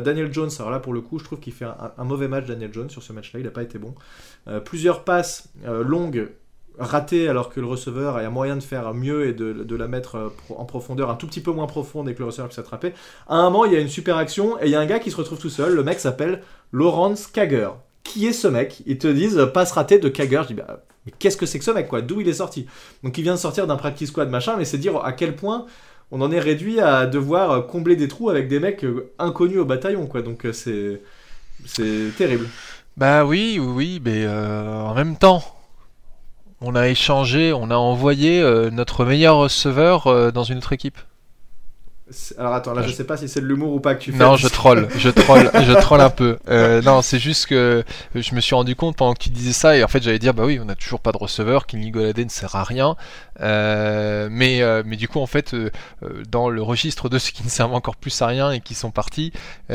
Daniel 0.04 0.32
Jones, 0.32 0.50
alors 0.58 0.70
là 0.70 0.78
pour 0.78 0.92
le 0.92 1.00
coup 1.00 1.18
je 1.18 1.24
trouve 1.24 1.40
qu'il 1.40 1.52
fait 1.52 1.64
un, 1.64 1.92
un 1.98 2.04
mauvais 2.04 2.28
match 2.28 2.46
Daniel 2.46 2.72
Jones 2.72 2.90
sur 2.90 3.02
ce 3.02 3.12
match-là, 3.12 3.40
il 3.40 3.44
n'a 3.44 3.50
pas 3.50 3.62
été 3.62 3.78
bon. 3.78 3.94
Plusieurs 4.64 5.02
passes 5.02 5.48
longues 5.64 6.28
ratées 6.78 7.28
alors 7.28 7.50
que 7.50 7.60
le 7.60 7.66
receveur 7.66 8.16
a 8.16 8.30
moyen 8.30 8.56
de 8.56 8.62
faire 8.62 8.92
mieux 8.92 9.26
et 9.26 9.32
de, 9.32 9.52
de 9.52 9.76
la 9.76 9.88
mettre 9.88 10.16
euh, 10.16 10.28
en 10.56 10.64
profondeur 10.64 11.10
un 11.10 11.14
tout 11.14 11.26
petit 11.26 11.40
peu 11.40 11.50
moins 11.50 11.66
profonde 11.66 12.08
et 12.08 12.14
que 12.14 12.20
le 12.20 12.26
receveur 12.26 12.48
puisse 12.48 12.58
attraper. 12.58 12.92
À 13.28 13.36
un 13.36 13.44
moment, 13.44 13.64
il 13.64 13.72
y 13.72 13.76
a 13.76 13.80
une 13.80 13.88
super 13.88 14.16
action 14.16 14.58
et 14.60 14.66
il 14.66 14.70
y 14.70 14.74
a 14.74 14.80
un 14.80 14.86
gars 14.86 14.98
qui 14.98 15.10
se 15.10 15.16
retrouve 15.16 15.38
tout 15.38 15.50
seul. 15.50 15.74
Le 15.74 15.82
mec 15.82 16.00
s'appelle 16.00 16.42
Lawrence 16.72 17.26
Kager. 17.28 17.70
Qui 18.04 18.26
est 18.26 18.32
ce 18.32 18.46
mec? 18.46 18.82
Ils 18.86 18.98
te 18.98 19.08
disent 19.08 19.38
euh, 19.38 19.46
passe 19.46 19.72
raté 19.72 19.98
de 19.98 20.08
Kager. 20.08 20.42
Je 20.42 20.48
dis 20.48 20.54
bah, 20.54 20.84
mais 21.06 21.12
qu'est-ce 21.18 21.36
que 21.36 21.46
c'est 21.46 21.58
que 21.58 21.64
ce 21.64 21.70
mec 21.70 21.88
quoi? 21.88 22.02
D'où 22.02 22.20
il 22.20 22.28
est 22.28 22.34
sorti? 22.34 22.66
Donc 23.02 23.16
il 23.16 23.22
vient 23.22 23.34
de 23.34 23.40
sortir 23.40 23.66
d'un 23.66 23.76
practice 23.76 24.10
squad 24.10 24.28
machin, 24.28 24.56
mais 24.58 24.64
c'est 24.64 24.78
dire 24.78 24.96
à 25.04 25.12
quel 25.12 25.34
point 25.34 25.66
on 26.10 26.20
en 26.20 26.30
est 26.30 26.40
réduit 26.40 26.80
à 26.80 27.06
devoir 27.06 27.50
euh, 27.50 27.60
combler 27.62 27.96
des 27.96 28.08
trous 28.08 28.28
avec 28.28 28.48
des 28.48 28.60
mecs 28.60 28.84
inconnus 29.18 29.58
au 29.58 29.64
bataillon 29.64 30.06
quoi. 30.06 30.22
Donc 30.22 30.46
c'est 30.52 31.00
c'est 31.64 32.14
terrible. 32.16 32.46
Bah 32.96 33.24
oui, 33.24 33.58
oui, 33.58 34.00
mais 34.02 34.26
en 34.26 34.94
même 34.94 35.16
temps, 35.16 35.42
on 36.60 36.74
a 36.74 36.88
échangé, 36.88 37.52
on 37.52 37.70
a 37.70 37.76
envoyé 37.76 38.40
euh, 38.40 38.70
notre 38.70 39.04
meilleur 39.04 39.36
receveur 39.36 40.06
euh, 40.06 40.30
dans 40.30 40.44
une 40.44 40.58
autre 40.58 40.72
équipe. 40.72 40.98
Alors 42.38 42.54
attends, 42.54 42.72
là 42.72 42.82
je 42.82 42.92
sais 42.92 43.02
pas 43.02 43.16
si 43.16 43.28
c'est 43.28 43.40
de 43.40 43.46
l'humour 43.46 43.72
ou 43.72 43.80
pas 43.80 43.96
que 43.96 44.00
tu 44.00 44.12
fais. 44.12 44.18
Non, 44.18 44.36
je 44.36 44.46
troll, 44.46 44.86
je 44.96 45.08
troll, 45.08 45.50
je 45.52 45.72
troll 45.72 46.00
un 46.00 46.10
peu. 46.10 46.38
Euh, 46.48 46.80
non, 46.80 47.02
c'est 47.02 47.18
juste 47.18 47.46
que 47.46 47.82
je 48.14 48.34
me 48.36 48.40
suis 48.40 48.54
rendu 48.54 48.76
compte 48.76 48.94
pendant 48.94 49.12
que 49.12 49.18
tu 49.24 49.30
disais 49.30 49.52
ça, 49.52 49.76
et 49.76 49.82
en 49.82 49.88
fait 49.88 50.00
j'allais 50.04 50.20
dire, 50.20 50.32
bah 50.32 50.44
oui, 50.44 50.60
on 50.62 50.66
n'a 50.66 50.76
toujours 50.76 51.00
pas 51.00 51.10
de 51.10 51.16
receveur, 51.16 51.66
Kenny 51.66 51.90
Golladay 51.90 52.24
ne 52.24 52.30
sert 52.30 52.54
à 52.54 52.62
rien. 52.62 52.94
Euh, 53.40 54.28
mais, 54.30 54.62
euh, 54.62 54.84
mais 54.86 54.94
du 54.94 55.08
coup, 55.08 55.18
en 55.18 55.26
fait, 55.26 55.56
dans 56.30 56.48
le 56.48 56.62
registre 56.62 57.08
de 57.08 57.18
ceux 57.18 57.32
qui 57.32 57.42
ne 57.42 57.48
servent 57.48 57.74
encore 57.74 57.96
plus 57.96 58.22
à 58.22 58.28
rien 58.28 58.52
et 58.52 58.60
qui 58.60 58.74
sont 58.74 58.92
partis, 58.92 59.32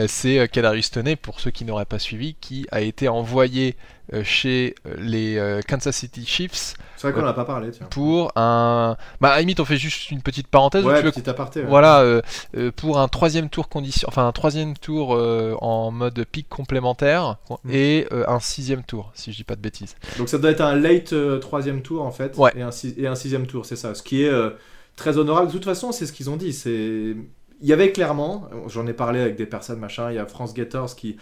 c'est 0.08 0.48
Kadarius 0.50 0.90
Toney, 0.92 1.18
pour 1.18 1.42
ceux 1.42 1.52
qui 1.52 1.66
n'auraient 1.66 1.84
pas 1.84 2.00
suivi, 2.00 2.36
qui 2.40 2.66
a 2.72 2.80
été 2.80 3.10
envoyé 3.10 3.76
chez 4.24 4.76
euh, 4.86 4.96
les 5.00 5.38
euh, 5.38 5.62
Kansas 5.68 5.96
City 5.96 6.26
Chiefs 6.26 6.74
C'est 6.98 7.08
vrai 7.10 7.14
qu'on 7.14 7.26
en 7.26 7.30
a 7.30 7.34
pas 7.34 7.46
parlé, 7.46 7.72
tiens. 7.72 7.88
pour 7.90 8.32
un... 8.36 8.98
Bah 9.22 9.30
à 9.30 9.36
la 9.36 9.40
limite, 9.42 9.60
on 9.60 9.66
fait 9.66 9.78
juste 9.78 10.12
une 10.12 10.22
petite 10.22 10.48
parenthèse. 10.48 10.84
ou 10.86 10.88
Ouais, 10.90 11.02
tu 11.12 11.20
veux 11.22 11.30
aparté. 11.30 11.62
ouais. 11.62 11.66
voilà, 11.68 12.02
euh, 12.02 12.22
euh, 12.58 12.72
pour 12.76 13.00
un 13.00 13.08
troisième 13.08 13.50
tour 13.50 13.70
condition, 13.70 14.08
enfin 14.10 14.28
un 14.28 14.32
troisième 14.32 14.76
tour 14.78 15.16
euh, 15.16 15.56
en 15.62 15.92
mode 15.92 16.26
pic 16.32 16.48
complémentaire 16.50 17.38
Mm. 17.64 17.72
et 17.72 18.08
euh, 18.12 18.24
un 18.28 18.40
sixième 18.40 18.84
tour, 18.84 19.12
si 19.14 19.32
je 19.32 19.38
dis 19.38 19.44
pas 19.44 19.56
de 19.56 19.62
bêtises. 19.62 19.96
Donc 20.18 20.30
ça 20.30 20.38
doit 20.38 20.52
être 20.52 20.62
un 20.62 20.76
late 20.76 21.14
euh, 21.14 21.40
troisième 21.40 21.82
tour 21.82 22.04
en 22.04 22.12
fait, 22.12 22.36
Ouais. 22.38 22.52
et, 22.56 22.62
un, 22.62 22.72
si- 22.72 22.94
et 22.98 23.08
un 23.08 23.16
sixième 23.16 23.48
tour, 23.48 23.66
c'est 23.66 23.76
ça. 23.76 23.94
Ce 23.96 24.04
qui 24.04 24.24
est 24.24 24.30
euh, 24.30 24.52
très 24.96 25.18
honorable. 25.18 25.48
De 25.48 25.52
toute 25.54 25.66
façon, 25.66 25.92
c'est 25.92 26.06
ce 26.06 26.14
qu'ils 26.14 26.30
ont 26.30 26.38
dit. 26.38 26.54
C'est 26.54 27.16
il 27.64 27.68
y 27.70 27.74
avait 27.74 27.92
clairement, 27.92 28.50
j'en 28.68 28.88
ai 28.88 28.94
parlé 28.94 29.20
avec 29.22 29.36
des 29.36 29.46
personnes 29.46 29.80
machin. 29.80 30.10
Il 30.10 30.16
y 30.16 30.20
a 30.20 30.26
France 30.26 30.54
Gators 30.56 30.96
qui 30.96 31.18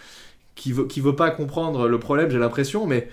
qui 0.60 0.72
veut 0.72 0.84
qui 0.86 1.00
veut 1.00 1.16
pas 1.16 1.30
comprendre 1.30 1.88
le 1.88 1.98
problème, 1.98 2.30
j'ai 2.30 2.38
l'impression, 2.38 2.86
mais 2.86 3.08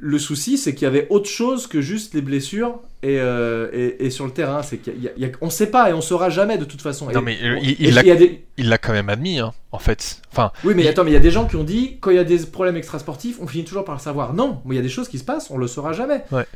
le 0.00 0.18
souci, 0.18 0.58
c'est 0.58 0.74
qu'il 0.74 0.84
y 0.84 0.88
avait 0.88 1.06
autre 1.10 1.28
chose 1.28 1.66
que 1.68 1.80
juste 1.80 2.14
les 2.14 2.22
blessures 2.22 2.80
et, 3.04 3.20
euh, 3.20 3.68
et, 3.72 4.06
et 4.06 4.10
sur 4.10 4.24
le 4.26 4.32
terrain. 4.32 4.62
C'est 4.62 4.78
qu'il 4.78 5.00
y 5.02 5.06
a- 5.08 5.12
il 5.16 5.22
y 5.22 5.26
a- 5.26 5.30
on 5.40 5.48
sait 5.50 5.68
pas 5.70 5.90
et 5.90 5.92
on 5.92 6.00
saura 6.00 6.28
jamais 6.28 6.58
de 6.58 6.64
toute 6.64 6.82
façon. 6.82 7.08
Non 7.10 7.22
mais 7.22 7.38
euh, 7.42 7.56
il- 7.62 7.94
l'a 7.94 8.02
il 8.02 8.06
y 8.08 8.10
a 8.10 8.16
des- 8.16 8.44
il 8.56 8.68
l'a 8.68 8.78
quand 8.78 8.92
même 8.92 9.08
admis, 9.08 9.38
hein, 9.38 9.52
en 9.72 9.78
fait. 9.78 10.22
Enfin, 10.32 10.50
Oui, 10.64 10.74
mais 10.74 10.82
Il- 10.82 10.88
attends, 10.88 11.04
mais 11.04 11.10
il 11.10 11.14
y 11.14 11.16
a 11.16 11.20
des 11.20 11.30
gens 11.30 11.46
qui 11.46 11.54
ont 11.56 11.62
dit 11.64 11.98
quand 12.00 12.10
il 12.10 12.16
y 12.16 12.20
a 12.20 12.24
des 12.24 12.38
problèmes 12.46 12.76
extrasportifs, 12.76 13.38
on 13.40 13.46
finit 13.46 13.64
toujours 13.64 13.84
par 13.84 13.94
le 13.94 14.00
savoir. 14.00 14.32
Non, 14.34 14.60
mais 14.64 14.74
il 14.74 14.76
y 14.76 14.80
a 14.80 14.82
des 14.82 14.88
choses 14.88 15.08
qui 15.08 15.18
se 15.18 15.24
passent, 15.24 15.50
on 15.50 15.58
le 15.58 15.66
saura 15.68 15.92
jamais. 15.92 16.24
Ouais. 16.32 16.46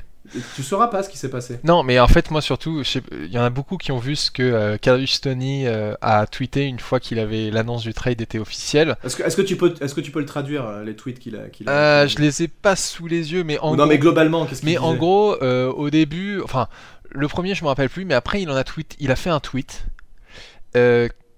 Tu 0.57 0.63
sauras 0.63 0.89
pas 0.89 1.03
ce 1.03 1.09
qui 1.11 1.19
s'est 1.19 1.29
passé. 1.29 1.61
non, 1.65 1.83
mais 1.83 2.01
en 2.01 2.09
fait, 2.09 2.31
moi 2.31 2.41
surtout, 2.41 2.83
il 3.13 3.31
y 3.31 3.39
en 3.39 3.43
a 3.45 3.51
beaucoup 3.51 3.77
qui 3.77 3.93
ont 3.93 3.99
vu 3.99 4.17
ce 4.17 4.31
que 4.31 4.43
euh, 4.43 4.79
Kadarius 4.79 5.21
Toney 5.21 5.65
euh, 5.67 5.95
a 6.01 6.27
tweeté 6.27 6.65
une 6.65 6.79
fois 6.81 6.99
qu'il 6.99 7.19
avait 7.19 7.51
l'annonce 7.51 7.83
du 7.83 7.93
trade 7.93 8.21
était 8.23 8.39
officielle. 8.39 8.97
Est-ce 9.05 9.17
que, 9.17 9.23
est-ce 9.23 9.37
que 9.37 9.43
tu 9.43 9.57
peux, 9.57 9.75
est-ce 9.81 9.95
que 9.95 10.01
tu 10.01 10.11
peux 10.11 10.21
le 10.21 10.27
traduire 10.27 10.65
euh, 10.67 10.83
les 10.83 10.97
tweets 10.97 11.19
qu'il 11.19 11.37
a, 11.37 11.49
qu'il 11.51 11.69
a 11.69 11.73
Euh, 11.73 12.09
je 12.09 12.19
les 12.19 12.43
ai 12.43 12.49
pas 12.49 12.75
sous 12.75 13.07
les 13.07 13.33
yeux, 13.35 13.45
mais 13.45 13.59
en 13.59 13.73
non, 13.73 13.77
gros- 13.77 13.87
mais 13.87 13.99
globalement, 13.99 14.47
qu'est-ce 14.47 14.61
qu'il 14.63 14.71
Mais 14.71 14.79
en 14.79 14.95
gros, 14.95 15.37
au 15.43 15.91
début, 15.91 16.41
enfin, 16.43 16.69
le 17.11 17.29
premier, 17.29 17.55
je 17.55 17.63
me 17.63 17.69
rappelle 17.69 17.91
plus, 17.91 18.05
mais 18.07 18.15
après, 18.15 18.41
il 18.41 18.51
en 18.51 18.57
a 18.57 18.65
tweet, 18.65 18.97
il 19.01 19.11
a 19.11 19.17
fait 19.17 19.31
un 19.31 19.41
tweet 19.41 19.85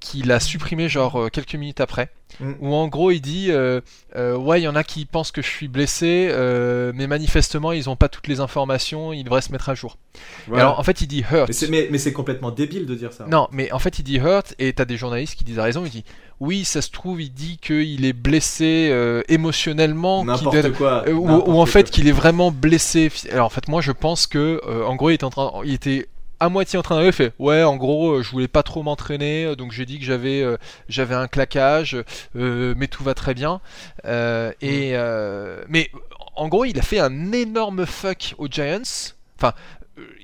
qu'il 0.01 0.31
a 0.33 0.41
supprimé 0.41 0.89
genre 0.89 1.21
euh, 1.21 1.29
quelques 1.29 1.55
minutes 1.55 1.81
après, 1.81 2.11
Mm. 2.41 2.53
où 2.61 2.75
en 2.75 2.89
gros, 2.89 3.11
il 3.11 3.21
dit, 3.21 3.51
euh, 3.51 3.81
euh, 4.15 4.37
ouais, 4.37 4.61
il 4.61 4.65
y 4.65 4.69
en 4.69 4.77
a 4.77 4.85
qui 4.85 5.05
pensent 5.07 5.31
que 5.31 5.43
je 5.43 5.49
suis 5.49 5.69
blessé, 5.69 6.29
euh, 6.31 6.93
mais 6.95 7.07
manifestement, 7.07 7.73
ils 7.73 7.89
ont 7.89 7.97
pas 7.97 8.09
toutes 8.09 8.27
les 8.27 8.41
informations, 8.41 9.13
ils 9.13 9.25
devraient 9.25 9.41
se 9.41 9.53
mettre 9.53 9.69
à 9.69 9.75
jour. 9.75 9.97
Et 10.53 10.59
alors, 10.59 10.79
en 10.79 10.83
fait, 10.83 11.01
il 11.01 11.07
dit 11.07 11.25
hurt. 11.31 11.51
mais 11.71 11.99
c'est, 11.99 12.13
complètement 12.13 12.51
débile 12.51 12.87
de 12.87 12.95
dire 12.95 13.13
ça. 13.13 13.27
Non, 13.27 13.49
mais 13.53 13.73
en 13.73 13.79
fait, 13.79 13.99
il 13.99 14.03
dit 14.03 14.19
hurt, 14.19 14.55
et 14.59 14.73
t'as 14.73 14.85
des 14.85 14.97
journalistes 14.97 15.35
qui 15.37 15.45
disent 15.45 15.59
à 15.59 15.65
raison, 15.65 15.85
il 15.85 15.91
dit, 15.91 16.05
oui, 16.41 16.65
ça 16.65 16.83
se 16.83 16.91
trouve, 16.91 17.23
il 17.23 17.31
dit 17.33 17.59
qu'il 17.59 18.05
est 18.05 18.13
blessé 18.13 18.93
émotionnellement, 19.29 20.25
N'importe 20.25 20.73
quoi. 20.73 21.09
ou, 21.09 21.59
en 21.59 21.67
fait 21.67 21.91
qu'il 21.91 22.09
est 22.09 22.13
vraiment 22.13 22.51
blessé. 22.51 23.11
Alors 23.33 23.47
en 23.47 23.51
fait 23.51 23.69
moi 23.69 23.81
je 23.81 23.93
pense 23.93 24.27
que 24.27 24.61
en 24.85 24.95
gros 24.97 25.11
il 25.11 25.15
était 25.15 25.25
en 25.25 25.31
train, 25.31 25.51
il 25.65 25.73
était 25.73 26.09
à 26.41 26.49
moitié 26.49 26.79
en 26.79 26.83
train 26.83 26.97
d'arriver, 26.97 27.13
fait 27.13 27.33
ouais 27.39 27.63
en 27.63 27.77
gros 27.77 28.13
euh, 28.13 28.23
je 28.23 28.31
voulais 28.31 28.49
pas 28.49 28.63
trop 28.63 28.83
m'entraîner 28.83 29.45
euh, 29.45 29.57
donc 29.57 29.73
j'ai 29.73 29.87
dit 29.87 29.99
que 29.99 30.05
j'avais 30.05 30.43
euh, 30.43 30.57
j'avais 30.89 31.15
un 31.15 31.29
claquage 31.29 31.97
euh, 32.37 32.75
mais 32.77 32.89
tout 32.89 33.05
va 33.05 33.15
très 33.15 33.35
bien. 33.35 33.61
Euh, 34.05 34.53
et 34.61 34.91
euh, 34.95 35.65
mais 35.69 35.91
en 36.35 36.49
gros 36.49 36.65
il 36.65 36.79
a 36.79 36.83
fait 36.83 36.99
un 37.01 37.33
énorme 37.33 37.87
fuck 37.87 38.35
aux 38.39 38.49
Giants. 38.49 39.13
Enfin 39.39 39.55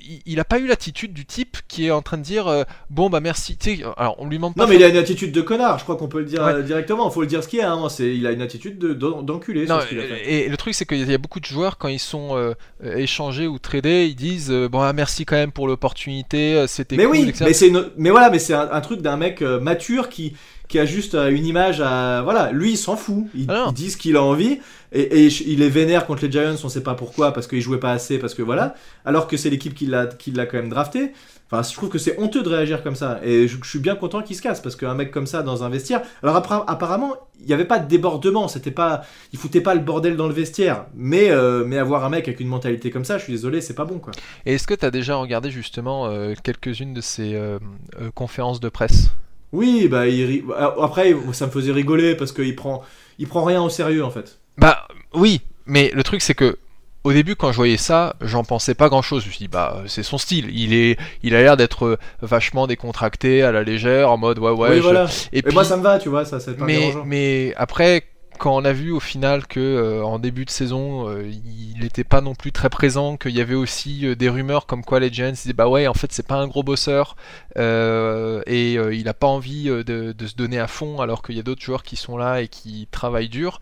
il, 0.03 0.21
il 0.25 0.39
a 0.39 0.43
pas 0.45 0.59
eu 0.59 0.67
l'attitude 0.67 1.13
du 1.13 1.25
type 1.25 1.57
qui 1.67 1.85
est 1.87 1.91
en 1.91 2.01
train 2.01 2.17
de 2.17 2.23
dire 2.23 2.47
euh, 2.47 2.63
bon 2.89 3.09
bah 3.09 3.19
merci 3.19 3.57
alors 3.97 4.15
on 4.19 4.27
lui 4.27 4.37
demande 4.37 4.55
pas 4.55 4.63
Non, 4.63 4.69
mais 4.69 4.75
il 4.75 4.83
a 4.83 4.87
une 4.89 4.97
attitude 4.97 5.31
de 5.31 5.41
connard, 5.41 5.79
je 5.79 5.83
crois 5.83 5.95
qu'on 5.95 6.07
peut 6.07 6.19
le 6.19 6.25
dire 6.25 6.43
Ouais. 6.43 6.53
euh, 6.53 6.61
directement. 6.61 7.09
Faut 7.09 7.21
le 7.21 7.27
dire 7.27 7.43
ce 7.43 7.47
qu'il 7.47 7.59
y 7.59 7.61
a. 7.61 7.71
Hein. 7.71 7.89
C'est, 7.89 8.15
il 8.15 8.25
a 8.27 8.31
une 8.31 8.41
attitude 8.41 8.77
de, 8.79 8.93
d'en- 8.93 9.21
d'enculé 9.21 9.65
Non, 9.65 9.75
sur 9.79 9.83
ce 9.83 9.87
qu'il 9.89 9.99
a 9.99 10.03
fait. 10.03 10.25
et, 10.29 10.45
et 10.45 10.49
le 10.49 10.57
truc 10.57 10.73
c'est 10.73 10.85
qu'il 10.85 11.09
y 11.09 11.13
a 11.13 11.17
beaucoup 11.17 11.39
de 11.39 11.45
joueurs 11.45 11.77
quand 11.77 11.87
ils 11.87 11.99
sont 11.99 12.35
euh, 12.35 12.53
échangés 12.95 13.47
ou 13.47 13.59
tradés, 13.59 14.05
ils 14.07 14.15
disent 14.15 14.51
bon 14.71 14.81
ah, 14.81 14.93
merci 14.93 15.25
quand 15.25 15.35
même 15.35 15.51
pour 15.51 15.67
l'opportunité, 15.67 16.65
c'était 16.67 16.97
Mais 16.97 17.05
cool, 17.05 17.11
oui, 17.17 17.29
etc. 17.29 17.45
mais 17.47 17.53
c'est 17.53 17.67
une- 17.69 17.89
mais 17.97 18.09
voilà, 18.09 18.29
mais 18.29 18.39
c'est 18.39 18.53
un, 18.53 18.69
un 18.71 18.81
truc 18.81 19.01
d'un 19.01 19.17
mec 19.17 19.41
mature 19.41 20.09
qui 20.09 20.33
qui 20.69 20.79
a 20.79 20.85
juste 20.85 21.13
une 21.13 21.45
image 21.45 21.81
à 21.81 22.21
voilà, 22.23 22.51
lui 22.51 22.71
il 22.71 22.77
s'en 22.77 22.95
fout, 22.95 23.25
il, 23.35 23.45
Ah 23.49 23.65
il 23.67 23.73
dit 23.73 23.91
ce 23.91 23.97
qu'il 23.97 24.15
a 24.15 24.23
envie 24.23 24.59
et, 24.91 25.27
il 25.27 25.61
est 25.61 25.69
vénère 25.69 26.05
contre 26.07 26.25
les 26.25 26.31
Giants, 26.31 26.55
on 26.63 26.69
sait 26.69 26.81
pas 26.83 26.93
pourquoi 26.95 27.31
parce 27.31 27.47
qu'il 27.47 27.61
jouait 27.61 27.79
pas 27.79 27.91
assez 27.91 28.17
parce 28.17 28.33
que 28.33 28.41
voilà, 28.41 28.73
alors 29.05 29.27
que 29.27 29.37
c'est 29.37 29.49
l'équipe 29.51 29.75
qui 29.75 29.85
l'a 29.93 30.07
qui 30.07 30.31
l'a 30.31 30.45
quand 30.45 30.57
même 30.57 30.69
drafté. 30.69 31.13
Enfin, 31.49 31.61
je 31.69 31.75
trouve 31.75 31.89
que 31.89 31.99
c'est 31.99 32.19
honteux 32.19 32.41
de 32.41 32.49
réagir 32.49 32.81
comme 32.81 32.95
ça. 32.95 33.19
Et 33.23 33.47
je, 33.47 33.57
je 33.61 33.69
suis 33.69 33.79
bien 33.79 33.95
content 33.95 34.23
qu'il 34.23 34.35
se 34.35 34.41
casse 34.41 34.59
parce 34.59 34.75
qu'un 34.75 34.95
mec 34.95 35.11
comme 35.11 35.27
ça 35.27 35.43
dans 35.43 35.63
un 35.63 35.69
vestiaire. 35.69 36.01
Alors 36.23 36.35
après, 36.35 36.55
apparemment, 36.67 37.15
il 37.41 37.45
n'y 37.47 37.53
avait 37.53 37.65
pas 37.65 37.77
de 37.77 37.87
débordement. 37.87 38.47
C'était 38.47 38.71
pas, 38.71 39.03
il 39.33 39.39
foutait 39.39 39.61
pas 39.61 39.75
le 39.75 39.81
bordel 39.81 40.15
dans 40.15 40.27
le 40.27 40.33
vestiaire. 40.33 40.85
Mais 40.95 41.29
euh, 41.29 41.63
mais 41.65 41.77
avoir 41.77 42.05
un 42.05 42.09
mec 42.09 42.27
avec 42.27 42.39
une 42.39 42.47
mentalité 42.47 42.89
comme 42.89 43.05
ça, 43.05 43.17
je 43.17 43.25
suis 43.25 43.33
désolé, 43.33 43.61
c'est 43.61 43.75
pas 43.75 43.85
bon 43.85 43.99
quoi. 43.99 44.13
Et 44.45 44.55
est-ce 44.55 44.65
que 44.65 44.73
tu 44.73 44.85
as 44.85 44.91
déjà 44.91 45.15
regardé 45.15 45.51
justement 45.51 46.07
euh, 46.07 46.33
quelques-unes 46.43 46.93
de 46.93 47.01
ces 47.01 47.35
euh, 47.35 47.59
conférences 48.15 48.59
de 48.59 48.69
presse? 48.69 49.11
Oui, 49.51 49.87
bah 49.87 50.07
il 50.07 50.43
après 50.81 51.15
ça 51.33 51.45
me 51.45 51.51
faisait 51.51 51.71
rigoler 51.71 52.15
parce 52.15 52.31
qu'il 52.31 52.55
prend 52.55 52.81
il 53.19 53.27
prend 53.27 53.43
rien 53.43 53.61
au 53.61 53.69
sérieux 53.69 54.03
en 54.03 54.09
fait. 54.09 54.39
Bah 54.57 54.87
oui, 55.13 55.41
mais 55.67 55.91
le 55.93 56.01
truc 56.01 56.23
c'est 56.23 56.33
que 56.33 56.57
au 57.03 57.13
début 57.13 57.35
quand 57.35 57.51
je 57.51 57.57
voyais 57.57 57.77
ça, 57.77 58.15
j'en 58.21 58.43
pensais 58.43 58.75
pas 58.75 58.89
grand 58.89 59.01
chose. 59.01 59.23
Je 59.23 59.27
me 59.27 59.31
suis 59.33 59.45
dit 59.45 59.47
bah 59.49 59.83
c'est 59.87 60.03
son 60.03 60.17
style. 60.17 60.49
Il 60.57 60.73
est, 60.73 60.97
il 61.23 61.35
a 61.35 61.41
l'air 61.41 61.57
d'être 61.57 61.85
euh, 61.85 61.97
vachement 62.21 62.67
décontracté, 62.67 63.43
à 63.43 63.51
la 63.51 63.63
légère, 63.63 64.11
en 64.11 64.17
mode 64.17 64.39
ouais 64.39 64.51
ouais. 64.51 64.69
oui 64.71 64.81
je- 64.81 64.81
voilà. 64.81 65.07
Et 65.33 65.41
Et 65.41 65.41
puis, 65.41 65.53
moi 65.53 65.63
ça 65.65 65.77
me 65.77 65.83
va, 65.83 65.99
tu 65.99 66.09
vois, 66.09 66.25
ça 66.25 66.39
c'est 66.39 66.55
pas 66.55 66.65
mais 66.65 66.77
dérangeant. 66.79 67.03
mais 67.05 67.53
après 67.57 68.05
quand 68.39 68.55
on 68.57 68.65
a 68.65 68.73
vu 68.73 68.91
au 68.91 68.99
final 68.99 69.45
que 69.45 69.59
euh, 69.59 70.03
en 70.03 70.17
début 70.17 70.43
de 70.43 70.49
saison 70.49 71.07
euh, 71.07 71.23
il 71.29 71.79
n'était 71.79 72.03
pas 72.03 72.19
non 72.19 72.33
plus 72.33 72.51
très 72.51 72.69
présent, 72.69 73.15
qu'il 73.15 73.31
y 73.31 73.41
avait 73.41 73.53
aussi 73.55 74.07
euh, 74.07 74.15
des 74.15 74.27
rumeurs 74.27 74.65
comme 74.65 74.83
quoi 74.83 74.99
les 74.99 75.13
Giants 75.13 75.31
disaient 75.31 75.53
bah 75.53 75.67
ouais 75.67 75.87
en 75.87 75.93
fait 75.93 76.11
c'est 76.11 76.25
pas 76.25 76.35
un 76.35 76.47
gros 76.47 76.63
bosseur 76.63 77.15
et 77.55 78.73
il 78.73 79.07
a 79.07 79.13
pas 79.13 79.27
envie 79.27 79.65
de, 79.65 79.83
de 80.17 80.27
se 80.27 80.35
donner 80.35 80.59
à 80.59 80.67
fond 80.67 80.99
alors 80.99 81.21
qu'il 81.21 81.35
y 81.35 81.39
a 81.39 81.43
d'autres 81.43 81.61
joueurs 81.61 81.83
qui 81.83 81.95
sont 81.95 82.17
là 82.17 82.41
et 82.41 82.47
qui 82.47 82.87
travaillent 82.91 83.29
dur. 83.29 83.59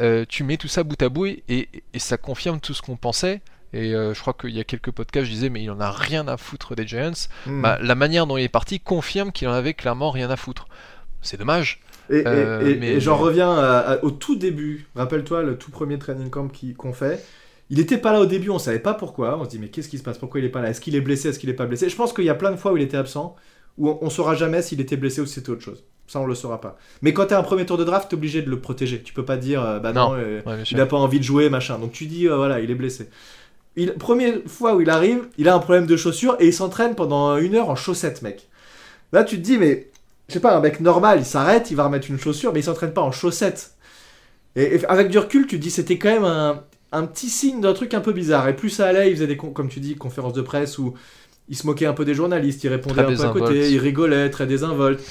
Euh, 0.00 0.24
tu 0.28 0.42
mets 0.44 0.56
tout 0.56 0.68
ça 0.68 0.82
bout 0.82 1.00
à 1.02 1.08
bout 1.08 1.26
et, 1.26 1.44
et- 1.48 1.68
et 1.92 1.98
ça 1.98 2.16
confirme 2.16 2.60
tout 2.60 2.74
ce 2.74 2.82
qu'on 2.82 2.96
pensait. 2.96 3.40
Et 3.72 3.94
euh, 3.94 4.14
je 4.14 4.20
crois 4.20 4.34
qu'il 4.34 4.50
y 4.50 4.60
a 4.60 4.64
quelques 4.64 4.90
podcasts, 4.92 5.26
je 5.26 5.30
disais, 5.32 5.48
mais 5.48 5.62
il 5.62 5.70
en 5.70 5.80
a 5.80 5.90
rien 5.90 6.28
à 6.28 6.36
foutre 6.36 6.74
des 6.76 6.86
Giants. 6.86 7.10
Hmm. 7.46 7.62
Bah, 7.62 7.78
la 7.80 7.94
manière 7.94 8.26
dont 8.26 8.36
il 8.36 8.44
est 8.44 8.48
parti 8.48 8.78
confirme 8.80 9.32
qu'il 9.32 9.48
en 9.48 9.52
avait 9.52 9.74
clairement 9.74 10.10
rien 10.10 10.30
à 10.30 10.36
foutre. 10.36 10.66
C'est 11.22 11.36
dommage. 11.38 11.80
Et, 12.10 12.18
et- 12.18 12.26
Euh, 12.26 12.68
et- 12.70 12.76
mais- 12.76 12.88
et 12.94 13.00
j'en 13.00 13.16
reviens 13.16 13.50
à- 13.50 13.78
à- 13.78 14.04
au 14.04 14.10
tout 14.10 14.36
début. 14.36 14.86
Rappelle-toi 14.94 15.42
le 15.42 15.56
tout 15.58 15.70
premier 15.70 15.98
training 15.98 16.30
camp 16.30 16.48
qu'on 16.76 16.92
fait. 16.92 17.24
Il 17.70 17.80
était 17.80 17.98
pas 17.98 18.12
là 18.12 18.20
au 18.20 18.26
début, 18.26 18.50
on 18.50 18.58
savait 18.58 18.78
pas 18.78 18.94
pourquoi. 18.94 19.38
On 19.40 19.44
se 19.44 19.48
dit 19.48 19.58
mais 19.58 19.68
qu'est-ce 19.68 19.88
qui 19.88 19.98
se 19.98 20.02
passe? 20.02 20.18
Pourquoi 20.18 20.38
il 20.40 20.46
est 20.46 20.50
pas 20.50 20.60
là? 20.60 20.68
Est-ce 20.70 20.80
qu'il 20.82 20.94
est 20.94 21.00
blessé? 21.00 21.30
Est-ce 21.30 21.38
qu'il 21.38 21.48
est 21.48 21.54
pas 21.54 21.66
blessé? 21.66 21.88
Je 21.88 21.96
pense 21.96 22.12
qu'il 22.12 22.24
y 22.24 22.30
a 22.30 22.34
plein 22.34 22.50
de 22.52 22.56
fois 22.56 22.72
où 22.72 22.76
il 22.76 22.82
était 22.82 22.98
absent, 22.98 23.34
où 23.78 23.88
on, 23.88 23.98
on 24.02 24.10
saura 24.10 24.34
jamais 24.34 24.60
s'il 24.60 24.80
était 24.82 24.96
blessé 24.98 25.20
ou 25.22 25.26
si 25.26 25.34
c'était 25.34 25.50
autre 25.50 25.62
chose. 25.62 25.82
Ça 26.06 26.20
on 26.20 26.26
le 26.26 26.34
saura 26.34 26.60
pas. 26.60 26.76
Mais 27.02 27.12
quand 27.14 27.26
t'es 27.26 27.34
un 27.34 27.42
premier 27.42 27.64
tour 27.66 27.78
de 27.78 27.84
draft, 27.84 28.08
t'es 28.10 28.14
obligé 28.14 28.42
de 28.42 28.50
le 28.50 28.60
protéger. 28.60 29.02
Tu 29.02 29.14
peux 29.14 29.24
pas 29.24 29.36
dire 29.36 29.62
euh, 29.64 29.78
bah 29.80 29.92
non, 29.92 30.10
Non. 30.10 30.16
euh, 30.18 30.42
Ouais, 30.46 30.62
il 30.70 30.80
a 30.80 30.86
pas 30.86 30.96
envie 30.98 31.18
de 31.18 31.24
jouer 31.24 31.48
machin. 31.48 31.78
Donc 31.78 31.92
tu 31.92 32.06
dis 32.06 32.28
euh, 32.28 32.36
voilà 32.36 32.60
il 32.60 32.70
est 32.70 32.74
blessé. 32.74 33.08
Il, 33.76 33.92
première 33.94 34.34
fois 34.46 34.74
où 34.76 34.80
il 34.82 34.90
arrive, 34.90 35.28
il 35.38 35.48
a 35.48 35.54
un 35.54 35.58
problème 35.58 35.86
de 35.86 35.96
chaussures 35.96 36.36
et 36.40 36.46
il 36.48 36.52
s'entraîne 36.54 36.94
pendant 36.94 37.36
une 37.38 37.54
heure 37.56 37.70
en 37.70 37.76
chaussettes 37.76 38.22
mec. 38.22 38.48
Là 39.12 39.24
tu 39.24 39.36
te 39.36 39.42
dis 39.42 39.58
mais 39.58 39.90
je 40.28 40.34
sais 40.34 40.40
pas, 40.40 40.56
un 40.56 40.60
mec 40.60 40.80
normal, 40.80 41.18
il 41.20 41.26
s'arrête, 41.26 41.70
il 41.70 41.76
va 41.76 41.84
remettre 41.84 42.10
une 42.10 42.18
chaussure, 42.18 42.52
mais 42.54 42.60
il 42.60 42.64
s'entraîne 42.64 42.92
pas 42.94 43.02
en 43.02 43.12
chaussettes. 43.12 43.74
Et, 44.56 44.76
et 44.76 44.86
avec 44.86 45.08
du 45.10 45.18
recul, 45.18 45.46
tu 45.46 45.56
te 45.58 45.62
dis 45.62 45.70
c'était 45.70 45.98
quand 45.98 46.10
même 46.10 46.24
un, 46.24 46.62
un 46.92 47.06
petit 47.06 47.28
signe 47.30 47.60
d'un 47.60 47.72
truc 47.74 47.94
un 47.94 48.00
peu 48.00 48.12
bizarre. 48.12 48.48
Et 48.48 48.56
plus 48.56 48.70
ça 48.70 48.86
allait, 48.86 49.10
il 49.10 49.14
faisait 49.16 49.26
des, 49.26 49.36
comme 49.36 49.68
tu 49.68 49.80
dis, 49.80 49.96
conférences 49.96 50.32
de 50.32 50.42
presse 50.42 50.78
où 50.78 50.94
il 51.48 51.56
se 51.56 51.66
moquait 51.66 51.86
un 51.86 51.92
peu 51.94 52.04
des 52.04 52.14
journalistes, 52.14 52.64
il 52.64 52.68
répondait 52.68 53.02
Très 53.02 53.04
un 53.04 53.16
peu 53.16 53.22
à 53.22 53.28
côté, 53.32 53.70
il 53.72 53.78
rigolait, 53.78 54.30
très 54.30 54.46
désinvolte. 54.46 55.02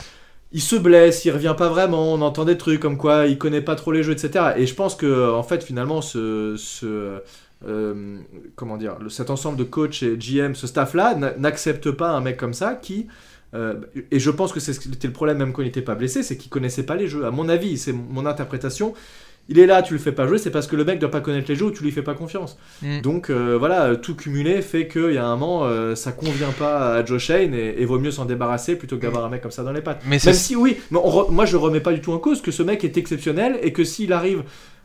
Il 0.54 0.62
se 0.62 0.76
blesse, 0.76 1.26
il 1.26 1.32
revient 1.32 1.56
pas 1.58 1.68
vraiment, 1.68 2.14
on 2.14 2.22
entend 2.22 2.46
des 2.46 2.58
trucs 2.58 2.80
comme 2.80 2.98
quoi 2.98 3.26
il 3.28 3.38
connaît 3.38 3.62
pas 3.62 3.76
trop 3.76 3.92
les 3.92 4.04
jeux, 4.04 4.14
etc. 4.14 4.54
Et 4.56 4.68
je 4.68 4.76
pense 4.76 4.96
que, 4.96 5.32
en 5.32 5.44
fait, 5.44 5.64
finalement, 5.64 6.00
euh, 6.16 6.56
cet 9.10 9.30
ensemble 9.30 9.58
de 9.58 9.64
coach 9.64 10.04
et 10.04 10.18
GM, 10.18 10.54
ce 10.54 10.68
staff-là, 10.68 11.16
n'a- 11.16 11.36
n'accepte 11.38 11.92
pas 11.92 12.10
un 12.12 12.22
mec 12.22 12.38
comme 12.38 12.54
ça 12.54 12.76
qui 12.76 13.08
euh, 13.56 13.76
et 14.10 14.20
je 14.20 14.32
pense 14.32 14.52
que 14.52 14.60
c'est 14.60 14.74
ce 14.74 14.80
qui 14.80 14.90
était 14.90 15.06
le 15.08 15.14
problème 15.14 15.38
même 15.38 15.54
quand 15.54 15.62
il 15.62 15.66
n'était 15.66 15.84
pas 15.84 15.94
blessé, 15.94 16.24
c'est 16.24 16.38
qu'il 16.38 16.50
connaissait 16.50 16.82
pas 16.88 16.96
les 16.96 17.08
jeux. 17.08 17.26
À 17.26 17.30
mon 17.30 17.50
avis, 17.50 17.78
c'est 17.78 17.94
mon 17.94 18.26
interprétation. 18.26 18.96
Il 19.50 19.60
est 19.60 19.66
là, 19.66 19.82
tu 19.82 19.94
le 19.94 20.00
fais 20.00 20.14
pas 20.14 20.26
jouer, 20.26 20.38
c'est 20.38 20.52
parce 20.52 20.68
que 20.68 20.76
le 20.78 20.86
mec 20.86 21.00
doit 21.00 21.12
pas 21.12 21.20
connaître 21.20 21.50
les 21.50 21.56
jeux 21.56 21.66
ou 21.66 21.72
tu 21.72 21.84
lui 21.84 21.92
fais 21.92 22.02
pas 22.02 22.14
confiance. 22.14 22.58
Mm. 22.82 23.02
Donc 23.02 23.30
euh, 23.30 23.58
voilà, 23.60 23.96
tout 23.98 24.16
cumulé 24.16 24.62
fait 24.62 24.88
qu'il 24.88 25.12
y 25.12 25.18
a 25.18 25.26
un 25.26 25.36
moment, 25.36 25.66
euh, 25.66 25.96
ça 25.96 26.14
convient 26.14 26.52
pas 26.58 26.96
à 26.96 27.04
Joe 27.06 27.22
Shane 27.22 27.54
et, 27.54 27.76
et 27.82 27.86
vaut 27.86 28.00
mieux 28.00 28.12
s'en 28.12 28.24
débarrasser 28.24 28.78
plutôt 28.78 28.96
que 28.96 29.02
d'avoir 29.02 29.26
un 29.26 29.30
mec 29.30 29.42
comme 29.42 29.52
ça 29.52 29.64
dans 29.64 29.74
les 29.74 29.82
pattes. 29.82 30.02
Mais 30.06 30.18
Même 30.24 30.34
si 30.34 30.56
oui, 30.56 30.78
mais 30.92 31.00
on 31.04 31.10
re- 31.10 31.30
moi 31.32 31.46
je 31.46 31.58
remets 31.58 31.82
pas 31.82 31.92
du 31.92 32.00
tout 32.00 32.14
en 32.14 32.20
cause 32.20 32.42
que 32.42 32.52
ce 32.52 32.64
mec 32.64 32.86
est 32.86 32.96
exceptionnel 32.98 33.60
et 33.62 33.74
que 33.74 33.84
s'il 33.84 34.14
arrive 34.14 34.44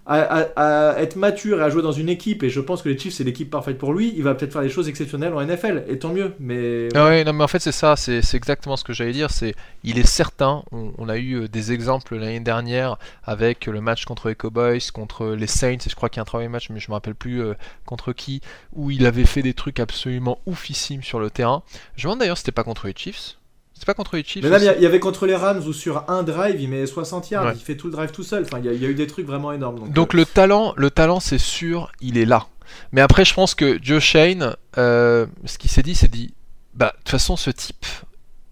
à, 0.08 0.94
être 0.98 1.16
mature 1.16 1.60
et 1.60 1.62
à 1.62 1.68
jouer 1.68 1.82
dans 1.82 1.92
une 1.92 2.08
équipe, 2.08 2.42
et 2.42 2.50
je 2.50 2.60
pense 2.60 2.82
que 2.82 2.88
les 2.88 2.98
Chiefs 2.98 3.14
c'est 3.14 3.24
l'équipe 3.24 3.50
parfaite 3.50 3.76
pour 3.76 3.92
lui, 3.92 4.14
il 4.16 4.22
va 4.22 4.34
peut-être 4.34 4.52
faire 4.52 4.62
des 4.62 4.70
choses 4.70 4.88
exceptionnelles 4.88 5.34
en 5.34 5.44
NFL, 5.44 5.84
et 5.88 5.98
tant 5.98 6.12
mieux. 6.12 6.32
Mais 6.40 6.88
Ah 6.94 7.06
ouais, 7.06 7.24
non, 7.24 7.32
mais 7.32 7.44
en 7.44 7.48
fait, 7.48 7.60
c'est 7.60 7.72
ça, 7.72 7.96
c'est 7.96 8.22
exactement 8.34 8.76
ce 8.76 8.84
que 8.84 8.92
j'allais 8.92 9.12
dire. 9.12 9.30
C'est, 9.30 9.54
il 9.84 9.98
est 9.98 10.06
certain, 10.06 10.62
on, 10.72 11.08
a 11.08 11.16
eu 11.18 11.34
euh, 11.34 11.48
des 11.48 11.72
exemples 11.72 12.16
l'année 12.16 12.40
dernière 12.40 12.96
avec 13.24 13.66
le 13.66 13.80
match 13.80 14.04
contre 14.04 14.28
les 14.28 14.34
Cowboys, 14.34 14.80
contre 14.92 15.28
les 15.28 15.46
Saints, 15.46 15.78
et 15.86 15.90
je 15.90 15.94
crois 15.94 16.08
qu'il 16.08 16.18
y 16.18 16.20
a 16.20 16.22
un 16.22 16.26
troisième 16.26 16.52
match, 16.52 16.70
mais 16.70 16.80
je 16.80 16.90
me 16.90 16.94
rappelle 16.94 17.14
plus 17.14 17.42
euh, 17.42 17.54
contre 17.84 18.12
qui, 18.12 18.40
où 18.74 18.90
il 18.90 19.06
avait 19.06 19.24
fait 19.24 19.42
des 19.42 19.54
trucs 19.54 19.80
absolument 19.80 20.40
oufissimes 20.46 21.02
sur 21.02 21.20
le 21.20 21.30
terrain. 21.30 21.62
Je 21.96 22.02
me 22.02 22.04
demande 22.04 22.20
d'ailleurs 22.20 22.36
si 22.36 22.42
c'était 22.42 22.52
pas 22.52 22.64
contre 22.64 22.86
les 22.86 22.94
Chiefs. 22.96 23.37
C'était 23.78 23.86
pas 23.86 23.94
contre 23.94 24.16
les 24.16 24.24
Chiefs 24.24 24.42
Mais 24.42 24.50
même, 24.50 24.74
il 24.76 24.82
y 24.82 24.86
avait 24.86 24.98
contre 24.98 25.24
les 25.24 25.36
Rams 25.36 25.62
où 25.64 25.72
sur 25.72 26.10
un 26.10 26.24
drive, 26.24 26.60
il 26.60 26.68
met 26.68 26.84
60 26.84 27.30
yards, 27.30 27.44
Ouais. 27.46 27.52
il 27.54 27.60
fait 27.60 27.76
tout 27.76 27.86
le 27.86 27.92
drive 27.92 28.10
tout 28.10 28.24
seul. 28.24 28.42
Enfin, 28.42 28.58
il 28.58 28.64
y, 28.64 28.68
a- 28.68 28.72
il 28.72 28.82
y 28.82 28.84
a 28.84 28.88
eu 28.88 28.94
des 28.94 29.06
trucs 29.06 29.24
vraiment 29.24 29.52
énormes. 29.52 29.76
Donc, 29.78 29.92
Donc 29.92 30.14
euh, 30.14 30.18
le 30.18 30.26
talent, 30.26 30.74
le 30.76 30.90
talent, 30.90 31.20
c'est 31.20 31.38
sûr, 31.38 31.92
il 32.00 32.18
est 32.18 32.24
là. 32.24 32.48
Mais 32.90 33.00
après, 33.00 33.24
je 33.24 33.34
pense 33.34 33.54
que 33.54 33.78
Joe 33.80 34.02
Shane, 34.02 34.56
euh, 34.78 35.26
ce 35.44 35.58
qu'il 35.58 35.70
s'est 35.70 35.82
dit, 35.84 35.94
c'est 35.94 36.10
dit, 36.10 36.34
bah 36.74 36.92
de 36.92 36.98
toute 36.98 37.10
façon, 37.10 37.36
ce 37.36 37.50
type, 37.50 37.86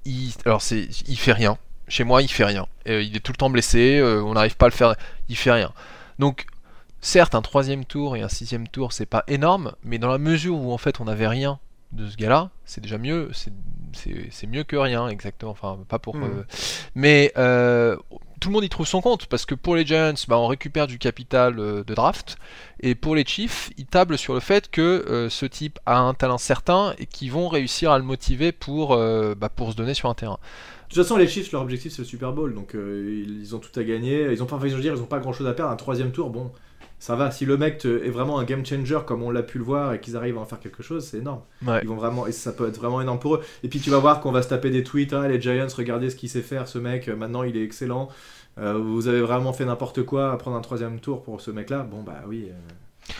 il, 0.04 0.32
alors 0.44 0.62
c'est, 0.62 0.86
il 1.08 1.16
fait 1.18 1.32
rien. 1.32 1.58
Chez 1.88 2.04
moi, 2.04 2.22
il 2.22 2.28
fait 2.28 2.44
rien. 2.44 2.66
Euh, 2.88 3.02
il 3.02 3.16
est 3.16 3.20
tout 3.20 3.32
le 3.32 3.36
temps 3.36 3.50
blessé. 3.50 4.00
on 4.02 4.34
n'arrive 4.34 4.56
pas 4.56 4.66
à 4.66 4.68
le 4.68 4.74
faire. 4.74 4.94
Il 5.28 5.36
fait 5.36 5.50
rien. 5.52 5.72
Donc, 6.20 6.46
certes, 7.00 7.34
un 7.34 7.42
troisième 7.42 7.84
tour 7.84 8.16
et 8.16 8.22
un 8.22 8.28
sixième 8.28 8.68
tour, 8.68 8.92
c'est 8.92 9.06
pas 9.06 9.24
énorme, 9.26 9.72
mais 9.82 9.98
dans 9.98 10.08
la 10.10 10.18
mesure 10.18 10.56
où 10.56 10.72
en 10.72 10.78
fait 10.78 11.00
on 11.00 11.04
n'avait 11.04 11.28
rien 11.28 11.58
de 11.92 12.08
ce 12.08 12.16
gars-là, 12.16 12.50
c'est 12.64 12.80
déjà 12.80 12.98
mieux. 12.98 13.28
C'est, 13.32 13.52
c'est, 13.96 14.46
mieux 14.46 14.64
que 14.64 14.76
rien, 14.76 15.08
exactement. 15.08 15.52
Enfin, 15.52 15.78
pas 15.88 15.98
pour. 15.98 16.16
Mhm. 16.16 16.24
euh, 16.24 16.42
mais 16.94 17.32
euh, 17.36 17.96
tout 18.40 18.48
le 18.48 18.54
monde 18.54 18.64
y 18.64 18.68
trouve 18.68 18.86
son 18.86 19.00
compte 19.00 19.26
parce 19.26 19.46
que 19.46 19.54
pour 19.54 19.76
les 19.76 19.86
Giants, 19.86 20.14
bah, 20.28 20.38
on 20.38 20.46
récupère 20.46 20.86
du 20.86 20.98
capital 20.98 21.58
euh, 21.58 21.84
de 21.84 21.94
draft 21.94 22.36
et 22.80 22.94
pour 22.94 23.14
les 23.14 23.24
Chiefs, 23.24 23.70
ils 23.76 23.86
tablent 23.86 24.18
sur 24.18 24.34
le 24.34 24.40
fait 24.40 24.70
que 24.70 24.80
euh, 24.82 25.28
ce 25.30 25.46
type 25.46 25.78
a 25.86 25.98
un 25.98 26.14
talent 26.14 26.38
certain 26.38 26.94
et 26.98 27.06
qu'ils 27.06 27.32
vont 27.32 27.48
réussir 27.48 27.90
à 27.90 27.98
le 27.98 28.04
motiver 28.04 28.52
pour, 28.52 28.92
euh, 28.92 29.34
bah, 29.34 29.48
pour 29.48 29.72
se 29.72 29.76
donner 29.76 29.94
sur 29.94 30.08
un 30.08 30.14
terrain. 30.14 30.38
De 30.88 30.94
toute 30.94 31.02
façon, 31.02 31.16
les 31.16 31.26
Chiefs, 31.26 31.50
leur 31.50 31.62
objectif 31.62 31.92
c'est 31.92 32.02
le 32.02 32.06
Super 32.06 32.32
Bowl. 32.32 32.54
Donc 32.54 32.74
ils, 32.74 33.40
ils 33.40 33.56
ont 33.56 33.58
tout 33.58 33.78
à 33.78 33.82
gagner. 33.82 34.28
Ils 34.30 34.42
ont 34.42 34.46
pas, 34.46 34.56
enfin, 34.56 34.68
je 34.68 34.74
veux 34.74 34.82
dire, 34.82 34.94
ils 34.94 35.02
ont 35.02 35.06
pas 35.06 35.18
grand 35.18 35.32
chose 35.32 35.46
à 35.46 35.52
perdre. 35.52 35.72
Un 35.72 35.76
troisième 35.76 36.12
tour, 36.12 36.30
bon, 36.30 36.52
ça 36.98 37.14
va. 37.16 37.30
Si 37.30 37.44
le 37.44 37.56
mec 37.56 37.78
te- 37.78 38.04
est 38.04 38.10
vraiment 38.10 38.38
un 38.38 38.44
game 38.44 38.64
changer 38.64 38.98
comme 39.06 39.22
on 39.22 39.30
l'a 39.30 39.42
pu 39.42 39.58
le 39.58 39.64
voir 39.64 39.92
et 39.92 40.00
qu'ils 40.00 40.16
arrivent 40.16 40.38
à 40.38 40.40
en 40.40 40.44
faire 40.46 40.60
quelque 40.60 40.82
chose, 40.82 41.04
c'est 41.06 41.18
énorme. 41.18 41.40
Ouais. 41.66 41.80
Ils 41.82 41.88
vont 41.88 41.96
vraiment, 41.96 42.26
et 42.26 42.32
ça 42.32 42.52
peut 42.52 42.66
être 42.68 42.78
vraiment 42.78 43.00
énorme 43.00 43.18
pour 43.18 43.34
eux. 43.36 43.42
Et 43.62 43.68
puis 43.68 43.80
tu 43.80 43.90
vas 43.90 43.98
voir 43.98 44.20
qu'on 44.20 44.32
va 44.32 44.42
se 44.42 44.48
taper 44.48 44.70
des 44.70 44.82
tweets. 44.82 45.12
Ah, 45.12 45.28
les 45.28 45.40
Giants, 45.40 45.66
regardez 45.76 46.10
ce 46.10 46.16
qu'il 46.16 46.28
sait 46.30 46.42
faire, 46.42 46.66
ce 46.68 46.78
mec. 46.78 47.08
euh, 47.08 47.16
Maintenant, 47.16 47.42
il 47.42 47.56
est 47.56 47.62
excellent. 47.64 48.08
Euh, 48.58 48.72
vous 48.78 49.08
avez 49.08 49.20
vraiment 49.20 49.52
fait 49.52 49.66
n'importe 49.66 50.02
quoi 50.04 50.32
à 50.32 50.36
prendre 50.38 50.56
un 50.56 50.60
troisième 50.62 50.98
tour 50.98 51.22
pour 51.22 51.40
ce 51.42 51.50
mec-là. 51.50 51.80
Bon, 51.88 52.02
bah 52.02 52.22
oui. 52.26 52.46
euh, 52.50 53.12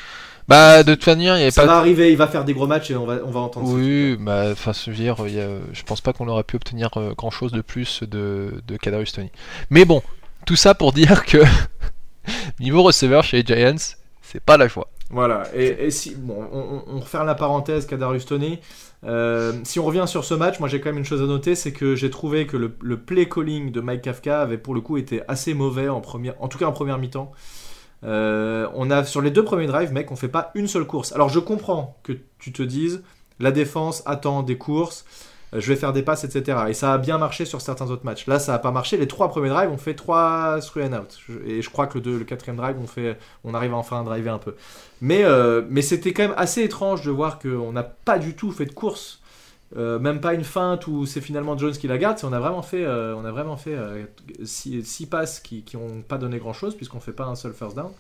Bah, 0.48 0.82
de 0.84 0.94
toute 0.94 1.06
manière, 1.08 1.38
il 1.38 1.50
ça 1.52 1.62
pas. 1.62 1.66
va 1.66 1.76
arriver. 1.78 2.10
Il 2.12 2.16
va 2.16 2.28
faire 2.28 2.44
des 2.44 2.54
gros 2.54 2.66
matchs 2.66 2.90
et 2.92 2.96
on 2.96 3.04
va, 3.04 3.18
on 3.24 3.30
va 3.30 3.40
entendre 3.40 3.66
ça. 3.68 3.74
Oui, 3.74 4.16
bah, 4.18 4.44
enfin, 4.52 4.72
je 4.72 4.90
veux 4.90 4.96
dire, 4.96 5.16
il 5.26 5.34
y 5.34 5.40
a- 5.40 5.58
je 5.72 5.82
pense 5.82 6.00
pas 6.00 6.12
qu'on 6.12 6.28
aurait 6.28 6.44
pu 6.44 6.56
obtenir 6.56 6.88
grand 7.16 7.30
chose 7.30 7.52
de 7.52 7.60
plus 7.60 8.02
de, 8.04 8.54
de 8.66 8.76
Kadarius 8.76 9.12
Toney. 9.12 9.32
Mais 9.70 9.84
bon, 9.84 10.02
tout 10.46 10.56
ça 10.56 10.74
pour 10.74 10.92
dire 10.92 11.24
que 11.26 11.38
niveau 12.60 12.82
receveur 12.82 13.24
chez 13.24 13.42
les 13.42 13.46
Giants, 13.46 13.96
c'est 14.22 14.40
pas 14.40 14.56
la 14.56 14.68
joie. 14.68 14.88
Voilà, 15.08 15.44
et, 15.54 15.90
si, 15.92 16.16
bon, 16.16 16.48
on, 16.52 16.98
referme 16.98 17.26
la 17.26 17.36
parenthèse 17.36 17.86
Kadarius 17.86 18.26
Toney. 18.26 18.60
Euh, 19.04 19.52
si 19.62 19.78
on 19.78 19.84
revient 19.84 20.04
sur 20.06 20.24
ce 20.24 20.34
match, 20.34 20.58
moi 20.58 20.68
j'ai 20.68 20.80
quand 20.80 20.88
même 20.88 20.98
une 20.98 21.04
chose 21.04 21.22
à 21.22 21.26
noter, 21.26 21.54
c'est 21.54 21.72
que 21.72 21.94
j'ai 21.94 22.10
trouvé 22.10 22.46
que 22.46 22.56
le, 22.56 22.96
play 22.96 23.28
calling 23.28 23.70
de 23.70 23.80
Mike 23.80 24.02
Kafka 24.02 24.40
avait 24.40 24.58
pour 24.58 24.74
le 24.74 24.80
coup 24.80 24.96
été 24.96 25.22
assez 25.28 25.54
mauvais 25.54 25.88
en 25.88 26.00
première, 26.00 26.34
en 26.40 26.48
tout 26.48 26.58
cas 26.58 26.66
en 26.66 26.72
première 26.72 26.98
mi-temps. 26.98 27.30
Euh, 28.02 28.68
on 28.74 28.90
a 28.90 29.04
sur 29.04 29.22
les 29.22 29.30
deux 29.30 29.44
premiers 29.44 29.66
drives, 29.66 29.92
mec, 29.92 30.10
on 30.10 30.16
fait 30.16 30.28
pas 30.28 30.50
une 30.56 30.66
seule 30.66 30.86
course. 30.86 31.12
Alors 31.12 31.28
je 31.28 31.38
comprends 31.38 31.98
que 32.02 32.12
tu 32.38 32.50
te 32.50 32.62
dises, 32.62 33.02
la 33.38 33.52
défense 33.52 34.02
attend 34.06 34.42
des 34.42 34.58
courses, 34.58 35.04
je 35.52 35.66
vais 35.68 35.76
faire 35.76 35.92
des 35.92 36.02
passes, 36.02 36.24
etc. 36.24 36.59
Et 36.68 36.74
ça 36.74 36.92
a 36.94 36.98
bien 36.98 37.18
marché 37.18 37.44
sur 37.44 37.61
certains 37.61 37.90
autres 37.90 38.04
matchs. 38.04 38.26
Là, 38.26 38.38
ça 38.38 38.54
a 38.54 38.59
pas 38.59 38.70
marché. 38.72 38.96
Les 38.96 39.06
trois 39.09 39.28
premiers 39.28 39.48
drives, 39.48 39.70
on 39.70 39.76
fait 39.78 39.94
trois 39.94 40.59
through 40.61 40.85
and 40.85 40.92
out. 40.92 41.18
Et 41.46 41.62
je 41.62 41.70
crois 41.70 41.87
que 41.87 41.94
le, 41.98 42.00
deux- 42.02 42.18
le 42.18 42.24
quatrième 42.24 42.56
drive, 42.56 42.76
on 42.82 42.87
fait, 42.87 43.18
on 43.44 43.54
arrive 43.54 43.72
enfin 43.74 44.00
à 44.00 44.04
driver 44.04 44.35
un 44.35 44.38
peu. 44.38 44.54
Mais, 45.00 45.24
euh, 45.24 45.62
mais 45.70 45.82
c'était 45.82 46.12
quand 46.12 46.24
même 46.24 46.35
assez 46.37 46.62
étrange 46.62 47.02
de 47.02 47.11
voir 47.11 47.38
qu'on 47.38 47.72
n'a 47.72 47.82
pas 47.85 48.18
du 48.18 48.35
tout 48.35 48.50
fait 48.52 48.66
de 48.66 48.72
course. 48.72 49.20
Euh, 49.76 49.98
même 49.98 50.20
pas 50.20 50.32
une 50.35 50.44
feinte 50.44 50.87
où 50.87 51.06
c'est 51.06 51.20
finalement 51.20 51.59
Jones 51.59 51.72
qui 51.72 51.88
la 51.88 51.98
garde. 51.98 52.18
On 52.22 52.32
a 52.32 52.38
vraiment 52.38 52.62
fait, 52.62 52.85
euh, 52.85 53.14
on 53.16 53.24
a 53.24 53.32
vraiment 53.32 53.56
fait 53.56 53.74
euh, 53.74 54.04
six, 54.44 54.85
six 54.85 55.06
passes 55.06 55.40
qui 55.40 55.64
n'ont 55.74 56.02
pas 56.02 56.18
donné 56.18 56.38
grand 56.38 56.52
chose 56.52 56.76
puisqu'on 56.76 57.00
fait 57.00 57.12
pas 57.12 57.24
un 57.24 57.35
seul 57.35 57.52
first 57.52 57.74
down. 57.76 57.90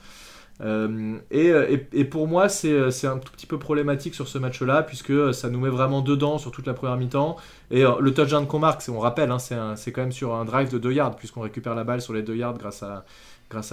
Euh, 0.62 1.18
et, 1.30 1.52
et, 1.92 2.04
pour 2.04 2.28
moi, 2.28 2.48
c'est 2.48 2.90
c'est 2.90 3.06
un 3.06 3.18
tout 3.18 3.32
petit 3.32 3.46
peu 3.46 3.58
problématique 3.58 4.14
sur 4.14 4.28
ce 4.28 4.38
match-là, 4.38 4.82
puisque 4.82 5.34
ça 5.34 5.50
nous 5.50 5.60
met 5.60 5.68
vraiment 5.68 6.00
dedans 6.00 6.38
sur 6.38 6.50
toute 6.50 6.66
la 6.66 6.74
première 6.74 6.96
mi-temps. 6.96 7.36
Et 7.70 7.82
le 7.82 8.14
touchdown 8.14 8.46
qu'on 8.46 8.58
marque, 8.58 8.82
on 8.88 8.98
rappelle, 8.98 9.30
hein, 9.30 9.38
c'est 9.38 9.92
quand 9.92 10.02
même 10.02 10.12
sur 10.12 10.34
un 10.34 10.44
drive 10.44 10.70
de 10.70 10.78
2 10.78 10.92
yards, 10.92 11.16
puisqu'on 11.16 11.42
récupère 11.42 11.74
la 11.74 11.84
balle 11.84 12.00
sur 12.00 12.12
les 12.12 12.22
2 12.22 12.36
yards 12.36 12.58
grâce 12.58 12.82
à, 12.82 13.04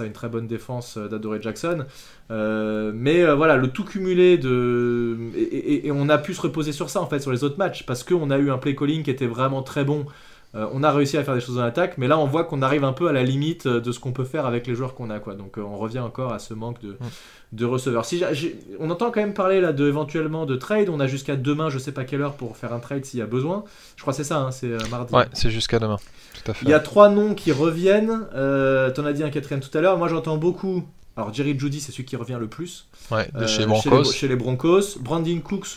une 0.04 0.12
très 0.12 0.28
bonne 0.28 0.46
défense 0.46 0.98
d'Adoré 0.98 1.40
Jackson. 1.40 1.86
Euh, 2.30 2.92
mais 2.94 3.24
voilà, 3.34 3.56
le 3.56 3.68
tout 3.68 3.84
cumulé 3.84 4.36
de. 4.36 5.16
Et, 5.36 5.90
on 5.90 6.08
a 6.08 6.18
pu 6.18 6.34
se 6.34 6.42
reposer 6.42 6.72
sur 6.72 6.90
ça 6.90 7.00
en 7.00 7.06
fait, 7.06 7.20
sur 7.20 7.32
les 7.32 7.44
autres 7.44 7.58
matchs, 7.58 7.86
parce 7.86 8.04
qu'on 8.04 8.30
a 8.30 8.38
eu 8.38 8.50
un 8.50 8.58
play 8.58 8.74
calling 8.74 9.02
qui 9.02 9.10
était 9.10 9.26
vraiment 9.26 9.62
très 9.62 9.84
bon 9.84 10.06
euh, 10.56 10.66
on 10.72 10.82
a 10.82 10.92
réussi 10.92 11.16
à 11.16 11.24
faire 11.24 11.34
des 11.34 11.40
choses 11.40 11.58
en 11.58 11.62
attaque, 11.62 11.98
mais 11.98 12.06
là 12.06 12.18
on 12.18 12.26
voit 12.26 12.44
qu'on 12.44 12.62
arrive 12.62 12.84
un 12.84 12.92
peu 12.92 13.08
à 13.08 13.12
la 13.12 13.24
limite 13.24 13.66
euh, 13.66 13.80
de 13.80 13.90
ce 13.90 13.98
qu'on 13.98 14.12
peut 14.12 14.24
faire 14.24 14.46
avec 14.46 14.66
les 14.66 14.74
joueurs 14.74 14.94
qu'on 14.94 15.10
a. 15.10 15.18
Quoi. 15.18 15.34
Donc 15.34 15.58
euh, 15.58 15.62
on 15.62 15.76
revient 15.76 15.98
encore 15.98 16.32
à 16.32 16.38
ce 16.38 16.54
manque 16.54 16.80
de, 16.80 16.92
mm. 16.92 16.96
de 17.52 17.64
receveurs. 17.64 18.04
Si 18.04 18.22
on 18.78 18.90
entend 18.90 19.10
quand 19.10 19.20
même 19.20 19.34
parler 19.34 19.60
là 19.60 19.72
de, 19.72 19.88
éventuellement 19.88 20.46
de 20.46 20.54
trade. 20.56 20.88
On 20.88 21.00
a 21.00 21.06
jusqu'à 21.06 21.34
demain, 21.34 21.70
je 21.70 21.78
sais 21.78 21.92
pas 21.92 22.04
quelle 22.04 22.22
heure, 22.22 22.34
pour 22.34 22.56
faire 22.56 22.72
un 22.72 22.78
trade 22.78 23.04
s'il 23.04 23.18
y 23.18 23.22
a 23.22 23.26
besoin. 23.26 23.64
Je 23.96 24.02
crois 24.02 24.12
que 24.12 24.18
c'est 24.18 24.24
ça, 24.24 24.38
hein, 24.38 24.50
c'est 24.52 24.68
mardi. 24.90 25.12
Ouais, 25.12 25.26
c'est 25.32 25.50
jusqu'à 25.50 25.78
demain. 25.78 25.98
Tout 26.44 26.50
à 26.52 26.54
fait. 26.54 26.64
Il 26.64 26.70
y 26.70 26.74
a 26.74 26.80
trois 26.80 27.08
noms 27.08 27.34
qui 27.34 27.50
reviennent. 27.50 28.26
T'en 28.32 29.04
as 29.04 29.12
dit 29.12 29.24
un 29.24 29.30
quatrième 29.30 29.60
tout 29.60 29.76
à 29.76 29.80
l'heure. 29.80 29.98
Moi 29.98 30.08
j'entends 30.08 30.36
beaucoup 30.36 30.84
alors 31.16 31.32
Jerry 31.32 31.56
Judy, 31.56 31.80
c'est 31.80 31.92
celui 31.92 32.04
qui 32.04 32.16
revient 32.16 32.38
le 32.40 32.48
plus. 32.48 32.86
Ouais, 33.12 33.28
de 33.32 33.46
chez, 33.46 33.66
Broncos. 33.66 34.12
Chez, 34.12 34.26
les, 34.26 34.34
Broncos. 34.34 34.98
Brandon 35.00 35.40
Cooks, 35.40 35.68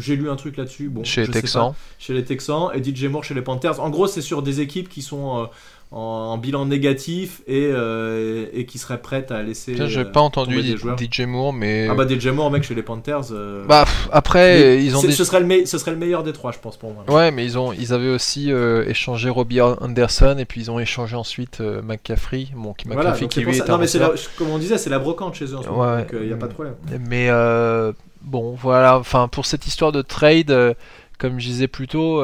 j'ai 0.00 0.16
lu 0.16 0.28
un 0.28 0.36
truc 0.36 0.58
là-dessus. 0.58 0.90
Bon, 0.90 1.02
chez 1.02 1.22
les 1.22 1.32
Texans. 1.32 1.72
Chez 1.98 2.12
les 2.12 2.24
Texans. 2.24 2.68
Et 2.74 2.84
DJ 2.84 3.04
Moore 3.04 3.24
chez 3.24 3.32
les 3.32 3.40
Panthers. 3.40 3.80
En 3.80 3.88
gros, 3.88 4.06
c'est 4.06 4.20
sur 4.20 4.42
des 4.42 4.60
équipes 4.60 4.90
qui 4.90 5.00
sont 5.00 5.44
euh, 5.44 5.46
en, 5.92 6.38
bilan 6.38 6.66
négatif 6.66 7.42
et, 7.46 7.68
euh, 7.70 8.46
et 8.52 8.64
qui 8.64 8.78
serait 8.78 9.00
prête 9.00 9.30
à 9.30 9.42
laisser. 9.42 9.74
J'ai 9.86 10.00
euh, 10.00 10.04
pas 10.04 10.20
entendu 10.20 10.60
DJ 10.62 11.20
Moore, 11.20 11.52
mais. 11.52 11.86
Ah 11.90 11.94
bah 11.94 12.06
DJ 12.08 12.28
Moore, 12.28 12.50
mec, 12.50 12.62
chez 12.62 12.74
les 12.74 12.82
Panthers. 12.82 13.30
Euh, 13.30 13.64
bah 13.66 13.84
après, 14.10 14.82
ils 14.82 14.96
ont. 14.96 15.00
Ce, 15.00 15.24
serait 15.24 15.40
le 15.40 15.66
ce 15.66 15.78
serait 15.78 15.90
le 15.90 15.98
meilleur 15.98 16.22
des 16.22 16.32
trois, 16.32 16.52
je 16.52 16.58
pense, 16.58 16.76
pour 16.76 16.92
moi. 16.92 17.04
Ouais, 17.08 17.30
mais 17.30 17.44
ils, 17.44 17.58
ont, 17.58 17.72
ils 17.72 17.92
avaient 17.92 18.08
aussi 18.08 18.50
échangé 18.50 19.28
Robbie 19.28 19.60
Anderson 19.60 20.36
et 20.38 20.44
puis 20.44 20.62
ils 20.62 20.70
ont 20.70 20.78
échangé 20.78 21.16
ensuite 21.16 21.60
McCaffrey. 21.60 22.46
Bon, 22.54 22.72
qui, 22.72 22.88
McCaffrey 22.88 23.28
qui 23.28 23.40
lui 23.40 23.56
est 23.56 23.68
Non, 23.68 23.78
mais 23.78 23.86
comme 24.38 24.50
on 24.50 24.58
disait, 24.58 24.78
c'est 24.78 24.90
la 24.90 24.98
brocante 24.98 25.34
chez 25.34 25.46
eux 25.46 25.56
en 25.56 25.62
ce 25.62 25.68
moment, 25.68 25.98
donc 25.98 26.08
il 26.12 26.26
n'y 26.26 26.32
a 26.32 26.36
pas 26.36 26.48
de 26.48 26.54
problème. 26.54 26.74
Mais 27.08 27.28
bon, 28.22 28.54
voilà, 28.54 28.98
enfin, 28.98 29.28
pour 29.28 29.46
cette 29.46 29.66
histoire 29.66 29.92
de 29.92 30.00
trade, 30.00 30.74
comme 31.18 31.38
je 31.38 31.46
disais 31.46 31.68
plus 31.68 31.86
tôt. 31.86 32.22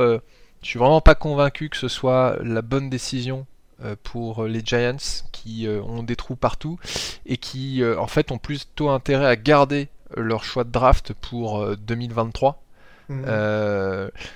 Je 0.60 0.70
suis 0.70 0.78
vraiment 0.80 1.00
pas 1.00 1.14
convaincu 1.14 1.68
que 1.68 1.76
ce 1.76 1.86
soit 1.86 2.36
la 2.42 2.62
bonne 2.62 2.90
décision 2.90 3.46
euh, 3.46 3.57
pour 4.02 4.44
les 4.44 4.62
Giants 4.64 4.96
qui 5.42 5.66
euh, 5.66 5.82
ont 5.82 6.02
des 6.02 6.16
trous 6.16 6.36
partout 6.36 6.78
et 7.26 7.36
qui 7.36 7.82
euh, 7.82 7.98
en 8.00 8.06
fait 8.06 8.32
ont 8.32 8.38
plutôt 8.38 8.90
intérêt 8.90 9.26
à 9.26 9.36
garder 9.36 9.88
leur 10.16 10.44
choix 10.44 10.64
de 10.64 10.70
draft 10.70 11.12
pour 11.12 11.76
2023. 11.76 12.62
Mhm. 13.10 13.24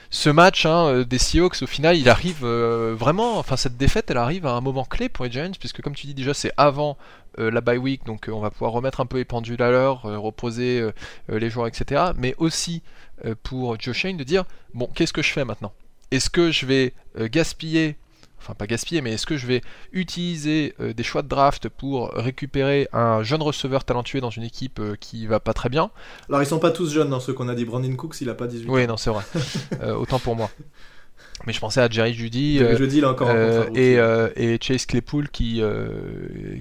ce 0.08 0.30
match 0.30 0.64
hein, 0.64 1.02
des 1.02 1.18
Seahawks 1.18 1.60
au 1.60 1.66
final 1.66 1.94
il 1.94 2.08
arrive 2.08 2.42
vraiment 2.42 3.36
enfin 3.36 3.58
cette 3.58 3.76
défaite 3.76 4.10
elle 4.10 4.16
arrive 4.16 4.46
à 4.46 4.52
un 4.52 4.62
moment 4.62 4.86
clé 4.86 5.10
pour 5.10 5.26
les 5.26 5.30
Giants 5.30 5.52
puisque 5.60 5.82
comme 5.82 5.94
tu 5.94 6.06
dis 6.06 6.14
déjà 6.14 6.32
c'est 6.32 6.52
avant 6.56 6.96
la 7.36 7.60
bye 7.60 7.76
week 7.76 8.06
donc 8.06 8.30
on 8.32 8.40
va 8.40 8.50
pouvoir 8.50 8.72
remettre 8.72 9.02
un 9.02 9.06
peu 9.06 9.18
les 9.18 9.26
pendules 9.26 9.60
à 9.62 9.70
l'heure 9.70 10.04
reposer 10.04 10.88
les 11.28 11.50
joueurs 11.50 11.66
etc 11.66 12.12
mais 12.16 12.34
aussi 12.38 12.82
pour 13.42 13.78
Joe 13.78 13.94
Shane 13.94 14.16
de 14.16 14.24
dire 14.24 14.46
bon 14.72 14.88
qu'est-ce 14.94 15.12
que 15.12 15.20
je 15.20 15.32
fais 15.32 15.44
maintenant? 15.44 15.74
Est-ce 16.10 16.30
que 16.30 16.50
je 16.50 16.64
vais 16.64 16.94
gaspiller 17.28 17.98
enfin 18.42 18.54
pas 18.54 18.66
gaspiller, 18.66 19.00
mais 19.00 19.12
est-ce 19.12 19.26
que 19.26 19.36
je 19.36 19.46
vais 19.46 19.62
utiliser 19.92 20.74
euh, 20.80 20.92
des 20.92 21.02
choix 21.02 21.22
de 21.22 21.28
draft 21.28 21.68
pour 21.68 22.10
récupérer 22.10 22.88
un 22.92 23.22
jeune 23.22 23.42
receveur 23.42 23.84
talentueux 23.84 24.20
dans 24.20 24.30
une 24.30 24.42
équipe 24.42 24.80
euh, 24.80 24.96
qui 24.98 25.26
va 25.26 25.40
pas 25.40 25.52
très 25.52 25.68
bien? 25.68 25.90
Alors 26.28 26.42
ils 26.42 26.46
sont 26.46 26.58
pas 26.58 26.72
tous 26.72 26.92
jeunes 26.92 27.10
dans 27.10 27.20
ceux 27.20 27.32
qu'on 27.32 27.48
a 27.48 27.54
dit. 27.54 27.64
Brandon 27.64 27.94
Cooks, 27.94 28.20
il 28.20 28.28
a 28.28 28.34
pas 28.34 28.46
18 28.46 28.68
ans. 28.68 28.72
Oui, 28.72 28.86
non, 28.86 28.96
c'est 28.96 29.10
vrai. 29.10 29.24
Euh, 29.82 29.94
autant 29.94 30.18
pour 30.18 30.36
moi. 30.36 30.50
Mais 31.46 31.52
je 31.52 31.58
pensais 31.58 31.80
à 31.80 31.88
Jerry 31.88 32.14
Judy, 32.14 32.58
Judy 32.76 33.04
encore 33.04 33.30
et, 33.74 33.94
et, 34.36 34.58
Chase 34.60 34.86
Claypool 34.86 35.28
qui, 35.28 35.62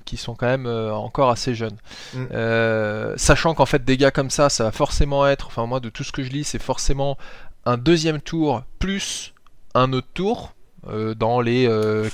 qui 0.06 0.17
sont 0.17 0.34
quand 0.34 0.48
même 0.48 0.65
encore 0.65 1.30
assez 1.30 1.54
jeunes. 1.54 1.78
Mm. 2.13 3.17
sachant 3.17 3.54
qu'en 3.54 3.65
fait 3.65 3.84
des 3.84 3.98
gars 3.98 4.12
comme 4.12 4.30
ça, 4.30 4.50
ça 4.50 4.63
va 4.65 4.72
forcément 4.72 5.28
être, 5.28 5.48
enfin 5.48 5.65
moi 5.67 5.80
de 5.80 5.89
tout 5.89 6.04
ce 6.04 6.12
que 6.12 6.24
je 6.24 6.30
lis, 6.30 6.46
c'est 6.46 6.62
forcément 6.62 7.17
un 7.65 7.78
deuxième 7.78 8.22
tour 8.22 8.63
plus 8.80 9.34
un 9.76 9.94
autre 9.94 10.08
tour 10.13 10.54
euh, 10.88 11.13
dans 11.13 11.41
les 11.41 11.65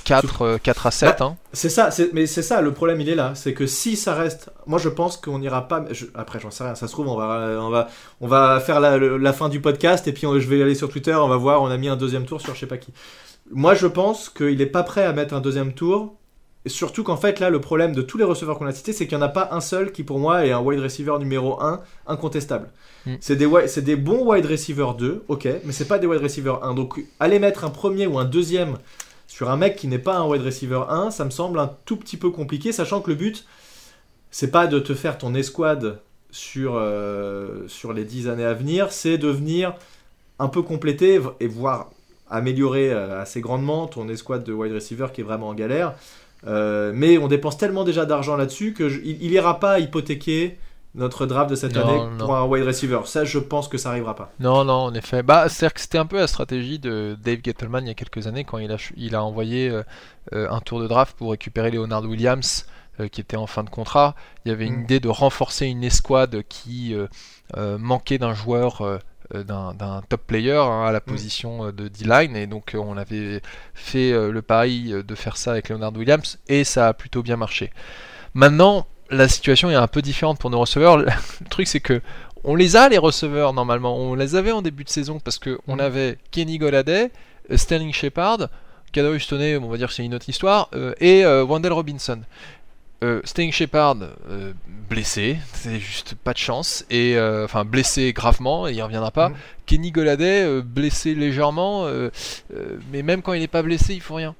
4, 0.04 0.42
euh, 0.42 0.58
4, 0.58 0.86
euh, 0.86 0.88
à 0.88 0.90
7. 0.90 1.08
Bah, 1.18 1.24
hein. 1.24 1.36
C'est 1.54 1.70
ça, 1.70 1.88
mais 2.12 2.26
c'est 2.26 2.42
ça, 2.42 2.60
le 2.60 2.72
problème 2.72 3.00
il 3.00 3.08
est 3.08 3.14
là. 3.14 3.32
C'est 3.34 3.54
que 3.54 3.66
si 3.66 3.96
ça 3.96 4.14
reste. 4.14 4.50
Moi 4.66 4.78
je 4.78 4.90
pense 4.90 5.16
qu'on 5.16 5.38
n'ira 5.38 5.68
pas. 5.68 5.84
Après, 6.14 6.38
j'en 6.38 6.50
sais 6.50 6.64
rien, 6.64 6.74
ça 6.74 6.86
se 6.86 6.92
trouve, 6.92 7.08
on 7.08 7.16
va, 7.16 7.58
on 7.60 7.70
va, 7.70 7.88
on 8.20 8.26
va 8.26 8.60
faire 8.60 8.80
la, 8.80 8.98
la 8.98 9.32
fin 9.32 9.48
du 9.48 9.60
podcast 9.60 10.06
et 10.06 10.12
puis 10.12 10.26
je 10.38 10.48
vais 10.48 10.62
aller 10.62 10.74
sur 10.74 10.90
Twitter, 10.90 11.14
on 11.14 11.28
va 11.28 11.36
voir, 11.36 11.62
on 11.62 11.70
a 11.70 11.76
mis 11.78 11.88
un 11.88 11.96
deuxième 11.96 12.26
tour 12.26 12.40
sur 12.40 12.54
je 12.54 12.60
sais 12.60 12.66
pas 12.66 12.76
qui. 12.76 12.92
Moi 13.50 13.74
je 13.74 13.86
pense 13.86 14.28
qu'il 14.28 14.60
est 14.60 14.66
pas 14.66 14.82
prêt 14.82 15.04
à 15.04 15.14
mettre 15.14 15.32
un 15.32 15.40
deuxième 15.40 15.72
tour 15.72 16.17
surtout 16.68 17.04
qu'en 17.04 17.16
fait, 17.16 17.40
là, 17.40 17.50
le 17.50 17.60
problème 17.60 17.94
de 17.94 18.02
tous 18.02 18.18
les 18.18 18.24
receveurs 18.24 18.58
qu'on 18.58 18.66
a 18.66 18.72
cités, 18.72 18.92
c'est 18.92 19.06
qu'il 19.06 19.16
n'y 19.16 19.22
en 19.22 19.26
a 19.26 19.30
pas 19.30 19.48
un 19.52 19.60
seul 19.60 19.92
qui, 19.92 20.04
pour 20.04 20.18
moi, 20.18 20.46
est 20.46 20.52
un 20.52 20.60
wide 20.60 20.80
receiver 20.80 21.16
numéro 21.18 21.60
1 21.62 21.80
incontestable. 22.06 22.70
Mm. 23.06 23.14
C'est 23.20 23.36
des, 23.36 23.48
des, 23.82 23.96
bons 23.96 24.24
wide 24.24 24.46
receivers 24.46 24.94
2, 24.94 25.24
ok, 25.28 25.48
mais 25.64 25.72
c'est 25.72 25.86
pas 25.86 25.98
des 25.98 26.06
wide 26.06 26.22
receivers 26.22 26.64
1. 26.64 26.74
Donc, 26.74 27.00
aller 27.20 27.38
mettre 27.38 27.64
un 27.64 27.70
premier 27.70 28.06
ou 28.06 28.18
un 28.18 28.24
deuxième 28.24 28.76
sur 29.26 29.50
un 29.50 29.56
mec 29.56 29.76
qui 29.76 29.88
n'est 29.88 29.98
pas 29.98 30.16
un 30.16 30.26
wide 30.26 30.42
receiver 30.42 30.82
1, 30.88 31.10
ça 31.10 31.24
me 31.24 31.30
semble 31.30 31.58
un 31.58 31.70
tout 31.84 31.96
petit 31.96 32.16
peu 32.16 32.30
compliqué, 32.30 32.72
sachant 32.72 33.00
que 33.00 33.10
le 33.10 33.16
but, 33.16 33.46
c'est 34.30 34.50
pas 34.50 34.66
de 34.66 34.78
te 34.78 34.94
faire 34.94 35.18
ton 35.18 35.34
escouade 35.34 36.00
sur, 36.30 36.74
euh, 36.76 37.66
sur 37.68 37.92
les 37.92 38.04
10 38.04 38.28
années 38.28 38.44
à 38.44 38.54
venir, 38.54 38.92
c'est 38.92 39.18
de 39.18 39.28
venir 39.28 39.74
un 40.38 40.48
peu 40.48 40.62
compléter 40.62 41.20
et 41.40 41.46
voir 41.46 41.90
améliorer 42.30 42.90
euh, 42.90 43.20
assez 43.20 43.40
grandement 43.40 43.86
ton 43.86 44.08
escouade 44.08 44.44
de 44.44 44.52
wide 44.52 44.72
receiver 44.72 45.06
qui 45.12 45.22
est 45.22 45.24
vraiment 45.24 45.48
en 45.48 45.54
galère. 45.54 45.94
Euh, 46.46 46.92
mais 46.94 47.18
on 47.18 47.28
dépense 47.28 47.58
tellement 47.58 47.84
déjà 47.84 48.06
d'argent 48.06 48.36
là-dessus 48.36 48.72
qu'il 48.72 49.00
il 49.04 49.32
ira 49.32 49.58
pas 49.58 49.80
hypothéquer 49.80 50.58
notre 50.94 51.26
draft 51.26 51.50
de 51.50 51.54
cette 51.54 51.76
année 51.76 52.00
pour 52.18 52.34
un 52.34 52.44
wide 52.44 52.64
receiver. 52.64 53.00
Ça, 53.04 53.24
je 53.24 53.38
pense 53.38 53.68
que 53.68 53.78
ça 53.78 53.90
arrivera 53.90 54.16
pas. 54.16 54.32
Non, 54.40 54.64
non, 54.64 54.74
en 54.74 54.94
effet. 54.94 55.22
Bah, 55.22 55.48
c'est-à-dire 55.48 55.74
que 55.74 55.80
c'était 55.80 55.98
un 55.98 56.06
peu 56.06 56.16
la 56.16 56.26
stratégie 56.26 56.78
de 56.78 57.16
Dave 57.22 57.38
Gettleman 57.44 57.84
il 57.84 57.88
y 57.88 57.90
a 57.90 57.94
quelques 57.94 58.26
années 58.26 58.44
quand 58.44 58.58
il 58.58 58.72
a, 58.72 58.76
il 58.96 59.14
a 59.14 59.22
envoyé 59.22 59.68
euh, 59.68 59.82
euh, 60.32 60.48
un 60.50 60.60
tour 60.60 60.80
de 60.80 60.88
draft 60.88 61.16
pour 61.16 61.30
récupérer 61.30 61.70
Leonard 61.70 62.04
Williams 62.04 62.66
qui 63.12 63.20
était 63.20 63.36
en 63.36 63.46
fin 63.46 63.62
de 63.62 63.70
contrat. 63.70 64.16
Il 64.44 64.48
y 64.48 64.52
avait 64.52 64.66
une 64.66 64.78
mm. 64.78 64.82
idée 64.82 64.98
de 64.98 65.08
renforcer 65.08 65.66
une 65.66 65.84
escouade 65.84 66.42
qui 66.48 66.96
manquait 67.56 68.18
d'un 68.18 68.34
joueur 68.34 68.82
d'un 69.34 70.02
top 70.08 70.26
player 70.26 70.52
hein, 70.52 70.84
à 70.86 70.92
la 70.92 70.98
mm. 71.00 71.02
position 71.02 71.66
euh, 71.66 71.72
de 71.72 71.88
D-line 71.88 72.36
et 72.36 72.46
donc 72.46 72.74
euh, 72.74 72.78
on 72.78 72.96
avait 72.96 73.42
fait 73.74 74.12
le 74.12 74.42
pari 74.42 74.92
de 74.92 75.14
faire 75.14 75.36
ça 75.36 75.52
avec 75.52 75.68
Leonard 75.68 75.94
Williams 75.96 76.38
et 76.48 76.64
ça 76.64 76.88
a 76.88 76.92
plutôt 76.94 77.22
bien 77.22 77.36
marché. 77.36 77.70
Maintenant, 78.34 78.86
la 79.10 79.28
situation 79.28 79.70
est 79.70 79.74
un 79.74 79.86
peu 79.86 80.02
différente 80.02 80.38
pour 80.38 80.50
nos 80.50 80.60
receveurs. 80.60 80.96
Le 80.98 81.06
truc 81.50 81.66
c'est 81.66 81.80
que 81.80 82.00
on 82.44 82.54
les 82.54 82.76
a 82.76 82.88
les 82.88 82.98
receveurs 82.98 83.52
normalement, 83.52 83.96
on 83.96 84.14
les 84.14 84.36
avait 84.36 84.52
en 84.52 84.62
début 84.62 84.84
de 84.84 84.88
saison 84.88 85.18
parce 85.18 85.38
que 85.38 85.58
on 85.66 85.76
mm. 85.76 85.80
avait 85.80 86.18
Kenny 86.30 86.58
Goladay, 86.58 87.10
Sterling 87.54 87.92
Shepard, 87.92 88.48
Kadarius 88.92 89.26
Toney, 89.26 89.56
on 89.56 89.68
va 89.68 89.76
dire 89.76 89.92
c'est 89.92 90.04
une 90.04 90.14
autre 90.14 90.28
histoire, 90.28 90.70
et 91.00 91.24
Wendell 91.24 91.72
Robinson. 91.72 92.20
Euh, 93.04 93.20
Sting 93.22 93.52
Shepard 93.52 93.96
euh, 94.28 94.52
blessé, 94.90 95.36
c'est 95.52 95.78
juste 95.78 96.16
pas 96.16 96.32
de 96.32 96.38
chance, 96.38 96.84
et 96.90 97.16
euh, 97.16 97.44
enfin 97.44 97.64
blessé 97.64 98.12
gravement, 98.12 98.66
et 98.66 98.72
il 98.72 98.82
reviendra 98.82 99.12
pas. 99.12 99.28
Mm. 99.28 99.34
Kenny 99.66 99.92
Goladay 99.92 100.62
blessé 100.62 101.14
légèrement, 101.14 101.86
mais 102.90 103.02
même 103.02 103.20
quand 103.20 103.34
il 103.34 103.40
n'est 103.40 103.48
pas 103.48 103.62
blessé, 103.62 103.94
il 103.94 104.00
faut 104.00 104.14
rien. 104.14 104.34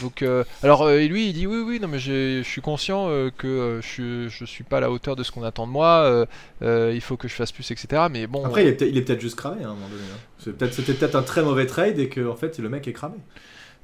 Donc, 0.00 0.24
alors 0.62 0.88
lui, 0.88 1.30
il 1.30 1.32
dit 1.32 1.48
oui, 1.48 1.64
oui, 1.66 1.80
non, 1.80 1.88
mais 1.88 1.98
je 1.98 2.42
suis 2.44 2.60
conscient 2.60 3.08
que 3.36 3.80
je, 3.82 4.28
je 4.28 4.44
suis 4.44 4.62
pas 4.62 4.76
à 4.76 4.80
la 4.80 4.90
hauteur 4.90 5.16
de 5.16 5.24
ce 5.24 5.32
qu'on 5.32 5.42
attend 5.42 5.66
de 5.66 5.72
moi. 5.72 6.26
il 6.62 7.00
faut 7.00 7.16
que 7.16 7.26
je 7.26 7.34
fasse 7.34 7.50
plus, 7.50 7.68
etc. 7.72 8.04
Mais 8.08 8.28
bon. 8.28 8.44
Après, 8.46 8.62
il 8.64 8.96
est 8.96 9.02
peut-être 9.02 9.20
juste 9.20 9.36
cramé 9.36 9.64
hein, 9.64 9.68
à 9.68 9.70
un 9.72 9.74
moment 9.74 9.88
donné. 9.88 10.02
Hein. 10.14 10.68
C'était 10.70 10.94
peut-être 10.94 11.16
un 11.16 11.22
très 11.22 11.42
mauvais 11.42 11.66
trade 11.66 11.98
et 11.98 12.08
que 12.08 12.24
en 12.28 12.36
fait 12.36 12.58
le 12.60 12.68
mec 12.68 12.86
est 12.86 12.92
cramé. 12.92 13.16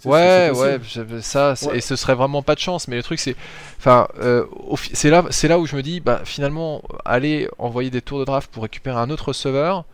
Ouais, 0.05 0.51
ouais, 0.55 0.81
ça, 1.21 1.55
et 1.73 1.81
ce 1.81 1.97
serait 1.97 2.15
vraiment 2.15 2.43
pas 2.43 2.55
de 2.55 2.61
chance. 2.61 2.89
Mais 2.89 2.97
le 2.97 3.03
truc, 3.03 3.21
c'est, 3.21 3.37
enfin, 3.79 4.09
euh, 4.21 4.45
c'est 4.93 5.11
là, 5.11 5.25
c'est 5.31 5.49
là 5.49 5.59
où 5.59 5.67
je 5.67 5.77
me 5.77 5.83
dis, 5.83 6.01
bah, 6.01 6.23
finalement, 6.25 6.83
aller 7.05 7.49
envoyer 7.59 7.91
des 7.91 8.03
tours 8.03 8.19
de 8.19 8.25
draft 8.25 8.51
pour 8.51 8.65
récupérer 8.65 8.99
un 8.99 9.11
autre 9.11 9.29
receveur, 9.29 9.85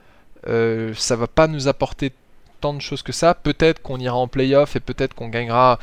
euh, 0.49 0.93
ça 0.97 1.17
va 1.17 1.27
pas 1.27 1.47
nous 1.47 1.69
apporter 1.69 2.13
tant 2.61 2.75
de 2.75 2.81
choses 2.81 3.03
que 3.03 3.13
ça. 3.13 3.35
Peut-être 3.35 3.83
qu'on 3.83 3.99
ira 3.99 4.17
en 4.17 4.29
playoff 4.29 4.77
et 4.77 4.81
peut-être 4.81 5.15
qu'on 5.15 5.29
gagnera 5.29 5.79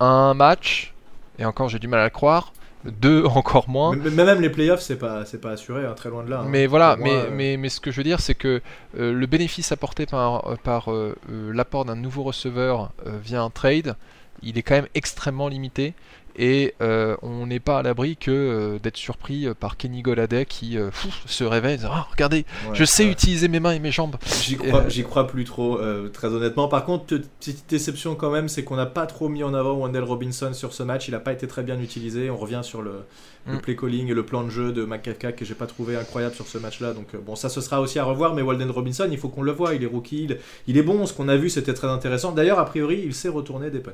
un 0.00 0.34
match. 0.34 0.92
Et 1.38 1.44
encore, 1.44 1.68
j'ai 1.68 1.78
du 1.78 1.88
mal 1.88 2.00
à 2.00 2.04
le 2.04 2.10
croire 2.10 2.52
deux 2.84 3.24
encore 3.26 3.68
moins. 3.68 3.96
Mais, 3.96 4.10
même 4.10 4.40
les 4.40 4.50
playoffs, 4.50 4.80
c'est 4.80 4.96
pas, 4.96 5.24
c'est 5.24 5.40
pas 5.40 5.50
assuré, 5.50 5.84
hein, 5.84 5.94
très 5.94 6.10
loin 6.10 6.24
de 6.24 6.30
là. 6.30 6.40
Hein. 6.40 6.46
Mais 6.48 6.66
voilà, 6.66 6.96
mais, 6.98 7.12
euh, 7.12 7.30
mais, 7.32 7.56
mais, 7.56 7.68
ce 7.68 7.80
que 7.80 7.90
je 7.90 7.96
veux 7.96 8.04
dire, 8.04 8.20
c'est 8.20 8.34
que 8.34 8.60
euh, 8.98 9.12
le 9.12 9.26
bénéfice 9.26 9.72
apporté 9.72 10.06
par, 10.06 10.50
euh, 10.50 10.56
par 10.62 10.90
l'apport 11.28 11.84
d'un 11.84 11.96
nouveau 11.96 12.22
receveur 12.22 12.92
via 13.04 13.42
un 13.42 13.50
trade, 13.50 13.96
il 14.42 14.58
est 14.58 14.62
quand 14.62 14.74
même 14.74 14.88
extrêmement 14.94 15.48
limité. 15.48 15.94
Et 16.36 16.74
euh, 16.80 17.16
on 17.22 17.46
n'est 17.46 17.60
pas 17.60 17.78
à 17.78 17.82
l'abri 17.82 18.16
que 18.16 18.30
euh, 18.30 18.78
d'être 18.78 18.96
surpris 18.96 19.46
euh, 19.46 19.54
par 19.54 19.76
Kenny 19.76 20.02
Goladay 20.02 20.46
qui 20.46 20.78
se 21.26 21.44
réveille 21.44 21.74
et 21.74 21.78
dit 21.78 21.84
ah, 21.88 22.06
regardez 22.10 22.44
je 22.72 22.84
sais 22.84 23.06
utiliser 23.06 23.48
mes 23.48 23.60
mains 23.60 23.72
et 23.72 23.78
mes 23.78 23.90
jambes. 23.90 24.16
J'y 24.42 24.56
crois, 24.56 24.84
crois, 25.04 25.26
plus 25.26 25.44
trop 25.44 25.78
très 26.12 26.28
honnêtement. 26.28 26.68
Par 26.68 26.84
contre 26.84 27.16
petite 27.16 27.68
déception 27.68 28.14
quand 28.14 28.30
même 28.30 28.48
c'est 28.48 28.64
qu'on 28.64 28.76
n'a 28.76 28.86
pas 28.86 29.06
trop 29.06 29.28
mis 29.28 29.44
en 29.44 29.54
avant 29.54 29.74
Wendell 29.74 30.04
Robinson 30.04 30.52
sur 30.52 30.72
ce 30.72 30.82
match. 30.82 31.08
Il 31.08 31.12
n'a 31.12 31.20
pas 31.20 31.32
été 31.32 31.46
très 31.46 31.62
bien 31.62 31.78
utilisé. 31.80 32.30
On 32.30 32.36
revient 32.36 32.60
sur 32.62 32.82
le, 32.82 33.04
le 33.46 33.54
mm. 33.54 33.60
play 33.60 33.76
calling 33.76 34.08
et 34.08 34.14
le 34.14 34.24
plan 34.24 34.42
de 34.42 34.50
jeu 34.50 34.72
de 34.72 34.84
McCaca 34.84 35.32
que 35.32 35.44
j'ai 35.44 35.54
pas 35.54 35.66
trouvé 35.66 35.96
incroyable 35.96 36.34
sur 36.34 36.46
ce 36.46 36.58
match 36.58 36.80
là 36.80 36.92
donc 36.92 37.16
bon 37.16 37.34
ça 37.34 37.48
ce 37.48 37.60
sera 37.60 37.80
aussi 37.80 37.98
à 37.98 38.04
revoir 38.04 38.34
mais 38.34 38.42
Walden 38.42 38.70
Robinson 38.70 39.08
il 39.10 39.18
faut 39.18 39.28
qu'on 39.28 39.42
le 39.42 39.52
voit 39.52 39.74
il 39.74 39.82
est 39.82 39.86
rookie 39.86 40.24
il, 40.24 40.38
il 40.66 40.78
est 40.78 40.82
bon. 40.82 41.06
Ce 41.06 41.12
qu'on 41.12 41.28
a 41.28 41.36
vu 41.36 41.50
c'était 41.50 41.74
très 41.74 41.88
intéressant. 41.88 42.32
D'ailleurs 42.32 42.58
a 42.58 42.64
priori 42.64 43.02
il 43.04 43.14
sait 43.14 43.28
retourner 43.28 43.70
des 43.70 43.80
punts 43.80 43.92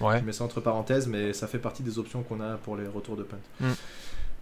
Ouais. 0.00 0.18
Je 0.18 0.24
mets 0.24 0.32
ça 0.32 0.44
entre 0.44 0.60
parenthèses, 0.60 1.06
mais 1.06 1.32
ça 1.32 1.46
fait 1.46 1.58
partie 1.58 1.82
des 1.82 1.98
options 1.98 2.22
qu'on 2.22 2.40
a 2.40 2.56
pour 2.56 2.76
les 2.76 2.86
retours 2.86 3.16
de 3.16 3.22
punt. 3.22 3.38
Mm. 3.60 3.72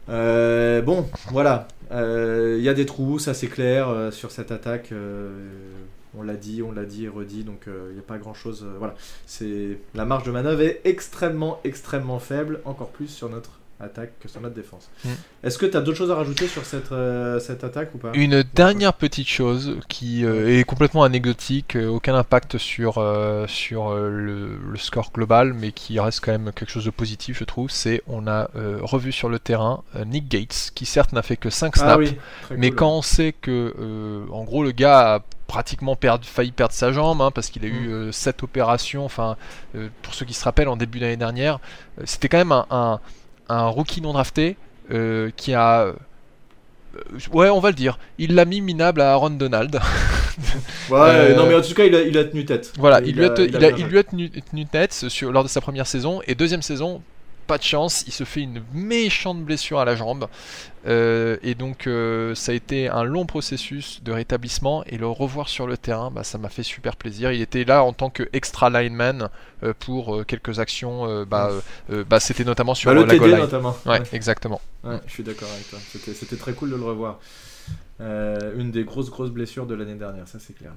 Euh, 0.09 0.83
bon, 0.83 1.09
voilà. 1.31 1.69
Il 1.91 1.97
euh, 1.97 2.59
y 2.59 2.69
a 2.69 2.75
des 2.75 2.87
trous, 2.87 3.19
ça 3.19 3.35
c'est 3.35 3.47
clair 3.47 3.89
euh, 3.89 4.11
sur 4.11 4.31
cette 4.31 4.51
attaque. 4.51 4.93
on 6.17 6.23
l'a 6.23 6.35
dit, 6.35 6.63
on 6.63 6.73
l'a 6.73 6.85
dit 6.85 7.05
et 7.05 7.09
redit, 7.09 7.45
donc 7.45 7.65
il 7.67 7.95
n'y 7.95 7.99
a 7.99 8.03
pas 8.07 8.19
grand 8.19 8.35
chose. 8.35 8.67
voilà, 8.79 8.95
c'est 9.27 9.79
la 9.95 10.05
marge 10.05 10.25
de 10.25 10.31
manœuvre 10.31 10.63
est 10.63 10.81
extrêmement, 10.85 11.61
extrêmement 11.65 12.19
faible, 12.19 12.61
encore 12.65 12.91
plus 12.91 13.09
sur 13.09 13.29
notre 13.29 13.62
attaque 13.83 14.13
que 14.21 14.29
sur 14.29 14.41
notre 14.41 14.55
défense. 14.55 14.89
Mm. 15.05 15.11
Est-ce 15.45 15.59
que 15.59 15.67
tu 15.67 15.77
as 15.77 15.81
d'autres 15.81 15.99
choses 15.99 16.11
à 16.11 16.15
rajouter 16.15 16.47
sur 16.47 16.65
cette, 16.65 16.93
euh, 16.93 17.39
cette 17.41 17.65
attaque 17.65 17.95
ou 17.95 17.99
pas? 17.99 18.13
Une 18.15 18.43
dernière 18.55 18.95
petite 18.95 19.29
chose 19.29 19.79
qui 19.89 20.25
euh, 20.25 20.59
est 20.59 20.65
complètement 20.65 21.03
anecdotique, 21.03 21.77
euh, 21.77 21.89
aucun 21.89 22.15
impact 22.15 22.59
sur, 22.59 22.95
sur 23.49 23.95
le, 23.95 24.59
score 24.77 25.13
global, 25.13 25.53
mais 25.53 25.73
qui 25.73 26.01
reste 26.01 26.21
quand 26.25 26.33
même 26.33 26.53
quelque 26.55 26.71
chose 26.71 26.85
de 26.85 26.91
positif, 26.91 27.39
je 27.39 27.45
trouve, 27.45 27.71
c'est 27.71 28.03
on 28.07 28.27
a 28.27 28.51
revu 28.81 29.13
sur 29.13 29.29
le 29.29 29.39
terrain 29.39 29.83
Nick 30.07 30.29
Gates, 30.29 30.73
qui 30.75 30.87
certes 30.87 31.13
n'a 31.13 31.23
fait 31.23 31.37
que 31.37 31.51
5 31.51 31.75
ah 31.77 31.79
snaps, 31.79 32.15
mais 32.51 32.71
quand 32.71 32.91
on 32.91 33.03
sait 33.03 33.33
que, 33.33 33.75
en 34.31 34.45
gros, 34.45 34.65
le 34.65 34.73
gars 34.73 35.15
a 35.15 35.21
pratiquement 35.47 35.97
perdu, 35.97 36.27
failli 36.27 36.51
perdre 36.51 36.73
sa 36.73 36.93
jambe 36.93 37.21
hein, 37.21 37.31
parce 37.31 37.51
qu'il 37.51 37.65
a 37.65 37.69
eu 37.69 38.13
7 38.13 38.41
mm. 38.41 38.45
opérations. 38.45 39.05
Enfin, 39.05 39.37
pour 40.03 40.15
ceux 40.15 40.27
qui 40.27 40.35
se 40.35 40.45
rappellent, 40.45 40.69
en 40.69 40.77
début 40.77 40.99
d'année 40.99 41.17
dernière, 41.17 41.61
c'était 42.05 42.29
quand 42.29 42.39
même 42.39 42.53
un, 42.53 42.67
un 42.71 43.01
rookie 43.69 44.01
non 44.01 44.13
drafté 44.13 44.57
euh, 44.93 45.31
qui 45.37 45.55
a. 45.55 45.83
Euh, 45.83 45.93
ouais, 47.33 47.49
on 47.49 47.61
va 47.61 47.71
le 47.71 47.77
dire. 47.77 47.99
Il 48.19 48.35
l'a 48.35 48.45
mis 48.45 48.61
minable 48.61 49.01
à 49.01 49.13
Aaron 49.13 49.31
Donald. 49.31 49.75
ouais, 50.91 50.99
euh, 50.99 51.35
non, 51.37 51.47
mais 51.47 51.55
en 51.55 51.63
tout 51.63 51.75
cas, 51.75 51.85
il 51.85 51.95
a, 51.95 52.03
il 52.03 52.17
a 52.19 52.25
tenu 52.25 52.45
tête. 52.45 52.73
Voilà, 52.79 53.01
il, 53.01 53.17
lui, 53.17 53.25
a, 53.25 53.35
il, 53.39 53.87
lui 53.87 53.99
a 53.99 54.05
tenu, 54.05 54.31
tenu 54.31 54.67
tête 54.67 54.93
sur, 54.93 55.33
lors 55.33 55.45
de 55.45 55.49
sa 55.49 55.61
première 55.61 55.87
saison. 55.87 56.21
Et 56.27 56.35
deuxième 56.35 56.63
saison, 56.63 57.03
pas 57.47 57.59
de 57.59 57.63
chance, 57.63 58.05
il 58.07 58.13
se 58.13 58.25
fait 58.25 58.41
une 58.41 58.63
méchante 58.73 59.43
blessure 59.45 59.79
à 59.79 59.85
la 59.85 59.95
jambe. 59.95 60.29
Euh, 60.87 61.37
et 61.43 61.55
donc 61.55 61.87
euh, 61.87 62.35
ça 62.35 62.51
a 62.51 62.55
été 62.57 62.89
un 62.89 63.05
long 63.05 63.25
processus 63.25 64.03
de 64.03 64.11
rétablissement 64.11 64.83
et 64.87 64.99
le 64.99 65.07
revoir 65.07 65.49
sur 65.49 65.69
le 65.69 65.77
terrain, 65.77 66.11
bah, 66.11 66.25
ça 66.25 66.39
m'a 66.39 66.49
fait 66.49 66.65
super 66.65 66.97
plaisir. 66.97 67.33
Il 67.33 67.41
était 67.41 67.65
là 67.65 67.85
en 67.85 67.93
tant 67.93 68.11
que 68.11 68.29
extra 68.33 68.69
lineman 68.69 69.29
euh, 69.63 69.73
pour 69.79 70.25
quelques 70.27 70.59
actions. 70.59 71.25
Bah, 71.25 71.51
bah, 72.09 72.21
c'était 72.21 72.45
notamment 72.45 72.75
sur 72.75 72.91
bah, 72.91 72.95
le 72.95 73.05
la 73.05 73.19
TD 73.19 73.37
notamment. 73.37 73.77
Ouais, 73.87 74.03
exactement. 74.13 74.61
je 74.85 75.13
suis 75.13 75.23
d'accord 75.23 75.49
avec 75.55 75.69
toi. 75.71 75.79
C'était 75.81 76.37
très 76.37 76.53
cool 76.53 76.71
de 76.71 76.77
le 76.77 76.85
revoir. 76.85 77.21
une 78.01 78.71
des 78.71 78.85
grosses 78.85 79.11
grosses 79.11 79.31
blessures 79.31 79.67
de 79.67 79.75
l'année 79.75 79.95
dernière, 79.95 80.27
ça 80.27 80.39
c'est 80.41 80.55
clair. 80.55 80.73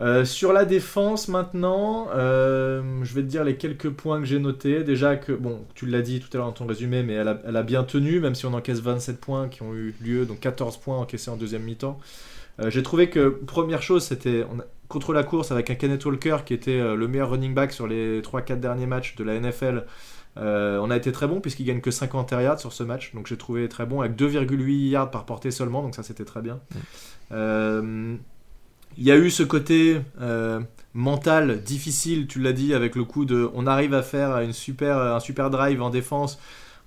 Euh, 0.00 0.24
sur 0.24 0.52
la 0.52 0.64
défense 0.64 1.28
maintenant, 1.28 2.08
euh, 2.14 2.82
je 3.04 3.14
vais 3.14 3.22
te 3.22 3.26
dire 3.26 3.44
les 3.44 3.56
quelques 3.56 3.90
points 3.90 4.18
que 4.18 4.26
j'ai 4.26 4.38
notés. 4.38 4.82
Déjà 4.82 5.16
que, 5.16 5.32
bon, 5.32 5.64
tu 5.74 5.86
l'as 5.86 6.02
dit 6.02 6.20
tout 6.20 6.28
à 6.32 6.38
l'heure 6.38 6.46
dans 6.46 6.52
ton 6.52 6.66
résumé, 6.66 7.02
mais 7.02 7.14
elle 7.14 7.56
a, 7.56 7.62
bien 7.62 7.84
tenu, 7.84 8.20
même 8.20 8.34
si 8.34 8.46
on 8.46 8.54
encaisse 8.54 8.80
27 8.80 9.20
points 9.20 9.48
qui 9.48 9.62
ont 9.62 9.74
eu 9.74 9.94
lieu, 10.00 10.26
donc 10.26 10.40
14 10.40 10.78
points 10.78 10.98
encaissés 10.98 11.30
en 11.30 11.36
deuxième 11.36 11.62
mi-temps. 11.62 11.98
Euh, 12.60 12.70
j'ai 12.70 12.82
trouvé 12.82 13.08
que, 13.08 13.28
première 13.28 13.82
chose, 13.82 14.04
c'était 14.04 14.44
contre 14.88 15.12
la 15.12 15.22
course 15.22 15.52
avec 15.52 15.70
un 15.70 15.76
Kenneth 15.76 16.04
Walker 16.04 16.38
qui 16.44 16.54
était 16.54 16.78
le 16.78 17.08
meilleur 17.08 17.30
running 17.30 17.54
back 17.54 17.72
sur 17.72 17.86
les 17.86 18.20
3-4 18.20 18.60
derniers 18.60 18.86
matchs 18.86 19.16
de 19.16 19.24
la 19.24 19.38
NFL. 19.38 19.84
on 20.36 20.90
a 20.90 20.96
été 20.96 21.10
très 21.10 21.26
bon 21.26 21.40
puisqu'il 21.40 21.64
gagne 21.64 21.80
que 21.80 21.90
50 21.90 22.32
yards 22.32 22.60
sur 22.60 22.72
ce 22.72 22.82
match, 22.82 23.14
donc 23.14 23.26
j'ai 23.26 23.36
trouvé 23.36 23.68
très 23.68 23.86
bon 23.86 24.02
avec 24.02 24.14
2,8 24.14 24.90
yards 24.90 25.10
par 25.10 25.24
portée 25.24 25.50
seulement, 25.50 25.82
donc 25.82 25.94
ça 25.94 26.02
c'était 26.02 26.24
très 26.24 26.42
bien. 26.42 26.60
Mm. 27.30 28.16
Il 28.96 29.04
y 29.04 29.10
a 29.10 29.16
eu 29.16 29.30
ce 29.30 29.42
côté 29.42 30.00
euh, 30.20 30.60
mental 30.92 31.62
difficile, 31.62 32.26
tu 32.26 32.40
l'as 32.40 32.52
dit, 32.52 32.74
avec 32.74 32.94
le 32.94 33.04
coup 33.04 33.24
de 33.24 33.50
on 33.54 33.66
arrive 33.66 33.94
à 33.94 34.02
faire 34.02 34.38
une 34.38 34.52
super, 34.52 34.98
un 34.98 35.20
super 35.20 35.50
drive 35.50 35.82
en 35.82 35.90
défense, 35.90 36.38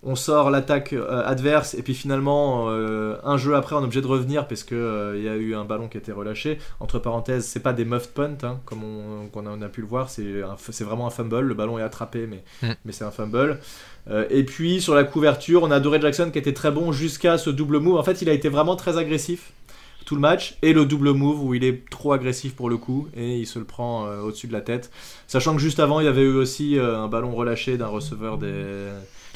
on 0.04 0.16
sort 0.16 0.52
l'attaque 0.52 0.94
euh, 0.94 1.26
adverse 1.26 1.74
et 1.74 1.82
puis 1.82 1.96
finalement 1.96 2.68
euh, 2.70 3.16
un 3.24 3.36
jeu 3.36 3.56
après 3.56 3.76
on 3.76 3.82
est 3.82 3.86
obligé 3.86 4.02
de 4.02 4.08
revenir 4.08 4.48
parce 4.48 4.64
que 4.64 5.16
il 5.18 5.24
y 5.24 5.28
a 5.28 5.36
eu 5.36 5.56
un 5.56 5.66
ballon 5.66 5.88
qui 5.88 5.98
a 5.98 6.00
été 6.00 6.12
relâché. 6.12 6.60
Entre 6.80 7.00
parenthèses, 7.00 7.46
c'est 7.46 7.62
pas 7.62 7.74
des 7.74 7.84
muffed 7.84 8.14
punt 8.14 8.38
hein, 8.44 8.60
comme 8.66 8.84
on, 8.84 9.46
a, 9.46 9.66
a, 9.66 9.70
pu 9.70 9.82
le 9.82 9.88
voir, 9.88 10.10
c'est 10.10 10.84
vraiment 10.84 11.08
un 11.08 11.10
fumble. 11.10 11.42
Le 11.42 11.54
ballon 11.56 11.80
est 11.80 11.84
attrapé 11.84 12.28
mais, 12.28 12.44
mm. 12.62 12.74
mais 12.86 12.92
c'est 12.92 13.06
un 13.06 13.12
fumble. 13.12 13.60
et 14.30 14.44
puis 14.46 14.82
sur 14.82 14.94
la 14.94 15.04
couverture, 15.04 15.64
on 15.64 15.72
a 15.72 15.80
Doré 15.80 16.00
Jackson 16.00 16.30
qui 16.32 16.40
était 16.40 16.54
très 16.54 16.72
bon 16.72 16.92
jusqu'à 16.92 17.38
ce 17.38 17.50
double 17.50 17.80
move. 17.80 17.98
En 17.98 18.04
fait, 18.04 18.22
il 18.22 18.30
a 18.30 18.34
été 18.34 18.50
vraiment 18.50 18.76
très 18.76 18.98
agressif 18.98 19.52
tout 20.08 20.16
le 20.16 20.22
match 20.22 20.56
et 20.62 20.72
le 20.72 20.86
double 20.86 21.12
move 21.12 21.44
où 21.44 21.54
il 21.54 21.66
est 21.66 21.84
trop 21.90 22.14
agressif 22.14 22.56
pour 22.56 22.70
le 22.70 22.78
coup 22.78 23.10
et 23.14 23.40
il 23.40 23.46
se 23.46 23.60
le 23.60 23.66
prend 23.66 24.08
euh, 24.08 24.22
au-dessus 24.22 24.48
de 24.48 24.54
la 24.54 24.62
tête. 24.62 24.90
Sachant 25.28 25.54
que 25.54 25.62
juste 25.62 25.82
avant, 25.82 26.00
il 26.00 26.06
y 26.06 26.08
avait 26.08 26.22
eu 26.22 26.34
aussi 26.34 26.80
euh, 26.80 26.98
un 26.98 27.10
ballon 27.10 27.36
relâché 27.36 27.78
d'un 27.78 27.88
receveur 27.88 28.38
des, 28.38 28.88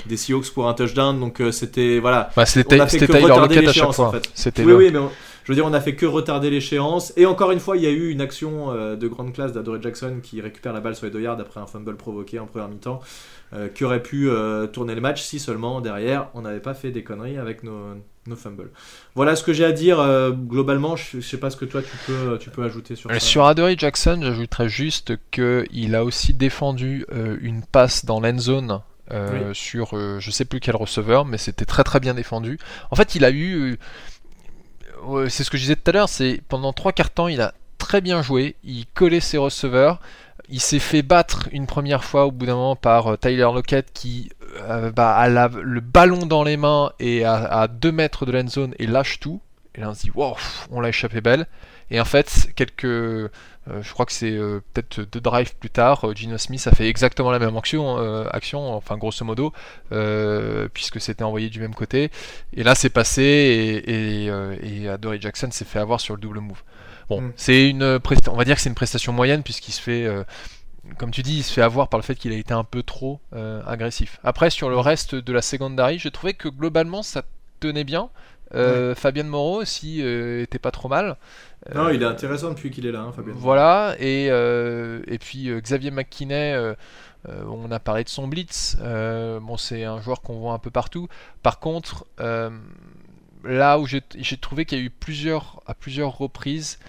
des 0.05 0.15
Seahawks 0.15 0.49
pour 0.51 0.69
un 0.69 0.73
touchdown. 0.73 1.19
Donc 1.19 1.41
euh, 1.41 1.51
c'était 1.51 1.99
voilà. 1.99 2.29
Bah, 2.37 2.45
c'était 2.45 2.85
Tyler 2.87 3.27
Lockett 3.27 3.67
à 3.67 3.73
chaque 3.73 3.91
fois. 3.91 4.13
C'était 4.33 4.63
oui, 4.63 4.71
oui, 4.71 4.91
mais 4.93 4.99
je 5.43 5.51
veux 5.51 5.55
dire, 5.55 5.65
on 5.65 5.73
a 5.73 5.81
fait 5.81 5.95
que 5.95 6.05
retarder 6.05 6.49
l'échéance. 6.49 7.11
Et 7.17 7.25
encore 7.25 7.51
une 7.51 7.59
fois, 7.59 7.75
il 7.75 7.83
y 7.83 7.87
a 7.87 7.91
eu 7.91 8.09
une 8.09 8.21
action 8.21 8.73
de 8.95 9.07
grande 9.07 9.33
classe 9.33 9.51
d'Adore 9.51 9.81
Jackson 9.81 10.19
qui 10.23 10.39
récupère 10.39 10.71
la 10.71 10.79
balle 10.79 10.95
sur 10.95 11.05
les 11.05 11.11
deux 11.11 11.21
yards 11.21 11.39
après 11.41 11.59
un 11.59 11.65
fumble 11.65 11.97
provoqué 11.97 12.39
en 12.39 12.45
première 12.45 12.69
mi-temps. 12.69 13.01
Qui 13.73 13.83
aurait 13.83 14.01
pu 14.01 14.29
tourner 14.71 14.95
le 14.95 15.01
match 15.01 15.21
si 15.21 15.39
seulement 15.39 15.81
derrière 15.81 16.29
on 16.33 16.41
n'avait 16.41 16.61
pas 16.61 16.73
fait 16.73 16.91
des 16.91 17.03
conneries 17.03 17.37
avec 17.37 17.63
nos, 17.63 17.95
No 18.27 18.35
fumble. 18.35 18.69
Voilà 19.15 19.35
ce 19.35 19.43
que 19.43 19.51
j'ai 19.51 19.65
à 19.65 19.71
dire 19.71 19.99
euh, 19.99 20.29
globalement. 20.29 20.95
Je, 20.95 21.21
sais 21.21 21.37
pas 21.37 21.49
ce 21.49 21.57
que 21.57 21.65
toi 21.65 21.81
tu 21.81 21.97
peux, 22.05 22.37
tu 22.39 22.51
peux 22.51 22.63
ajouter 22.63 22.95
sur 22.95 23.09
ça. 23.09 23.19
Sur 23.19 23.45
Adoree 23.45 23.75
Jackson, 23.77 24.19
j'ajouterais 24.21 24.69
juste 24.69 25.13
qu'il 25.31 25.95
a 25.95 26.03
aussi 26.03 26.35
défendu 26.35 27.05
euh, 27.11 27.37
une 27.41 27.63
passe 27.63 28.05
dans 28.05 28.19
l'end 28.19 28.37
zone 28.37 28.81
euh, 29.11 29.53
sur 29.55 29.97
je 30.19 30.31
sais 30.31 30.45
plus 30.45 30.59
quel 30.59 30.75
receveur, 30.75 31.25
mais 31.25 31.39
c'était 31.39 31.65
très 31.65 31.83
très 31.83 31.99
bien 31.99 32.13
défendu. 32.13 32.59
En 32.91 32.95
fait, 32.95 33.15
il 33.15 33.25
a 33.25 33.31
eu. 33.31 33.79
c'est 35.27 35.43
ce 35.43 35.49
que 35.49 35.57
je 35.57 35.63
disais 35.63 35.75
tout 35.75 35.89
à 35.89 35.91
l'heure, 35.91 36.09
c'est 36.09 36.41
pendant 36.47 36.73
trois 36.73 36.91
quarts 36.91 37.09
temps, 37.09 37.27
il 37.27 37.41
a 37.41 37.55
très 37.79 38.01
bien 38.01 38.21
joué. 38.21 38.55
Il 38.63 38.85
collait 38.85 39.19
ses 39.19 39.39
receveurs. 39.39 39.99
Il 40.49 40.59
s'est 40.59 40.79
fait 40.79 41.01
battre 41.01 41.47
une 41.51 41.67
première 41.67 42.03
fois 42.03 42.25
au 42.25 42.31
bout 42.31 42.45
d'un 42.45 42.55
moment 42.55 42.75
par 42.75 43.17
Tyler 43.17 43.49
Lockett 43.53 43.91
qui 43.93 44.29
euh, 44.69 44.91
bah, 44.91 45.15
a 45.15 45.27
le 45.47 45.79
ballon 45.79 46.25
dans 46.25 46.43
les 46.43 46.57
mains 46.57 46.91
et 46.99 47.23
à, 47.25 47.67
2 47.67 47.91
mètres 47.91 48.25
de 48.25 48.31
l'end 48.31 48.47
zone 48.47 48.75
et 48.79 48.87
lâche 48.87 49.19
tout. 49.19 49.41
Et 49.75 49.81
là 49.81 49.89
on 49.89 49.93
se 49.93 50.01
dit, 50.01 50.11
wow, 50.13 50.35
on 50.69 50.81
l'a 50.81 50.89
échappé 50.89 51.21
belle. 51.21 51.47
Et 51.89 51.99
en 51.99 52.05
fait, 52.05 52.51
quelques, 52.55 52.85
euh, 52.85 53.29
je 53.67 53.91
crois 53.91 54.05
que 54.05 54.11
c'est 54.13 54.31
euh, 54.31 54.61
peut-être 54.73 55.01
deux 55.01 55.19
drives 55.19 55.55
plus 55.55 55.69
tard, 55.69 56.05
Gino 56.15 56.37
Smith 56.37 56.65
a 56.67 56.71
fait 56.71 56.87
exactement 56.87 57.31
la 57.31 57.39
même 57.39 57.55
action, 57.57 57.97
action 58.29 58.73
enfin 58.73 58.97
grosso 58.97 59.25
modo, 59.25 59.53
puisque 60.73 60.99
c'était 61.01 61.23
envoyé 61.23 61.49
du 61.49 61.59
même 61.59 61.75
côté. 61.75 62.11
Et 62.53 62.63
là 62.63 62.75
c'est 62.75 62.89
passé 62.89 63.21
et, 63.23 64.25
et, 64.25 64.85
et 64.85 65.21
Jackson 65.21 65.49
s'est 65.51 65.65
fait 65.65 65.79
avoir 65.79 65.99
sur 65.99 66.15
le 66.15 66.21
double 66.21 66.39
move. 66.39 66.61
Bon, 67.11 67.21
mm. 67.21 67.33
c'est 67.35 67.69
une, 67.69 67.99
on 68.27 68.35
va 68.35 68.45
dire 68.45 68.55
que 68.55 68.61
c'est 68.61 68.69
une 68.69 68.75
prestation 68.75 69.13
moyenne 69.13 69.43
puisqu'il 69.43 69.73
se 69.73 69.81
fait 69.81 70.07
comme 70.97 71.11
tu 71.11 71.21
dis, 71.21 71.37
il 71.37 71.43
se 71.43 71.53
fait 71.53 71.61
avoir 71.61 71.87
par 71.87 71.99
le 71.99 72.03
fait 72.03 72.15
qu'il 72.15 72.31
a 72.31 72.35
été 72.35 72.53
un 72.53 72.63
peu 72.63 72.83
trop 72.83 73.19
euh, 73.33 73.61
agressif. 73.65 74.19
Après, 74.23 74.49
sur 74.49 74.69
le 74.69 74.77
reste 74.79 75.15
de 75.15 75.33
la 75.33 75.41
secondary, 75.41 75.99
j'ai 75.99 76.11
trouvé 76.11 76.33
que 76.33 76.49
globalement 76.49 77.03
ça 77.03 77.23
tenait 77.59 77.83
bien. 77.83 78.09
Euh, 78.53 78.95
Fabien 78.95 79.23
Moreau 79.23 79.61
aussi 79.61 80.01
euh, 80.01 80.41
était 80.41 80.59
pas 80.59 80.71
trop 80.71 80.89
mal. 80.89 81.15
Non, 81.73 81.89
il 81.89 82.01
est 82.01 82.05
intéressant 82.05 82.49
depuis 82.49 82.69
qu'il 82.69 82.85
est 82.85 82.91
là, 82.91 83.01
hein, 83.01 83.13
Fabien. 83.15 83.33
Voilà, 83.35 83.95
et, 83.99 84.25
et 84.25 85.17
puis 85.19 85.49
Xavier 85.61 85.91
McKinney, 85.91 86.55
on 87.27 87.71
a 87.71 87.79
parlé 87.79 88.03
de 88.03 88.09
son 88.09 88.27
blitz. 88.27 88.77
bon, 88.79 89.57
c'est 89.57 89.85
un 89.85 90.01
joueur 90.01 90.21
qu'on 90.21 90.39
voit 90.39 90.53
un 90.53 90.59
peu 90.59 90.71
partout. 90.71 91.07
Par 91.43 91.59
contre, 91.59 92.05
là 93.43 93.79
où 93.79 93.85
j'ai 93.85 94.01
trouvé 94.37 94.65
qu'il 94.65 94.79
y 94.79 94.81
a 94.81 94.85
eu 94.85 94.89
plusieurs, 94.89 95.61
à 95.67 95.75
plusieurs 95.75 96.17
reprises 96.17 96.79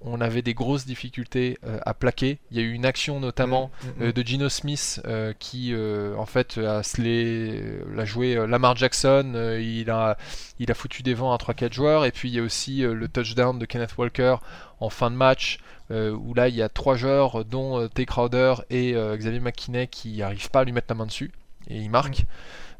on 0.00 0.20
avait 0.20 0.42
des 0.42 0.54
grosses 0.54 0.86
difficultés 0.86 1.58
euh, 1.64 1.78
à 1.84 1.92
plaquer. 1.92 2.38
Il 2.50 2.56
y 2.56 2.60
a 2.60 2.62
eu 2.62 2.72
une 2.72 2.84
action 2.84 3.20
notamment 3.20 3.70
mm, 3.82 3.86
mm, 3.86 3.90
mm. 3.90 4.02
Euh, 4.02 4.12
de 4.12 4.22
Gino 4.22 4.48
Smith 4.48 5.00
euh, 5.06 5.32
qui 5.38 5.74
en 6.16 6.26
fait 6.26 6.58
a, 6.58 6.82
l'a 6.98 8.04
joué 8.04 8.46
Lamar 8.46 8.76
Jackson, 8.76 9.56
il, 9.60 9.90
a, 9.90 10.16
il 10.58 10.70
a 10.70 10.74
foutu 10.74 11.02
des 11.02 11.14
vents 11.14 11.32
à 11.32 11.36
3-4 11.36 11.72
joueurs 11.72 12.04
et 12.04 12.12
puis 12.12 12.28
il 12.28 12.34
y 12.34 12.38
a 12.38 12.42
aussi 12.42 12.80
le 12.80 13.08
touchdown 13.08 13.58
de 13.58 13.64
Kenneth 13.66 13.96
Walker 13.96 14.36
en 14.80 14.90
fin 14.90 15.10
de 15.10 15.16
match 15.16 15.58
où 15.90 16.34
là 16.34 16.48
il 16.48 16.54
y 16.54 16.62
a 16.62 16.68
trois 16.68 16.96
joueurs 16.96 17.44
dont 17.44 17.88
Tay 17.88 18.06
Crowder 18.06 18.54
et 18.70 18.94
Xavier 19.16 19.40
McKinney 19.40 19.88
qui 19.88 20.18
n'arrivent 20.18 20.50
pas 20.50 20.60
à 20.60 20.64
lui 20.64 20.72
mettre 20.72 20.88
la 20.90 20.94
main 20.94 21.06
dessus. 21.06 21.32
et 21.68 21.76
il 21.76 21.90
marque. 21.90 22.24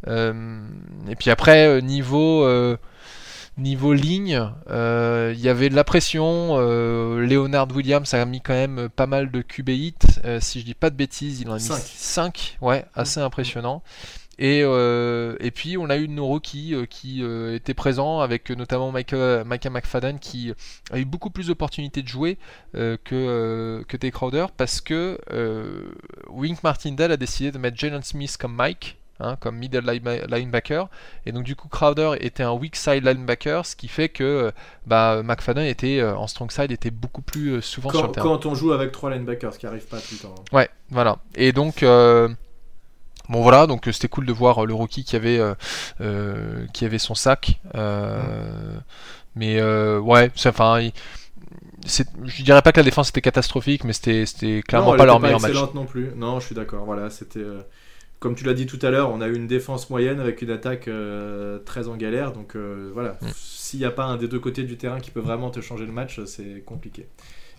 et 0.07 1.17
puis 1.19 1.31
après, 1.31 1.83
niveau 1.83 2.47
Niveau 3.59 3.93
ligne, 3.93 4.41
euh, 4.71 5.35
il 5.37 5.41
y 5.41 5.49
avait 5.49 5.69
de 5.69 5.75
la 5.75 5.83
pression. 5.83 6.57
Euh, 6.59 7.27
Leonard 7.27 7.67
Williams 7.75 8.15
a 8.15 8.25
mis 8.25 8.41
quand 8.41 8.55
même 8.55 8.89
pas 8.89 9.09
mal 9.09 9.33
de 9.33 9.43
QB 9.43 9.69
hits. 9.71 9.95
Euh, 10.25 10.39
si 10.41 10.61
je 10.61 10.65
dis 10.65 10.75
pas 10.75 10.91
de 10.91 10.95
bêtises, 10.95 11.41
il 11.41 11.49
en 11.49 11.55
a 11.55 11.57
mis 11.57 11.63
5. 11.63 12.59
Ouais, 12.61 12.85
assez 12.95 13.19
impressionnant. 13.19 13.83
Et, 14.39 14.61
et, 14.61 15.51
puis 15.51 15.77
on 15.77 15.91
a 15.91 15.97
eu 15.97 16.07
nos 16.07 16.27
rookies 16.27 16.77
qui 16.89 17.25
étaient 17.53 17.75
présents 17.75 18.21
avec 18.21 18.51
notamment 18.51 18.93
Micah, 18.93 19.43
McFadden 19.43 20.21
qui 20.21 20.53
a 20.93 20.99
eu 21.01 21.05
beaucoup 21.05 21.31
plus 21.31 21.49
d'opportunités 21.49 22.03
de 22.03 22.07
jouer 22.07 22.39
que, 22.73 23.83
que 23.89 24.11
Crowder 24.11 24.47
parce 24.57 24.81
que 24.81 25.19
Wink 26.29 26.63
Martindale 26.63 27.11
a 27.11 27.17
décidé 27.17 27.51
de 27.51 27.59
mettre 27.59 27.77
Jalen 27.77 28.05
Smith 28.05 28.37
comme 28.39 28.55
Mike 28.55 28.97
Hein, 29.21 29.35
comme 29.41 29.57
middle 29.57 29.85
linebacker. 30.29 30.89
Et 31.27 31.33
donc 31.33 31.43
du 31.43 31.57
coup 31.57 31.67
Crowder 31.67 32.13
était 32.21 32.45
un 32.45 32.53
weak 32.53 32.77
side 32.77 33.05
linebacker, 33.05 33.67
ce 33.67 33.75
qui 33.75 33.89
fait 33.89 34.09
que 34.09 34.23
euh, 34.23 34.51
bah, 34.87 35.23
McFadden 35.25 35.65
était 35.65 35.99
euh, 35.99 36.17
en 36.17 36.29
strong 36.29 36.53
side 36.53 36.71
était 36.71 36.93
beaucoup 36.93 37.23
plus 37.23 37.55
euh, 37.55 37.61
souvent 37.61 37.91
quand, 37.91 37.99
sur 37.99 38.07
le 38.07 38.13
terrain. 38.13 38.27
Quand 38.29 38.47
on 38.47 38.55
joue 38.55 38.73
avec 38.73 38.93
trois 38.93 39.11
linebackers, 39.11 39.55
ce 39.55 39.59
qui 39.59 39.67
arrive 39.67 39.85
pas 39.87 39.97
tout 39.99 40.15
le 40.15 40.19
temps. 40.19 40.35
Hein. 40.39 40.57
Ouais, 40.57 40.71
voilà. 40.91 41.19
Et 41.35 41.51
donc 41.53 41.85
Bon 43.31 43.43
voilà, 43.43 43.67
donc 43.67 43.87
c'était 43.93 44.09
cool 44.09 44.25
de 44.25 44.33
voir 44.33 44.65
le 44.65 44.73
rookie 44.73 45.05
qui 45.05 45.17
avait, 45.17 45.41
qui 46.73 46.85
avait 46.85 46.99
son 46.99 47.17
sac. 47.17 47.61
Mais 49.35 49.61
ouais, 49.61 50.31
enfin, 50.47 50.91
je 51.85 52.43
dirais 52.45 52.63
pas 52.63 52.71
que 52.71 52.79
la 52.79 52.85
défense 52.85 53.09
était 53.09 53.21
catastrophique, 53.21 53.83
mais 53.83 53.93
c'était 53.93 54.63
clairement 54.63 54.95
pas 54.95 55.07
leur 55.07 55.19
meilleur 55.19 55.41
match. 55.41 55.57
non 55.75 55.87
plus. 55.87 56.13
Non, 56.15 56.39
je 56.39 56.47
suis 56.47 56.55
d'accord. 56.55 56.85
Voilà, 56.85 57.11
c'était 57.11 57.43
comme 58.19 58.35
tu 58.35 58.45
l'as 58.45 58.55
dit 58.55 58.67
tout 58.67 58.79
à 58.83 58.91
l'heure, 58.91 59.11
on 59.11 59.21
a 59.21 59.29
eu 59.29 59.35
une 59.35 59.47
défense 59.47 59.91
moyenne 59.91 60.19
avec 60.19 60.43
une 60.43 60.51
attaque 60.51 60.89
euh, 60.89 61.59
très 61.61 61.89
en 61.89 61.97
galère. 61.97 62.33
Donc 62.33 62.57
euh, 62.57 62.91
voilà, 62.93 63.17
mm. 63.21 63.29
s'il 63.35 63.79
n'y 63.79 63.87
a 63.87 63.91
pas 63.91 64.05
un 64.05 64.17
des 64.17 64.29
deux 64.29 64.41
côtés 64.41 64.65
du 64.65 64.77
terrain 64.77 65.01
qui 65.01 65.11
peut 65.11 65.21
vraiment 65.21 65.51
te 65.51 65.61
changer 65.61 65.87
le 65.87 65.93
match, 65.93 66.21
c'est 66.25 66.63
compliqué. 66.65 67.07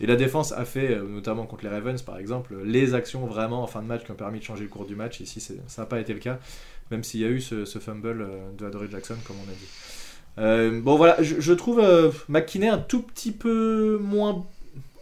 Et 0.02 0.06
la 0.06 0.16
défense 0.16 0.52
a 0.52 0.66
fait, 0.66 0.92
euh, 0.92 1.04
notamment 1.04 1.46
contre 1.46 1.64
les 1.64 1.70
Ravens 1.70 2.02
par 2.02 2.18
exemple, 2.18 2.56
les 2.64 2.94
actions 2.94 3.26
vraiment 3.26 3.64
en 3.64 3.68
fin 3.68 3.82
de 3.82 3.88
match 3.88 4.04
qui 4.04 4.12
ont 4.12 4.16
permis 4.16 4.40
de 4.40 4.44
changer 4.44 4.64
le 4.64 4.70
cours 4.70 4.86
du 4.86 4.96
match. 4.96 5.22
Ici, 5.22 5.40
ça 5.40 5.82
n'a 5.82 5.86
pas 5.86 6.00
été 6.00 6.14
le 6.14 6.20
cas, 6.20 6.40
même 6.92 7.04
s'il 7.04 7.22
y 7.22 7.26
a 7.26 7.30
eu 7.30 7.40
ce, 7.40 7.66
fumble 7.66 8.28
de 8.58 8.66
Adoree 8.66 8.92
Jackson, 8.92 9.16
comme 9.26 9.38
on 9.38 9.50
a 9.50 10.66
dit. 10.72 10.82
bon 10.82 10.98
voilà, 10.98 11.22
je, 11.22 11.40
je 11.40 11.54
trouve 11.54 11.82
McKinney 12.28 12.68
un 12.68 12.80
tout 12.80 13.02
petit 13.02 13.32
peu 13.32 13.98
moins 14.02 14.46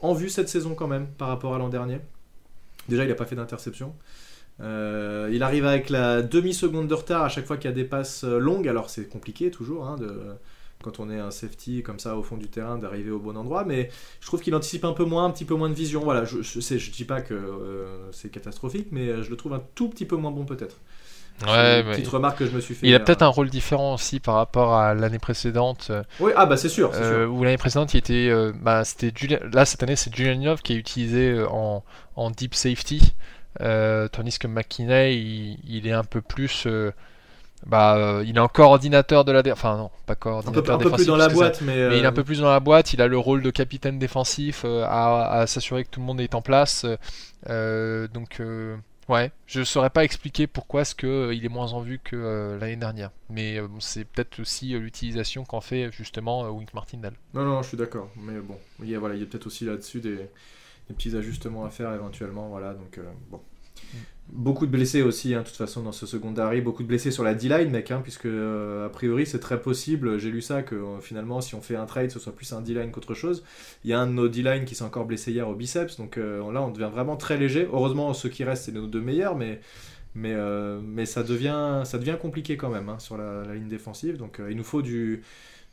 en 0.02 0.14
vue 0.14 0.30
cette 0.30 0.50
saison 0.50 0.76
quand 0.76 0.88
même 0.88 1.08
par 1.18 1.30
rapport 1.30 1.56
à 1.56 1.58
l'an 1.58 1.70
dernier. 1.70 2.00
Déjà, 2.90 3.04
il 3.04 3.10
n'a 3.10 3.16
pas 3.16 3.26
fait 3.26 3.36
d'interception. 3.36 3.94
Euh, 4.60 5.30
il 5.32 5.44
arrive 5.44 5.66
avec 5.66 5.92
la 5.92 6.24
demi-seconde 6.24 6.88
de 6.88 6.94
retard 6.96 7.24
à 7.24 7.30
chaque 7.30 7.46
fois 7.46 7.58
qu'il 7.58 7.70
y 7.70 7.74
a 7.74 7.76
des 7.76 7.84
passes 7.84 8.24
euh, 8.24 8.40
longues. 8.40 8.68
Alors 8.68 8.90
c'est 8.90 9.08
compliqué 9.08 9.52
toujours 9.52 9.86
hein, 9.86 9.98
de, 9.98 10.20
quand 10.84 11.00
on 11.00 11.12
est 11.12 11.20
un 11.20 11.30
safety 11.30 11.84
comme 11.84 12.00
ça 12.00 12.18
au 12.18 12.24
fond 12.24 12.38
du 12.38 12.48
terrain 12.48 12.80
d'arriver 12.80 13.12
au 13.12 13.20
bon 13.20 13.38
endroit, 13.38 13.66
mais 13.66 13.92
je 14.20 14.26
trouve 14.26 14.42
qu'il 14.42 14.56
anticipe 14.56 14.84
un 14.84 14.94
peu 14.94 15.06
moins, 15.06 15.26
un 15.26 15.30
petit 15.30 15.46
peu 15.46 15.54
moins 15.54 15.70
de 15.70 15.76
vision. 15.76 16.02
Voilà, 16.04 16.26
je, 16.26 16.42
je, 16.42 16.60
je 16.60 16.92
dis 16.92 17.06
pas 17.06 17.22
que 17.22 17.36
euh, 17.36 18.12
c'est 18.12 18.30
catastrophique, 18.30 18.88
mais 18.92 19.22
je 19.22 19.30
le 19.30 19.36
trouve 19.36 19.54
un 19.54 19.62
tout 19.76 19.90
petit 19.90 20.06
peu 20.06 20.16
moins 20.16 20.32
bon 20.32 20.46
peut-être. 20.46 20.78
Ouais, 21.46 21.82
une 21.82 21.92
petite 21.92 22.08
remarque 22.08 22.40
que 22.40 22.48
je 22.48 22.52
me 22.52 22.60
suis 22.60 22.74
fait. 22.74 22.88
Il 22.88 22.96
a 22.96 23.00
peut-être 23.00 23.22
un 23.22 23.28
rôle 23.28 23.52
différent 23.52 23.94
aussi 23.94 24.20
par 24.20 24.34
rapport 24.34 24.74
à 24.74 24.96
l'année 24.96 25.20
précédente. 25.20 25.92
Oui, 26.20 26.32
ah 26.36 26.48
bah 26.48 26.58
c'est 26.58 26.68
sûr. 26.68 26.90
Euh, 26.96 27.28
Où 27.28 27.44
l'année 27.44 27.58
précédente, 27.58 27.94
il 27.94 27.98
était, 27.98 28.32
bah, 28.60 28.84
c'était 28.84 29.14
là 29.54 29.64
cette 29.66 29.84
année, 29.84 29.96
c'est 29.96 30.12
Julian 30.16 30.44
Love 30.44 30.64
qui 30.64 30.74
est 30.74 30.78
utilisé 30.78 31.46
en, 31.48 31.84
en 32.16 32.32
deep 32.32 32.56
safety. 32.56 33.14
Euh, 33.62 34.08
tandis 34.08 34.38
que 34.38 34.48
McKinney, 34.48 35.58
il, 35.66 35.88
est 35.88 35.92
un 35.92 36.04
peu 36.04 36.22
plus. 36.22 36.66
Euh, 36.68 36.92
bah, 37.66 37.96
euh, 37.96 38.24
il 38.26 38.38
est 38.38 38.40
un 38.40 38.48
coordinateur 38.48 39.26
de 39.26 39.32
la 39.32 39.42
enfin 39.52 39.78
non, 39.78 39.90
pas 40.06 40.16
coordinateur 40.16 40.76
un 40.76 40.78
peu, 40.78 40.92
plus 40.92 41.08
dans 41.08 41.18
la 41.18 41.28
boîte, 41.28 41.62
mais, 41.62 41.98
il 41.98 42.04
est 42.04 42.06
un 42.06 42.14
peu 42.14 42.24
plus 42.24 42.42
dans 42.42 42.52
la 42.52 42.60
boîte. 42.60 42.94
Il 42.94 43.02
a 43.02 43.08
le 43.08 43.18
rôle 43.18 43.42
de 43.42 43.50
capitaine 43.50 43.98
défensif 43.98 44.64
à, 44.66 45.46
s'assurer 45.48 45.84
que 45.84 45.90
tout 45.90 46.00
le 46.00 46.06
monde 46.06 46.22
est 46.22 46.36
en 46.36 46.42
place. 46.42 46.86
donc 47.48 48.42
ouais, 49.10 49.32
je 49.48 49.64
saurais 49.64 49.90
pas 49.90 50.04
expliquer 50.04 50.46
pourquoi 50.46 50.82
est-ce 50.82 50.94
que 50.94 51.34
il 51.34 51.44
est 51.44 51.50
moins 51.50 51.74
en 51.74 51.82
vue 51.82 52.00
que 52.04 52.58
l'année 52.62 52.76
dernière. 52.76 53.10
Mais 53.32 53.60
c'est 53.80 54.06
peut-être 54.06 54.40
aussi 54.40 54.78
l'utilisation 54.78 55.44
qu'en 55.44 55.62
fait 55.62 55.92
justement 55.92 56.48
Wink 56.50 56.76
Martindale. 56.76 57.16
Non 57.34 57.44
non, 57.44 57.64
je 57.64 57.70
suis 57.70 57.78
d'accord. 57.78 58.12
Mais 58.18 58.40
bon, 58.40 58.58
il 58.84 58.90
y 58.92 58.96
a, 58.96 59.00
voilà, 59.00 59.16
il 59.16 59.22
y 59.22 59.24
a 59.24 59.26
peut-être 59.26 59.48
aussi 59.48 59.66
là-dessus 59.66 60.00
des 60.00 60.30
des 60.88 60.94
petits 60.94 61.16
ajustements 61.16 61.66
à 61.66 61.70
faire 61.70 61.94
éventuellement. 61.94 62.50
Voilà, 62.50 62.74
donc 62.74 62.98
euh, 62.98 63.04
bon. 63.30 63.38
Mm. 63.94 63.98
Beaucoup 64.30 64.66
de 64.66 64.72
blessés 64.72 65.04
aussi, 65.04 65.34
hein, 65.34 65.40
de 65.40 65.48
toute 65.48 65.56
façon, 65.56 65.84
dans 65.84 65.94
ce 65.94 66.06
secondary. 66.06 66.60
Beaucoup 66.60 66.84
de 66.84 66.88
blessés 66.88 67.12
sur 67.12 67.24
la 67.24 67.34
D-line, 67.34 67.70
mec, 67.70 67.92
hein, 67.92 68.02
puisque 68.04 68.26
euh, 68.26 68.88
a 68.88 68.90
priori 68.90 69.26
c'est 69.26 69.40
très 69.40 69.62
possible. 69.62 70.20
J'ai 70.20 70.30
lu 70.30 70.42
ça 70.42 70.64
que 70.64 70.76
euh, 70.76 71.00
finalement, 71.00 71.40
si 71.40 71.56
on 71.56 71.62
fait 71.62 71.78
un 71.78 71.86
trade, 71.86 72.12
ce 72.12 72.20
soit 72.20 72.36
plus 72.36 72.52
un 72.52 72.60
D-line 72.60 72.92
qu'autre 72.92 73.14
chose. 73.14 73.46
Il 73.86 73.90
y 73.90 73.94
a 73.94 74.00
un 74.00 74.08
de 74.08 74.12
nos 74.12 74.28
D-line 74.28 74.66
qui 74.66 74.76
s'est 74.76 74.84
encore 74.84 75.06
blessé 75.06 75.32
hier 75.32 75.48
au 75.48 75.56
biceps, 75.56 75.96
donc 75.96 76.18
là 76.18 76.62
on 76.62 76.72
devient 76.72 76.90
vraiment 76.92 77.16
très 77.16 77.38
léger. 77.38 77.70
Heureusement, 77.72 78.14
ceux 78.14 78.28
qui 78.28 78.44
restent, 78.44 78.66
c'est 78.66 78.74
nos 78.74 78.88
deux 78.88 79.00
meilleurs, 79.00 79.38
mais, 79.38 79.62
mais, 80.14 80.36
mais 80.84 81.06
ça, 81.06 81.24
devient, 81.24 81.84
ça 81.86 81.98
devient 81.98 82.18
compliqué 82.22 82.58
quand 82.58 82.70
même 82.70 82.90
hein, 82.90 83.00
sur 83.00 83.18
la, 83.18 83.44
la, 83.46 83.56
ligne 83.56 83.70
défensive. 83.70 84.18
Donc 84.18 84.42
il 84.50 84.58
nous 84.58 84.66
faut 84.66 84.82
du 84.82 85.24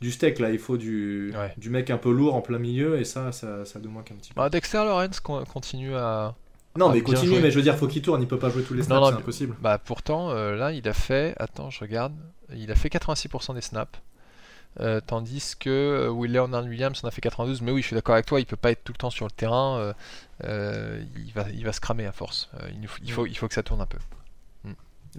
du 0.01 0.11
steak 0.11 0.39
là, 0.39 0.51
il 0.51 0.59
faut 0.59 0.77
du, 0.77 1.33
du 1.57 1.69
mec 1.69 1.89
un 1.89 1.97
peu 1.97 2.11
lourd 2.11 2.35
en 2.35 2.41
plein 2.41 2.59
milieu 2.59 2.99
et 2.99 3.05
ça, 3.05 3.31
ça, 3.31 3.65
ça 3.65 3.79
nous 3.79 3.89
manque 3.89 4.11
un 4.11 4.15
petit 4.15 4.33
peu. 4.33 4.41
Bah, 4.41 4.49
Dexter 4.49 4.77
Lawrence 4.77 5.19
continue 5.19 5.95
à. 5.95 6.35
Non, 6.77 6.89
mais 6.89 7.01
continue, 7.01 7.39
mais 7.39 7.51
je 7.51 7.55
veux 7.55 7.61
dire, 7.61 7.77
faut 7.77 7.87
qu'il 7.87 8.01
tourne, 8.01 8.21
il 8.21 8.27
peut 8.27 8.39
pas 8.39 8.49
jouer 8.49 8.63
tous 8.63 8.73
les 8.73 8.83
snaps, 8.83 9.07
c'est 9.07 9.15
impossible. 9.15 9.55
Bah 9.61 9.77
pourtant, 9.77 10.31
euh, 10.31 10.55
là, 10.55 10.73
il 10.73 10.87
a 10.89 10.93
fait, 10.93 11.33
attends, 11.37 11.69
je 11.69 11.79
regarde, 11.79 12.13
il 12.53 12.69
a 12.69 12.75
fait 12.75 12.89
86% 12.89 13.53
des 13.55 13.61
snaps. 13.61 13.99
Euh, 14.81 14.99
tandis 14.99 15.53
que 15.57 15.69
euh, 15.69 16.09
Will 16.09 16.33
Leonard 16.33 16.65
Williams 16.65 16.99
en 17.01 17.07
a 17.07 17.11
fait 17.11 17.21
92, 17.21 17.61
mais 17.61 17.71
oui, 17.71 17.81
je 17.81 17.87
suis 17.87 17.95
d'accord 17.95 18.15
avec 18.15 18.25
toi, 18.25 18.41
il 18.41 18.45
peut 18.45 18.57
pas 18.57 18.71
être 18.71 18.83
tout 18.83 18.91
le 18.91 18.97
temps 18.97 19.09
sur 19.09 19.25
le 19.25 19.31
terrain, 19.31 19.93
il, 20.43 21.31
va, 21.33 21.45
il 21.53 21.63
va 21.63 21.71
se 21.71 21.79
cramer 21.79 22.05
à 22.05 22.11
force. 22.11 22.49
il, 22.81 22.85
faut, 22.85 22.99
il, 23.01 23.11
faut, 23.11 23.25
il 23.25 23.37
faut 23.37 23.47
que 23.47 23.53
ça 23.53 23.63
tourne 23.63 23.79
un 23.79 23.85
peu. 23.85 23.99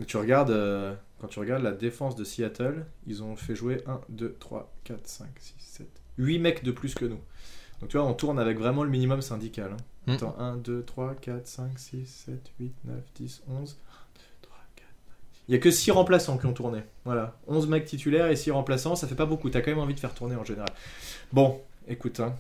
Tu 0.05 0.17
regardes, 0.19 0.51
euh, 0.51 0.95
quand 1.19 1.29
tu 1.29 1.39
regardes 1.39 1.63
la 1.63 1.73
défense 1.73 2.17
de 2.17 2.25
Seattle, 2.25 2.87
ils 3.07 3.23
ont 3.23 3.37
fait 3.37 3.55
jouer 3.55 3.83
1, 3.87 4.01
2, 4.11 4.37
3, 4.39 4.73
4, 4.85 5.07
5, 5.07 5.27
6, 5.39 5.55
7, 5.59 5.87
8 6.19 6.39
mecs 6.39 6.65
de 6.65 6.73
plus 6.73 6.95
que 6.95 7.05
nous. 7.05 7.21
Donc 7.81 7.91
tu 7.91 7.97
vois, 7.97 8.07
on 8.07 8.15
tourne 8.15 8.39
avec 8.39 8.59
vraiment 8.59 8.85
le 8.85 8.91
minimum 8.91 9.23
syndical. 9.23 9.73
Hein. 9.73 9.77
Mm. 10.07 10.13
Attends, 10.13 10.37
1, 10.39 10.57
2, 10.57 10.83
3, 10.83 11.15
4, 11.15 11.47
5, 11.47 11.79
6, 11.79 12.07
7, 12.07 12.53
8, 12.61 12.73
9, 12.85 12.97
10, 13.15 13.43
11. 13.49 13.77
Il 15.49 15.53
n'y 15.53 15.57
a 15.57 15.61
que 15.61 15.71
6 15.71 15.93
remplaçants 15.93 16.39
qui 16.39 16.47
ont 16.47 16.53
tourné. 16.53 16.81
Voilà. 17.05 17.39
11 17.47 17.69
mecs 17.69 17.85
titulaires 17.85 18.27
et 18.29 18.37
6 18.37 18.51
remplaçants, 18.51 18.97
ça 18.97 19.07
fait 19.07 19.15
pas 19.15 19.27
beaucoup. 19.27 19.49
T'as 19.49 19.61
quand 19.61 19.71
même 19.71 19.79
envie 19.79 19.95
de 19.95 20.01
faire 20.01 20.13
tourner 20.13 20.35
en 20.35 20.45
général. 20.45 20.69
Bon, 21.33 21.61
écoute. 21.87 22.19
Hein. 22.19 22.35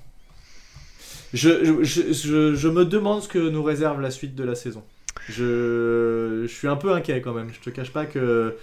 Je, 1.32 1.82
je, 1.84 2.12
je, 2.12 2.54
je, 2.54 2.68
me 2.68 2.84
demande 2.84 3.22
ce 3.22 3.28
que 3.28 3.38
nous 3.38 3.62
réserve 3.62 4.00
la 4.00 4.10
suite 4.10 4.34
de 4.34 4.42
la 4.42 4.54
saison 4.54 4.82
je, 5.28 6.42
je 6.46 6.52
suis 6.54 6.68
un 6.68 6.76
peu 6.76 6.92
inquiet 6.92 7.20
quand 7.20 7.34
même. 7.34 7.52
Je 7.52 7.60
te 7.60 7.70
cache 7.70 7.92
pas 7.92 8.06
que 8.06 8.58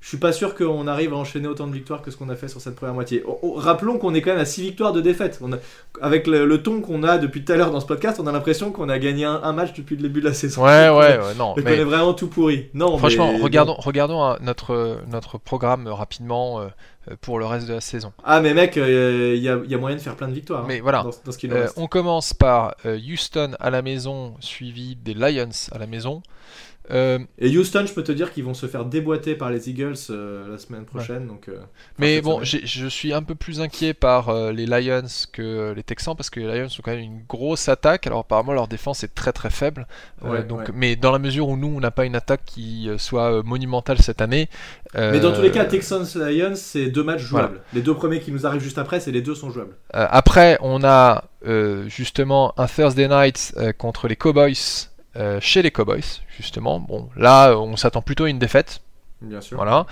je 0.00 0.08
suis 0.08 0.16
pas 0.16 0.32
sûr 0.32 0.54
qu'on 0.54 0.86
arrive 0.86 1.12
à 1.12 1.16
enchaîner 1.16 1.48
autant 1.48 1.66
de 1.66 1.72
victoires 1.72 2.02
que 2.02 2.10
ce 2.10 2.16
qu'on 2.16 2.28
a 2.28 2.36
fait 2.36 2.48
sur 2.48 2.60
cette 2.60 2.76
première 2.76 2.94
moitié. 2.94 3.24
rappelons 3.56 3.98
qu'on 3.98 4.14
est 4.14 4.22
quand 4.22 4.30
même 4.30 4.40
à 4.40 4.44
6 4.44 4.62
victoires 4.62 4.92
de 4.92 5.00
défaite. 5.00 5.40
On 5.42 5.50
avec 6.00 6.26
le, 6.28 6.62
ton 6.62 6.80
qu'on 6.80 7.02
a 7.02 7.18
depuis 7.18 7.44
tout 7.44 7.52
à 7.52 7.56
l'heure 7.56 7.72
dans 7.72 7.80
ce 7.80 7.86
podcast, 7.86 8.20
on 8.22 8.26
a 8.28 8.32
l'impression 8.32 8.70
qu'on 8.70 8.88
a 8.88 8.98
gagné 8.98 9.24
un, 9.24 9.52
match 9.52 9.72
depuis 9.74 9.96
le 9.96 10.02
début 10.02 10.20
de 10.20 10.26
la 10.26 10.34
saison. 10.34 10.64
Ouais, 10.64 10.88
ouais, 10.88 11.18
ouais, 11.18 11.34
non. 11.36 11.54
Mais, 11.56 11.62
qu'on 11.62 11.70
est 11.70 11.84
vraiment 11.84 12.14
tout 12.14 12.28
pourri. 12.28 12.68
Non, 12.74 12.96
franchement, 12.96 13.32
regardons, 13.42 13.74
regardons 13.74 14.22
hein, 14.22 14.38
notre, 14.40 14.98
notre 15.10 15.38
programme 15.38 15.88
rapidement. 15.88 16.60
Euh, 17.08 17.16
pour 17.20 17.38
le 17.38 17.46
reste 17.46 17.66
de 17.66 17.74
la 17.74 17.80
saison. 17.80 18.12
Ah 18.24 18.40
mais 18.40 18.54
mec, 18.54 18.76
il 18.76 18.82
euh, 18.82 19.36
y, 19.36 19.48
a, 19.48 19.58
y, 19.64 19.74
a 19.74 19.78
moyen 19.78 19.96
de 19.96 20.00
faire 20.00 20.16
plein 20.16 20.28
de 20.28 20.34
victoires. 20.34 20.64
Hein, 20.64 20.68
mais 20.68 20.80
voilà. 20.80 21.02
Dans, 21.02 21.32
ce 21.32 21.46
euh, 21.46 21.68
on 21.76 21.86
commence 21.86 22.34
par 22.34 22.74
Houston 22.84 23.52
à 23.60 23.70
la 23.70 23.82
maison, 23.82 24.34
suivi 24.40 24.96
des 24.96 25.14
Lions 25.14 25.48
à 25.72 25.78
la 25.78 25.86
maison. 25.86 26.22
Euh, 26.90 27.18
et 27.38 27.56
Houston, 27.56 27.84
je 27.86 27.92
peux 27.92 28.02
te 28.02 28.12
dire 28.12 28.32
qu'ils 28.32 28.44
vont 28.44 28.54
se 28.54 28.66
faire 28.66 28.84
déboîter 28.84 29.34
par 29.34 29.50
les 29.50 29.68
Eagles 29.68 29.96
euh, 30.10 30.48
la 30.50 30.58
semaine 30.58 30.84
prochaine. 30.84 31.26
Donc, 31.26 31.48
euh, 31.48 31.58
Mais 31.98 32.20
bon, 32.20 32.40
je 32.42 32.86
suis 32.86 33.12
un 33.12 33.22
peu 33.22 33.34
plus 33.34 33.60
inquiet 33.60 33.94
par 33.94 34.32
les 34.52 34.66
Lions 34.66 35.06
que 35.32 35.72
les 35.74 35.82
Texans 35.82 36.16
parce 36.16 36.30
que 36.30 36.40
les 36.40 36.46
Lions 36.46 36.66
ont 36.66 36.82
quand 36.82 36.92
même 36.92 37.00
une 37.00 37.22
grosse 37.28 37.68
attaque. 37.68 38.06
Alors 38.06 38.20
apparemment 38.20 38.52
leur 38.52 38.68
défense 38.68 39.04
est 39.04 39.14
très 39.14 39.32
très 39.32 39.50
faible. 39.50 39.86
donc, 40.48 40.70
Mais 40.74 40.96
dans 40.96 41.12
la 41.12 41.18
mesure 41.18 41.48
où 41.48 41.56
nous 41.56 41.68
on 41.68 41.80
n'a 41.80 41.90
pas 41.90 42.04
une 42.04 42.16
attaque 42.16 42.42
qui 42.44 42.88
soit 42.98 43.42
monumentale 43.42 43.98
cette 43.98 44.20
année. 44.20 44.48
Mais 44.94 45.20
dans 45.20 45.32
tous 45.32 45.42
les 45.42 45.50
cas, 45.50 45.64
Texans 45.64 46.06
Lions, 46.14 46.54
c'est 46.54 46.86
deux 46.86 47.04
matchs 47.04 47.22
jouables. 47.22 47.60
Les 47.74 47.82
deux 47.82 47.94
premiers 47.94 48.20
qui 48.20 48.32
nous 48.32 48.46
arrivent 48.46 48.62
juste 48.62 48.78
après, 48.78 49.00
c'est 49.00 49.12
les 49.12 49.22
deux 49.22 49.34
sont 49.34 49.50
jouables. 49.50 49.76
après, 49.92 50.58
on 50.60 50.84
a 50.84 51.24
justement 51.86 52.54
un 52.58 52.66
Thursday 52.66 53.08
night 53.08 53.54
contre 53.78 54.08
les 54.08 54.16
Cowboys. 54.16 54.88
Euh, 55.18 55.40
chez 55.40 55.62
les 55.62 55.70
Cowboys, 55.70 56.20
justement. 56.36 56.78
Bon, 56.78 57.08
là, 57.16 57.56
on 57.58 57.76
s'attend 57.76 58.02
plutôt 58.02 58.24
à 58.24 58.30
une 58.30 58.38
défaite. 58.38 58.80
Bien 59.20 59.40
sûr. 59.40 59.56
Voilà. 59.56 59.86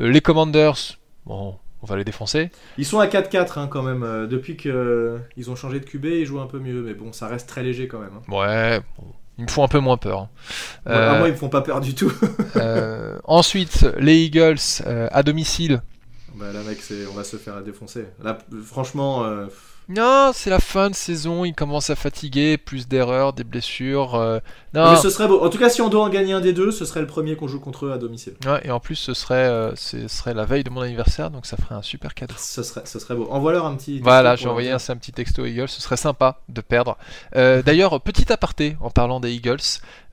Euh, 0.00 0.10
les 0.10 0.20
Commanders, 0.20 0.98
bon, 1.24 1.54
on 1.82 1.86
va 1.86 1.96
les 1.96 2.04
défoncer. 2.04 2.50
Ils 2.78 2.86
sont 2.86 2.98
à 2.98 3.06
4-4 3.06 3.60
hein, 3.60 3.68
quand 3.70 3.82
même. 3.82 4.02
Euh, 4.02 4.26
depuis 4.26 4.56
qu'ils 4.56 5.50
ont 5.50 5.54
changé 5.54 5.78
de 5.78 5.84
QB, 5.84 6.04
ils 6.06 6.26
jouent 6.26 6.40
un 6.40 6.46
peu 6.46 6.58
mieux. 6.58 6.82
Mais 6.82 6.94
bon, 6.94 7.12
ça 7.12 7.28
reste 7.28 7.48
très 7.48 7.62
léger 7.62 7.86
quand 7.86 8.00
même. 8.00 8.10
Hein. 8.16 8.32
Ouais. 8.32 8.80
Ils 9.38 9.44
me 9.44 9.50
font 9.50 9.62
un 9.62 9.68
peu 9.68 9.78
moins 9.78 9.96
peur. 9.96 10.28
Ouais, 10.84 10.92
à 10.92 11.18
moi, 11.18 11.28
ils 11.28 11.32
me 11.32 11.38
font 11.38 11.48
pas 11.48 11.62
peur 11.62 11.80
du 11.80 11.94
tout. 11.94 12.12
ensuite, 13.24 13.86
les 13.98 14.24
Eagles 14.24 14.58
à 14.84 15.22
domicile. 15.22 15.80
Bah 16.34 16.52
là, 16.52 16.60
mec, 16.62 16.78
on 17.10 17.14
va 17.14 17.24
se 17.24 17.36
faire 17.36 17.62
défoncer. 17.62 18.04
Là, 18.22 18.38
franchement, 18.64 19.24
Non, 19.94 20.30
c'est 20.34 20.50
la 20.50 20.60
fin 20.60 20.90
de 20.90 20.94
saison, 20.94 21.44
ils 21.44 21.54
commencent 21.54 21.90
à 21.90 21.96
fatiguer, 21.96 22.56
plus 22.56 22.88
d'erreurs, 22.88 23.32
des 23.32 23.44
blessures. 23.44 24.14
euh, 24.14 24.38
Non, 24.74 24.92
mais 24.92 24.96
ce 24.96 25.10
serait 25.10 25.28
beau. 25.28 25.42
En 25.44 25.50
tout 25.50 25.58
cas, 25.58 25.68
si 25.68 25.82
on 25.82 25.88
doit 25.88 26.02
en 26.02 26.08
gagner 26.08 26.32
un 26.32 26.40
des 26.40 26.52
deux, 26.52 26.70
ce 26.70 26.84
serait 26.84 27.00
le 27.00 27.06
premier 27.06 27.36
qu'on 27.36 27.48
joue 27.48 27.60
contre 27.60 27.86
eux 27.86 27.92
à 27.92 27.98
domicile. 27.98 28.34
Ouais, 28.46 28.60
et 28.64 28.70
en 28.70 28.80
plus, 28.80 28.94
ce 28.96 29.12
serait, 29.14 29.34
euh, 29.34 29.74
ce 29.76 30.08
serait 30.08 30.34
la 30.34 30.44
veille 30.44 30.64
de 30.64 30.70
mon 30.70 30.80
anniversaire, 30.80 31.30
donc 31.30 31.46
ça 31.46 31.56
ferait 31.56 31.74
un 31.74 31.82
super 31.82 32.14
cadeau. 32.14 32.34
Ce 32.38 32.62
serait, 32.62 32.82
ce 32.84 32.98
serait 32.98 33.14
beau. 33.14 33.28
Envoie-leur 33.30 33.66
un 33.66 33.74
petit. 33.76 34.00
Voilà, 34.00 34.34
j'ai 34.36 34.48
envoyé 34.48 34.70
un, 34.70 34.78
petit 34.78 35.12
texto 35.12 35.42
aux 35.42 35.46
Eagles, 35.46 35.68
ce 35.68 35.82
serait 35.82 35.96
sympa 35.96 36.40
de 36.48 36.60
perdre. 36.60 36.96
Euh, 37.36 37.62
D'ailleurs, 37.66 38.00
petit 38.00 38.32
aparté 38.32 38.76
en 38.80 38.90
parlant 38.90 39.20
des 39.20 39.32
Eagles, 39.32 39.58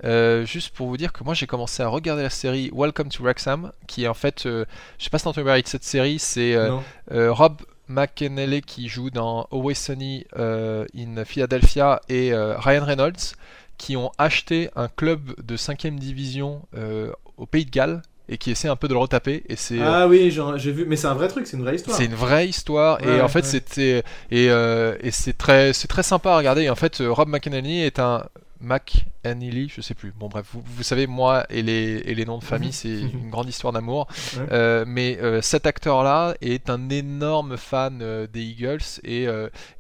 euh, 0.03 0.45
juste 0.45 0.69
pour 0.75 0.87
vous 0.87 0.97
dire 0.97 1.11
que 1.13 1.23
moi 1.23 1.33
j'ai 1.33 1.45
commencé 1.47 1.83
à 1.83 1.87
regarder 1.87 2.23
la 2.23 2.29
série 2.29 2.71
Welcome 2.73 3.09
to 3.09 3.23
Wrexham, 3.23 3.71
qui 3.87 4.03
est 4.05 4.07
en 4.07 4.13
fait, 4.13 4.45
euh, 4.45 4.65
je 4.97 5.03
sais 5.05 5.09
pas 5.09 5.17
si 5.17 5.25
t'as 5.25 5.31
entendu 5.31 5.45
parler 5.45 5.61
de 5.61 5.67
cette 5.67 5.83
série, 5.83 6.19
c'est 6.19 6.55
euh, 6.55 6.69
Non. 6.69 6.83
euh, 7.11 7.31
Rob 7.33 7.61
McEnelly 7.89 8.61
qui 8.61 8.87
joue 8.87 9.09
dans 9.09 9.47
Always 9.51 9.75
Sunny 9.75 10.25
euh, 10.37 10.85
in 10.95 11.23
Philadelphia 11.25 12.01
et 12.07 12.31
euh, 12.31 12.57
Ryan 12.57 12.85
Reynolds 12.85 13.35
qui 13.77 13.97
ont 13.97 14.11
acheté 14.17 14.69
un 14.75 14.87
club 14.87 15.33
de 15.43 15.57
5ème 15.57 15.97
division 15.97 16.61
euh, 16.77 17.11
au 17.37 17.45
Pays 17.45 17.65
de 17.65 17.71
Galles 17.71 18.01
et 18.27 18.37
qui 18.37 18.51
essaie 18.51 18.67
un 18.67 18.75
peu 18.75 18.87
de 18.87 18.93
le 18.93 18.99
retaper 18.99 19.43
et 19.49 19.55
c'est 19.55 19.79
Ah 19.81 20.07
oui, 20.07 20.31
j'ai 20.57 20.71
vu. 20.71 20.85
Mais 20.85 20.95
c'est 20.95 21.07
un 21.07 21.15
vrai 21.15 21.27
truc, 21.27 21.47
c'est 21.47 21.57
une 21.57 21.63
vraie 21.63 21.75
histoire. 21.75 21.97
c'est 21.97 22.05
une 22.05 22.13
vraie 22.13 22.47
histoire 22.47 23.03
et 23.03 23.21
en 23.21 23.27
fait 23.27 23.39
ouais. 23.39 23.45
c'était 23.45 24.03
et, 24.29 24.45
et 24.45 25.11
c'est 25.11 25.37
très 25.37 25.73
c'est 25.73 25.87
très 25.87 26.03
sympa 26.03 26.31
à 26.33 26.37
regarder 26.37 26.63
et 26.63 26.69
en 26.69 26.75
fait 26.75 27.01
Rob 27.01 27.27
McEnany 27.27 27.81
est 27.81 27.99
un 27.99 28.23
McEnany, 28.61 29.69
je 29.69 29.81
sais 29.81 29.93
plus. 29.93 30.11
Bon 30.17 30.27
bref, 30.27 30.45
vous, 30.53 30.63
vous 30.65 30.83
savez 30.83 31.07
moi 31.07 31.45
et 31.49 31.61
les 31.61 32.01
et 32.05 32.15
les 32.15 32.25
noms 32.25 32.37
de 32.37 32.43
famille 32.43 32.73
c'est 32.73 32.99
une 33.13 33.29
grande 33.29 33.49
histoire 33.49 33.73
d'amour. 33.73 34.07
Ouais. 34.37 34.45
Euh, 34.51 34.83
mais 34.87 35.17
euh, 35.21 35.41
cet 35.41 35.65
acteur 35.65 36.03
là 36.03 36.35
est 36.41 36.69
un 36.69 36.89
énorme 36.89 37.57
fan 37.57 37.99
euh, 38.01 38.27
des 38.27 38.41
Eagles 38.43 38.79
et 39.03 39.23
il 39.23 39.29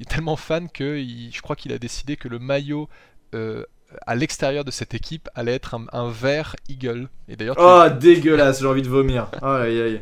est 0.01 0.09
tellement 0.09 0.35
fan 0.35 0.69
que 0.69 0.97
il- 0.97 1.31
je 1.33 1.41
crois 1.41 1.55
qu'il 1.55 1.71
a 1.73 1.77
décidé 1.79 2.15
que 2.17 2.27
le 2.27 2.39
maillot 2.39 2.89
à 4.05 4.15
l'extérieur 4.15 4.63
de 4.63 4.71
cette 4.71 4.93
équipe 4.93 5.29
allait 5.35 5.55
être 5.55 5.73
un, 5.75 5.85
un 5.93 6.09
vert 6.11 6.55
Eagle. 6.69 7.09
Et 7.27 7.35
d'ailleurs 7.35 7.55
Oh, 7.59 7.85
dégueulasse, 7.99 8.59
j'ai 8.61 8.67
envie 8.67 8.81
de 8.83 8.87
vomir. 8.89 9.29
Aïe, 9.41 9.81
aïe. 9.81 10.01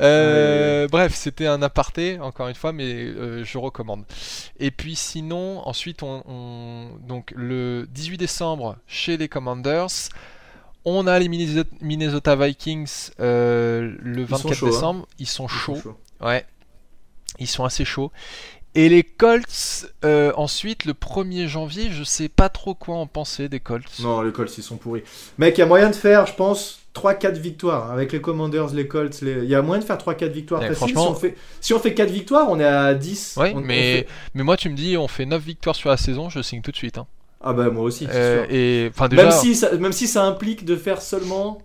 Euh, 0.00 0.88
bref, 0.88 1.14
c'était 1.14 1.46
un 1.46 1.62
aparté, 1.62 2.18
encore 2.20 2.48
une 2.48 2.54
fois, 2.54 2.72
mais 2.72 2.84
euh, 2.84 3.44
je 3.44 3.58
recommande. 3.58 4.04
Et 4.58 4.70
puis 4.70 4.96
sinon, 4.96 5.66
ensuite, 5.66 6.02
on, 6.02 6.22
on- 6.26 6.96
donc 7.06 7.32
le 7.36 7.86
18 7.90 8.16
décembre 8.18 8.76
chez 8.86 9.16
les 9.16 9.28
Commanders, 9.28 9.88
on 10.84 11.06
a 11.06 11.18
les 11.18 11.28
Minnesota, 11.28 12.36
Vikings 12.36 13.10
euh, 13.20 13.94
le 14.00 14.26
sont 14.26 14.48
24 14.48 14.54
chauds, 14.54 14.66
hein. 14.66 14.70
décembre. 14.70 15.08
Ils 15.18 15.26
sont 15.26 15.46
Ils 15.52 15.58
sont 15.58 15.74
chauds, 15.76 15.82
ouais, 16.22 16.46
ils 17.38 17.46
sont 17.46 17.64
assez 17.64 17.84
chauds. 17.84 18.10
Et 18.74 18.88
les 18.88 19.02
Colts, 19.02 19.92
euh, 20.04 20.32
ensuite, 20.36 20.84
le 20.84 20.94
1er 20.94 21.48
janvier, 21.48 21.90
je 21.90 22.04
sais 22.04 22.28
pas 22.28 22.48
trop 22.48 22.74
quoi 22.74 22.96
en 22.96 23.06
penser 23.06 23.48
des 23.48 23.58
Colts. 23.60 23.98
Non, 23.98 24.22
les 24.22 24.32
Colts, 24.32 24.56
ils 24.56 24.62
sont 24.62 24.76
pourris. 24.76 25.02
Mec, 25.38 25.58
il 25.58 25.60
y 25.60 25.64
a 25.64 25.66
moyen 25.66 25.90
de 25.90 25.94
faire, 25.96 26.26
je 26.26 26.34
pense, 26.34 26.79
3-4 26.94 27.38
victoires. 27.38 27.90
Avec 27.90 28.12
les 28.12 28.20
Commanders, 28.20 28.68
les 28.74 28.88
Colts, 28.88 29.20
les- 29.22 29.42
il 29.44 29.48
y 29.48 29.54
a 29.54 29.62
moyen 29.62 29.80
de 29.80 29.86
faire 29.86 29.98
3-4 29.98 30.32
victoires 30.32 30.60
Ouais, 30.60 30.68
faciles. 30.68 30.88
Si 30.88 30.92
franchement- 30.94 31.12
on, 31.12 31.14
fait... 31.14 31.36
si 31.60 31.72
on 31.74 31.78
fait 31.78 31.94
4 31.94 32.10
victoires, 32.10 32.46
on 32.50 32.58
est 32.58 32.64
à 32.64 32.94
10. 32.94 33.36
Ouais, 33.36 33.52
On- 33.54 33.58
on 33.58 33.60
mais, 33.60 33.98
fait- 34.00 34.06
mais 34.34 34.42
moi, 34.42 34.56
tu 34.56 34.68
me 34.70 34.74
dis, 34.74 34.96
on 34.96 35.08
fait 35.08 35.26
9 35.26 35.42
victoires 35.42 35.76
sur 35.76 35.88
la 35.88 35.96
saison, 35.96 36.28
je 36.30 36.42
signe 36.42 36.62
tout 36.62 36.72
de 36.72 36.76
suite. 36.76 36.98
hein. 36.98 37.06
Ah 37.42 37.52
bah 37.54 37.70
moi 37.70 37.84
aussi, 37.84 38.06
Euh, 38.10 38.44
sûr. 38.44 38.54
et 38.54 39.08
déjà, 39.08 39.22
Même, 39.22 39.32
si 39.32 39.54
ça, 39.54 39.72
même 39.76 39.92
si 39.92 40.06
ça 40.06 40.24
implique 40.24 40.66
de 40.66 40.76
faire 40.76 41.00
seulement 41.00 41.58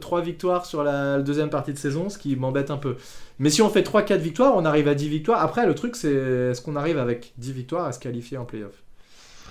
3 0.00 0.22
victoires 0.22 0.64
sur 0.64 0.82
la 0.82 1.18
deuxième 1.20 1.50
partie 1.50 1.72
de 1.74 1.78
saison, 1.78 2.08
ce 2.08 2.16
qui 2.16 2.34
m'embête 2.36 2.70
un 2.70 2.78
peu. 2.78 2.96
Mais 3.38 3.50
si 3.50 3.60
on 3.60 3.68
fait 3.68 3.82
3-4 3.82 4.20
victoires, 4.22 4.54
on 4.56 4.64
arrive 4.64 4.88
à 4.88 4.94
10 4.94 5.08
victoires. 5.10 5.42
Après, 5.42 5.66
le 5.66 5.74
truc, 5.74 5.96
c'est 5.96 6.12
est-ce 6.12 6.62
qu'on 6.62 6.76
arrive 6.76 6.98
avec 6.98 7.32
10 7.36 7.52
victoires 7.52 7.84
à 7.84 7.92
se 7.92 7.98
qualifier 7.98 8.38
en 8.38 8.44
playoff? 8.46 8.72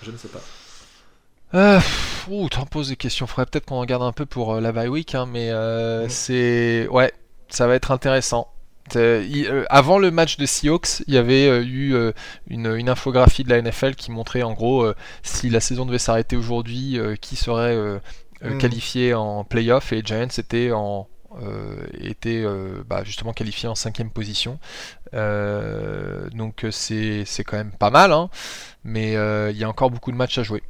Je 0.02 0.10
ne 0.10 0.18
sais 0.18 0.28
pas. 0.30 0.42
Euh, 1.54 1.80
ouh, 2.30 2.50
t'en 2.50 2.66
poses 2.66 2.90
des 2.90 2.96
questions. 2.96 3.26
Faudrait 3.28 3.46
peut-être 3.46 3.66
qu'on 3.66 3.78
en 3.78 3.86
garde 3.86 4.04
un 4.04 4.12
peu 4.12 4.26
pour 4.26 4.56
euh, 4.56 4.62
la 4.62 4.72
bye 4.72 4.88
week, 4.90 5.16
hein, 5.16 5.26
mais 5.26 5.50
euh, 5.52 6.06
Mm. 6.06 6.10
c'est 6.10 6.88
ouais, 6.90 7.14
ça 7.50 7.68
va 7.68 7.76
être 7.76 7.92
intéressant. 7.92 8.50
Il- 8.96 9.48
euh, 9.50 9.66
avant 9.70 10.00
le 10.00 10.12
match 10.12 10.38
de 10.38 10.46
Seahawks, 10.46 11.02
il 11.08 11.14
y 11.14 11.18
avait 11.18 11.62
eu 11.64 11.94
une, 12.48 12.74
une 12.76 12.90
infographie 12.90 13.44
de 13.44 13.50
la 13.50 13.58
NFL 13.62 13.96
qui 13.96 14.12
montrait 14.12 14.44
en 14.44 14.54
gros 14.54 14.86
si 15.24 15.50
la 15.50 15.60
saison 15.60 15.86
devait 15.86 15.98
s'arrêter 16.00 16.36
aujourd'hui, 16.38 16.98
qui 17.22 17.36
serait 17.36 17.78
Mm. 18.44 18.58
qualifié 18.60 19.14
en 19.16 19.44
playoff 19.44 19.92
et 19.94 20.02
Giants 20.06 20.28
était 20.38 20.72
en 20.72 21.08
euh, 21.44 21.76
était 22.00 22.42
euh, 22.46 22.84
bah, 22.88 23.04
justement 23.04 23.34
qualifié 23.34 23.68
en 23.68 23.76
cinquième 23.76 24.10
position. 24.12 24.60
Euh, 25.16 26.30
donc 26.30 26.66
c'est 26.72 27.26
quand 27.46 27.58
même 27.58 27.72
pas 27.72 27.90
mal, 27.90 28.12
hein, 28.14 28.30
mais 28.84 29.14
il 29.52 29.58
y 29.58 29.64
a 29.64 29.70
encore 29.70 29.90
beaucoup 29.92 30.12
de 30.12 30.18
matchs 30.18 30.38
à 30.38 30.44
jouer. 30.44 30.64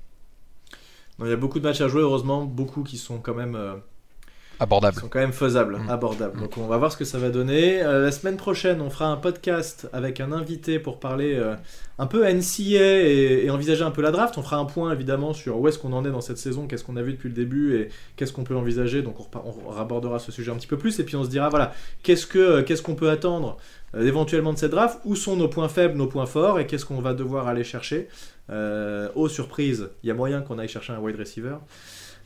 Il 1.20 1.28
y 1.28 1.32
a 1.32 1.38
beaucoup 1.38 1.59
de 1.59 1.63
matchs 1.63 1.82
à 1.82 1.88
jouer, 1.88 2.01
heureusement, 2.01 2.45
beaucoup 2.45 2.84
qui 2.84 2.97
sont 2.97 3.20
quand 3.20 3.34
même, 3.34 3.55
Abordable. 4.59 4.99
sont 4.99 5.07
quand 5.07 5.19
même 5.19 5.33
faisables, 5.33 5.77
Mm. 5.77 5.89
abordables. 5.89 6.39
Donc 6.39 6.57
on 6.57 6.65
va 6.67 6.77
voir 6.77 6.91
ce 6.91 6.97
que 6.97 7.05
ça 7.05 7.17
va 7.19 7.29
donner. 7.29 7.81
Euh, 7.83 8.03
la 8.03 8.11
semaine 8.11 8.37
prochaine, 8.37 8.81
on 8.81 8.89
fera 8.89 9.05
un 9.07 9.17
podcast 9.17 9.87
avec 9.93 10.19
un 10.19 10.31
invité 10.31 10.79
pour 10.79 10.99
parler 10.99 11.35
euh, 11.35 11.55
un 11.99 12.07
peu 12.07 12.25
NCA 12.25 13.01
et, 13.01 13.43
et 13.45 13.49
envisager 13.51 13.83
un 13.83 13.91
peu 13.91 14.01
la 14.01 14.11
draft. 14.11 14.37
On 14.37 14.41
fera 14.43 14.57
un 14.57 14.65
point 14.65 14.91
évidemment 14.91 15.33
sur 15.33 15.59
où 15.59 15.67
est-ce 15.67 15.77
qu'on 15.77 15.93
en 15.93 16.03
est 16.05 16.11
dans 16.11 16.21
cette 16.21 16.37
saison, 16.39 16.65
qu'est-ce 16.67 16.83
qu'on 16.83 16.97
a 16.97 17.01
vu 17.03 17.13
depuis 17.13 17.29
le 17.29 17.35
début 17.35 17.75
et 17.75 17.89
qu'est-ce 18.15 18.33
qu'on 18.33 18.43
peut 18.43 18.55
envisager. 18.55 19.01
Donc 19.03 19.19
on, 19.19 19.27
on 19.65 19.69
rabordera 19.69 20.17
ce 20.19 20.31
sujet 20.31 20.51
un 20.51 20.55
petit 20.55 20.67
peu 20.67 20.77
plus 20.77 20.99
et 20.99 21.03
puis 21.03 21.15
on 21.15 21.23
se 21.23 21.29
dira 21.29 21.49
voilà 21.49 21.73
qu'est-ce 22.03 22.25
que 22.25 22.39
euh, 22.39 22.63
qu'est-ce 22.63 22.81
qu'on 22.81 22.95
peut 22.95 23.09
attendre 23.09 23.57
éventuellement 23.97 24.53
de 24.53 24.57
cette 24.57 24.71
draft, 24.71 24.99
où 25.05 25.15
sont 25.15 25.35
nos 25.37 25.47
points 25.47 25.69
faibles, 25.69 25.95
nos 25.97 26.07
points 26.07 26.25
forts? 26.25 26.59
Et 26.59 26.67
qu'est-ce 26.67 26.85
qu'on 26.85 26.99
va 26.99 27.13
devoir 27.13 27.47
aller 27.47 27.63
chercher? 27.63 28.07
Euh, 28.49 29.09
aux 29.15 29.27
surprises, 29.29 29.89
il 30.03 30.07
y 30.07 30.11
a 30.11 30.13
moyen 30.13 30.41
qu'on 30.41 30.57
aille 30.59 30.67
chercher 30.69 30.93
un 30.93 30.99
wide 30.99 31.17
receiver. 31.17 31.55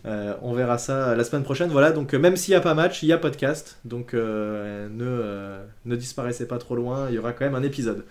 Euh, 0.06 0.34
on 0.42 0.54
verra 0.54 0.78
ça 0.78 1.16
la 1.16 1.24
semaine 1.24 1.44
prochaine. 1.44 1.70
Voilà, 1.70 1.92
donc 1.92 2.14
euh, 2.14 2.20
même 2.20 2.36
s'il 2.36 2.54
n'y 2.54 2.56
a 2.58 2.62
pas 2.62 2.74
match, 2.74 3.04
il 3.04 3.10
y 3.10 3.14
a 3.14 3.18
podcast. 3.18 3.78
Donc 3.86 4.14
euh, 4.14 4.88
ne, 4.90 5.06
euh, 5.06 5.64
ne 5.86 5.96
disparaissez 5.96 6.48
pas 6.48 6.58
trop 6.58 6.76
loin, 6.76 7.08
il 7.10 7.16
y 7.16 7.20
aura 7.20 7.34
quand 7.34 7.46
même 7.46 7.56
un 7.56 7.64
épisode. 7.64 8.06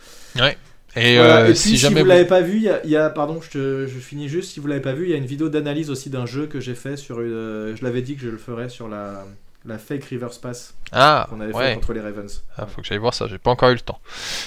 Et, 0.96 1.16
Voilà, 1.16 1.38
euh, 1.38 1.44
et 1.44 1.48
puis 1.50 1.56
si 1.56 1.68
si, 1.70 1.76
jamais 1.76 2.00
vous 2.00 2.06
l'avez 2.06 2.24
pas 2.24 2.40
vu, 2.40 2.56
il 2.56 2.62
y 2.62 2.68
a, 2.68 2.80
il 2.84 2.90
y 2.90 2.96
a- 2.96 3.10
pardon, 3.10 3.40
je, 3.40 3.50
te- 3.50 3.86
je 3.86 3.98
finis 3.98 4.28
juste, 4.28 4.52
si 4.52 4.60
vous 4.60 4.66
l'avez 4.66 4.80
pas 4.80 4.92
vu, 4.92 5.04
il 5.04 5.10
y 5.10 5.14
a 5.14 5.16
une 5.16 5.26
vidéo 5.26 5.48
d'analyse 5.48 5.88
aussi 5.88 6.10
d'un 6.10 6.26
jeu 6.26 6.46
que 6.46 6.58
j'ai 6.58 6.74
fait 6.74 6.96
sur, 6.96 7.20
je 7.20 7.82
l'avais 7.82 8.02
dit 8.02 8.16
que 8.16 8.22
je 8.22 8.28
le 8.28 8.38
ferais 8.38 8.68
sur 8.68 8.88
la, 8.88 9.24
la 9.64 9.78
fake 9.78 10.04
reverse 10.06 10.38
pass 10.38 10.74
ah 10.92 11.26
qu'on 11.30 11.40
avait 11.40 11.52
fait 11.52 11.58
ouais, 11.58 11.74
contre 11.74 11.92
les 11.92 12.00
Ravens. 12.00 12.42
Ah, 12.56 12.66
faut 12.66 12.80
que 12.80 12.86
j'aille 12.86 12.98
voir 12.98 13.14
ça. 13.14 13.26
J'ai 13.28 13.38
pas 13.38 13.50
encore 13.50 13.70
eu 13.70 13.74
le 13.74 13.80
temps. 13.80 14.00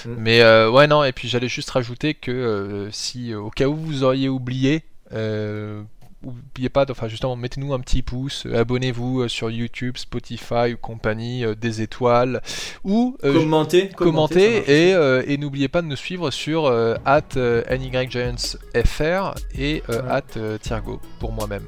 Mm. 0.04 0.14
Mais 0.18 0.42
euh, 0.42 0.70
ouais 0.70 0.86
non. 0.86 1.04
Et 1.04 1.12
puis 1.12 1.28
j'allais 1.28 1.48
juste 1.48 1.70
rajouter 1.70 2.14
que 2.14 2.30
euh, 2.30 2.90
si 2.90 3.34
au 3.34 3.50
cas 3.50 3.66
où 3.66 3.76
vous 3.76 4.02
auriez 4.04 4.28
oublié. 4.28 4.82
Euh, 5.12 5.82
Oubliez 6.24 6.68
pas, 6.70 6.84
de- 6.86 6.92
enfin 6.92 7.06
justement, 7.08 7.36
mettez-nous 7.36 7.74
un 7.74 7.80
petit 7.80 8.02
pouce, 8.02 8.44
euh, 8.46 8.60
abonnez-vous 8.60 9.20
euh, 9.22 9.28
sur 9.28 9.50
YouTube, 9.50 9.96
Spotify 9.98 10.72
ou 10.72 10.76
compagnie, 10.78 11.44
euh, 11.44 11.54
des 11.54 11.82
étoiles, 11.82 12.40
ou 12.82 13.16
euh, 13.24 13.34
commentez, 13.34 13.90
commentez 13.90 14.64
et, 14.66 15.32
et 15.32 15.36
n'oubliez 15.36 15.68
pas 15.68 15.82
de 15.82 15.86
nous 15.86 15.96
suivre 15.96 16.30
sur 16.30 16.66
at 17.04 17.36
NYGiantsFR 17.70 19.34
et 19.58 19.82
at 20.08 20.58
Thiergo 20.60 21.00
pour 21.20 21.32
moi-même. 21.32 21.64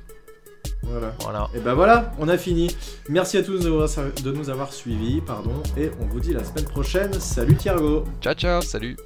Voilà. 0.82 1.12
Voilà. 1.20 1.50
Et 1.54 1.58
ben 1.58 1.74
voilà, 1.74 2.12
on 2.18 2.28
a 2.28 2.38
fini. 2.38 2.68
Merci 3.08 3.38
à 3.38 3.42
tous 3.42 3.58
de 3.58 3.68
nous 3.68 3.82
avoir- 3.82 4.12
de 4.22 4.32
nous 4.32 4.50
avoir 4.50 4.72
suivis, 4.72 5.20
pardon, 5.20 5.62
et 5.76 5.90
on 6.00 6.06
vous 6.06 6.20
dit 6.20 6.32
la 6.32 6.44
semaine 6.44 6.64
prochaine. 6.66 7.12
Salut 7.14 7.56
Thiergo 7.56 8.04
Ciao 8.20 8.34
ciao, 8.34 8.60
salut 8.62 8.96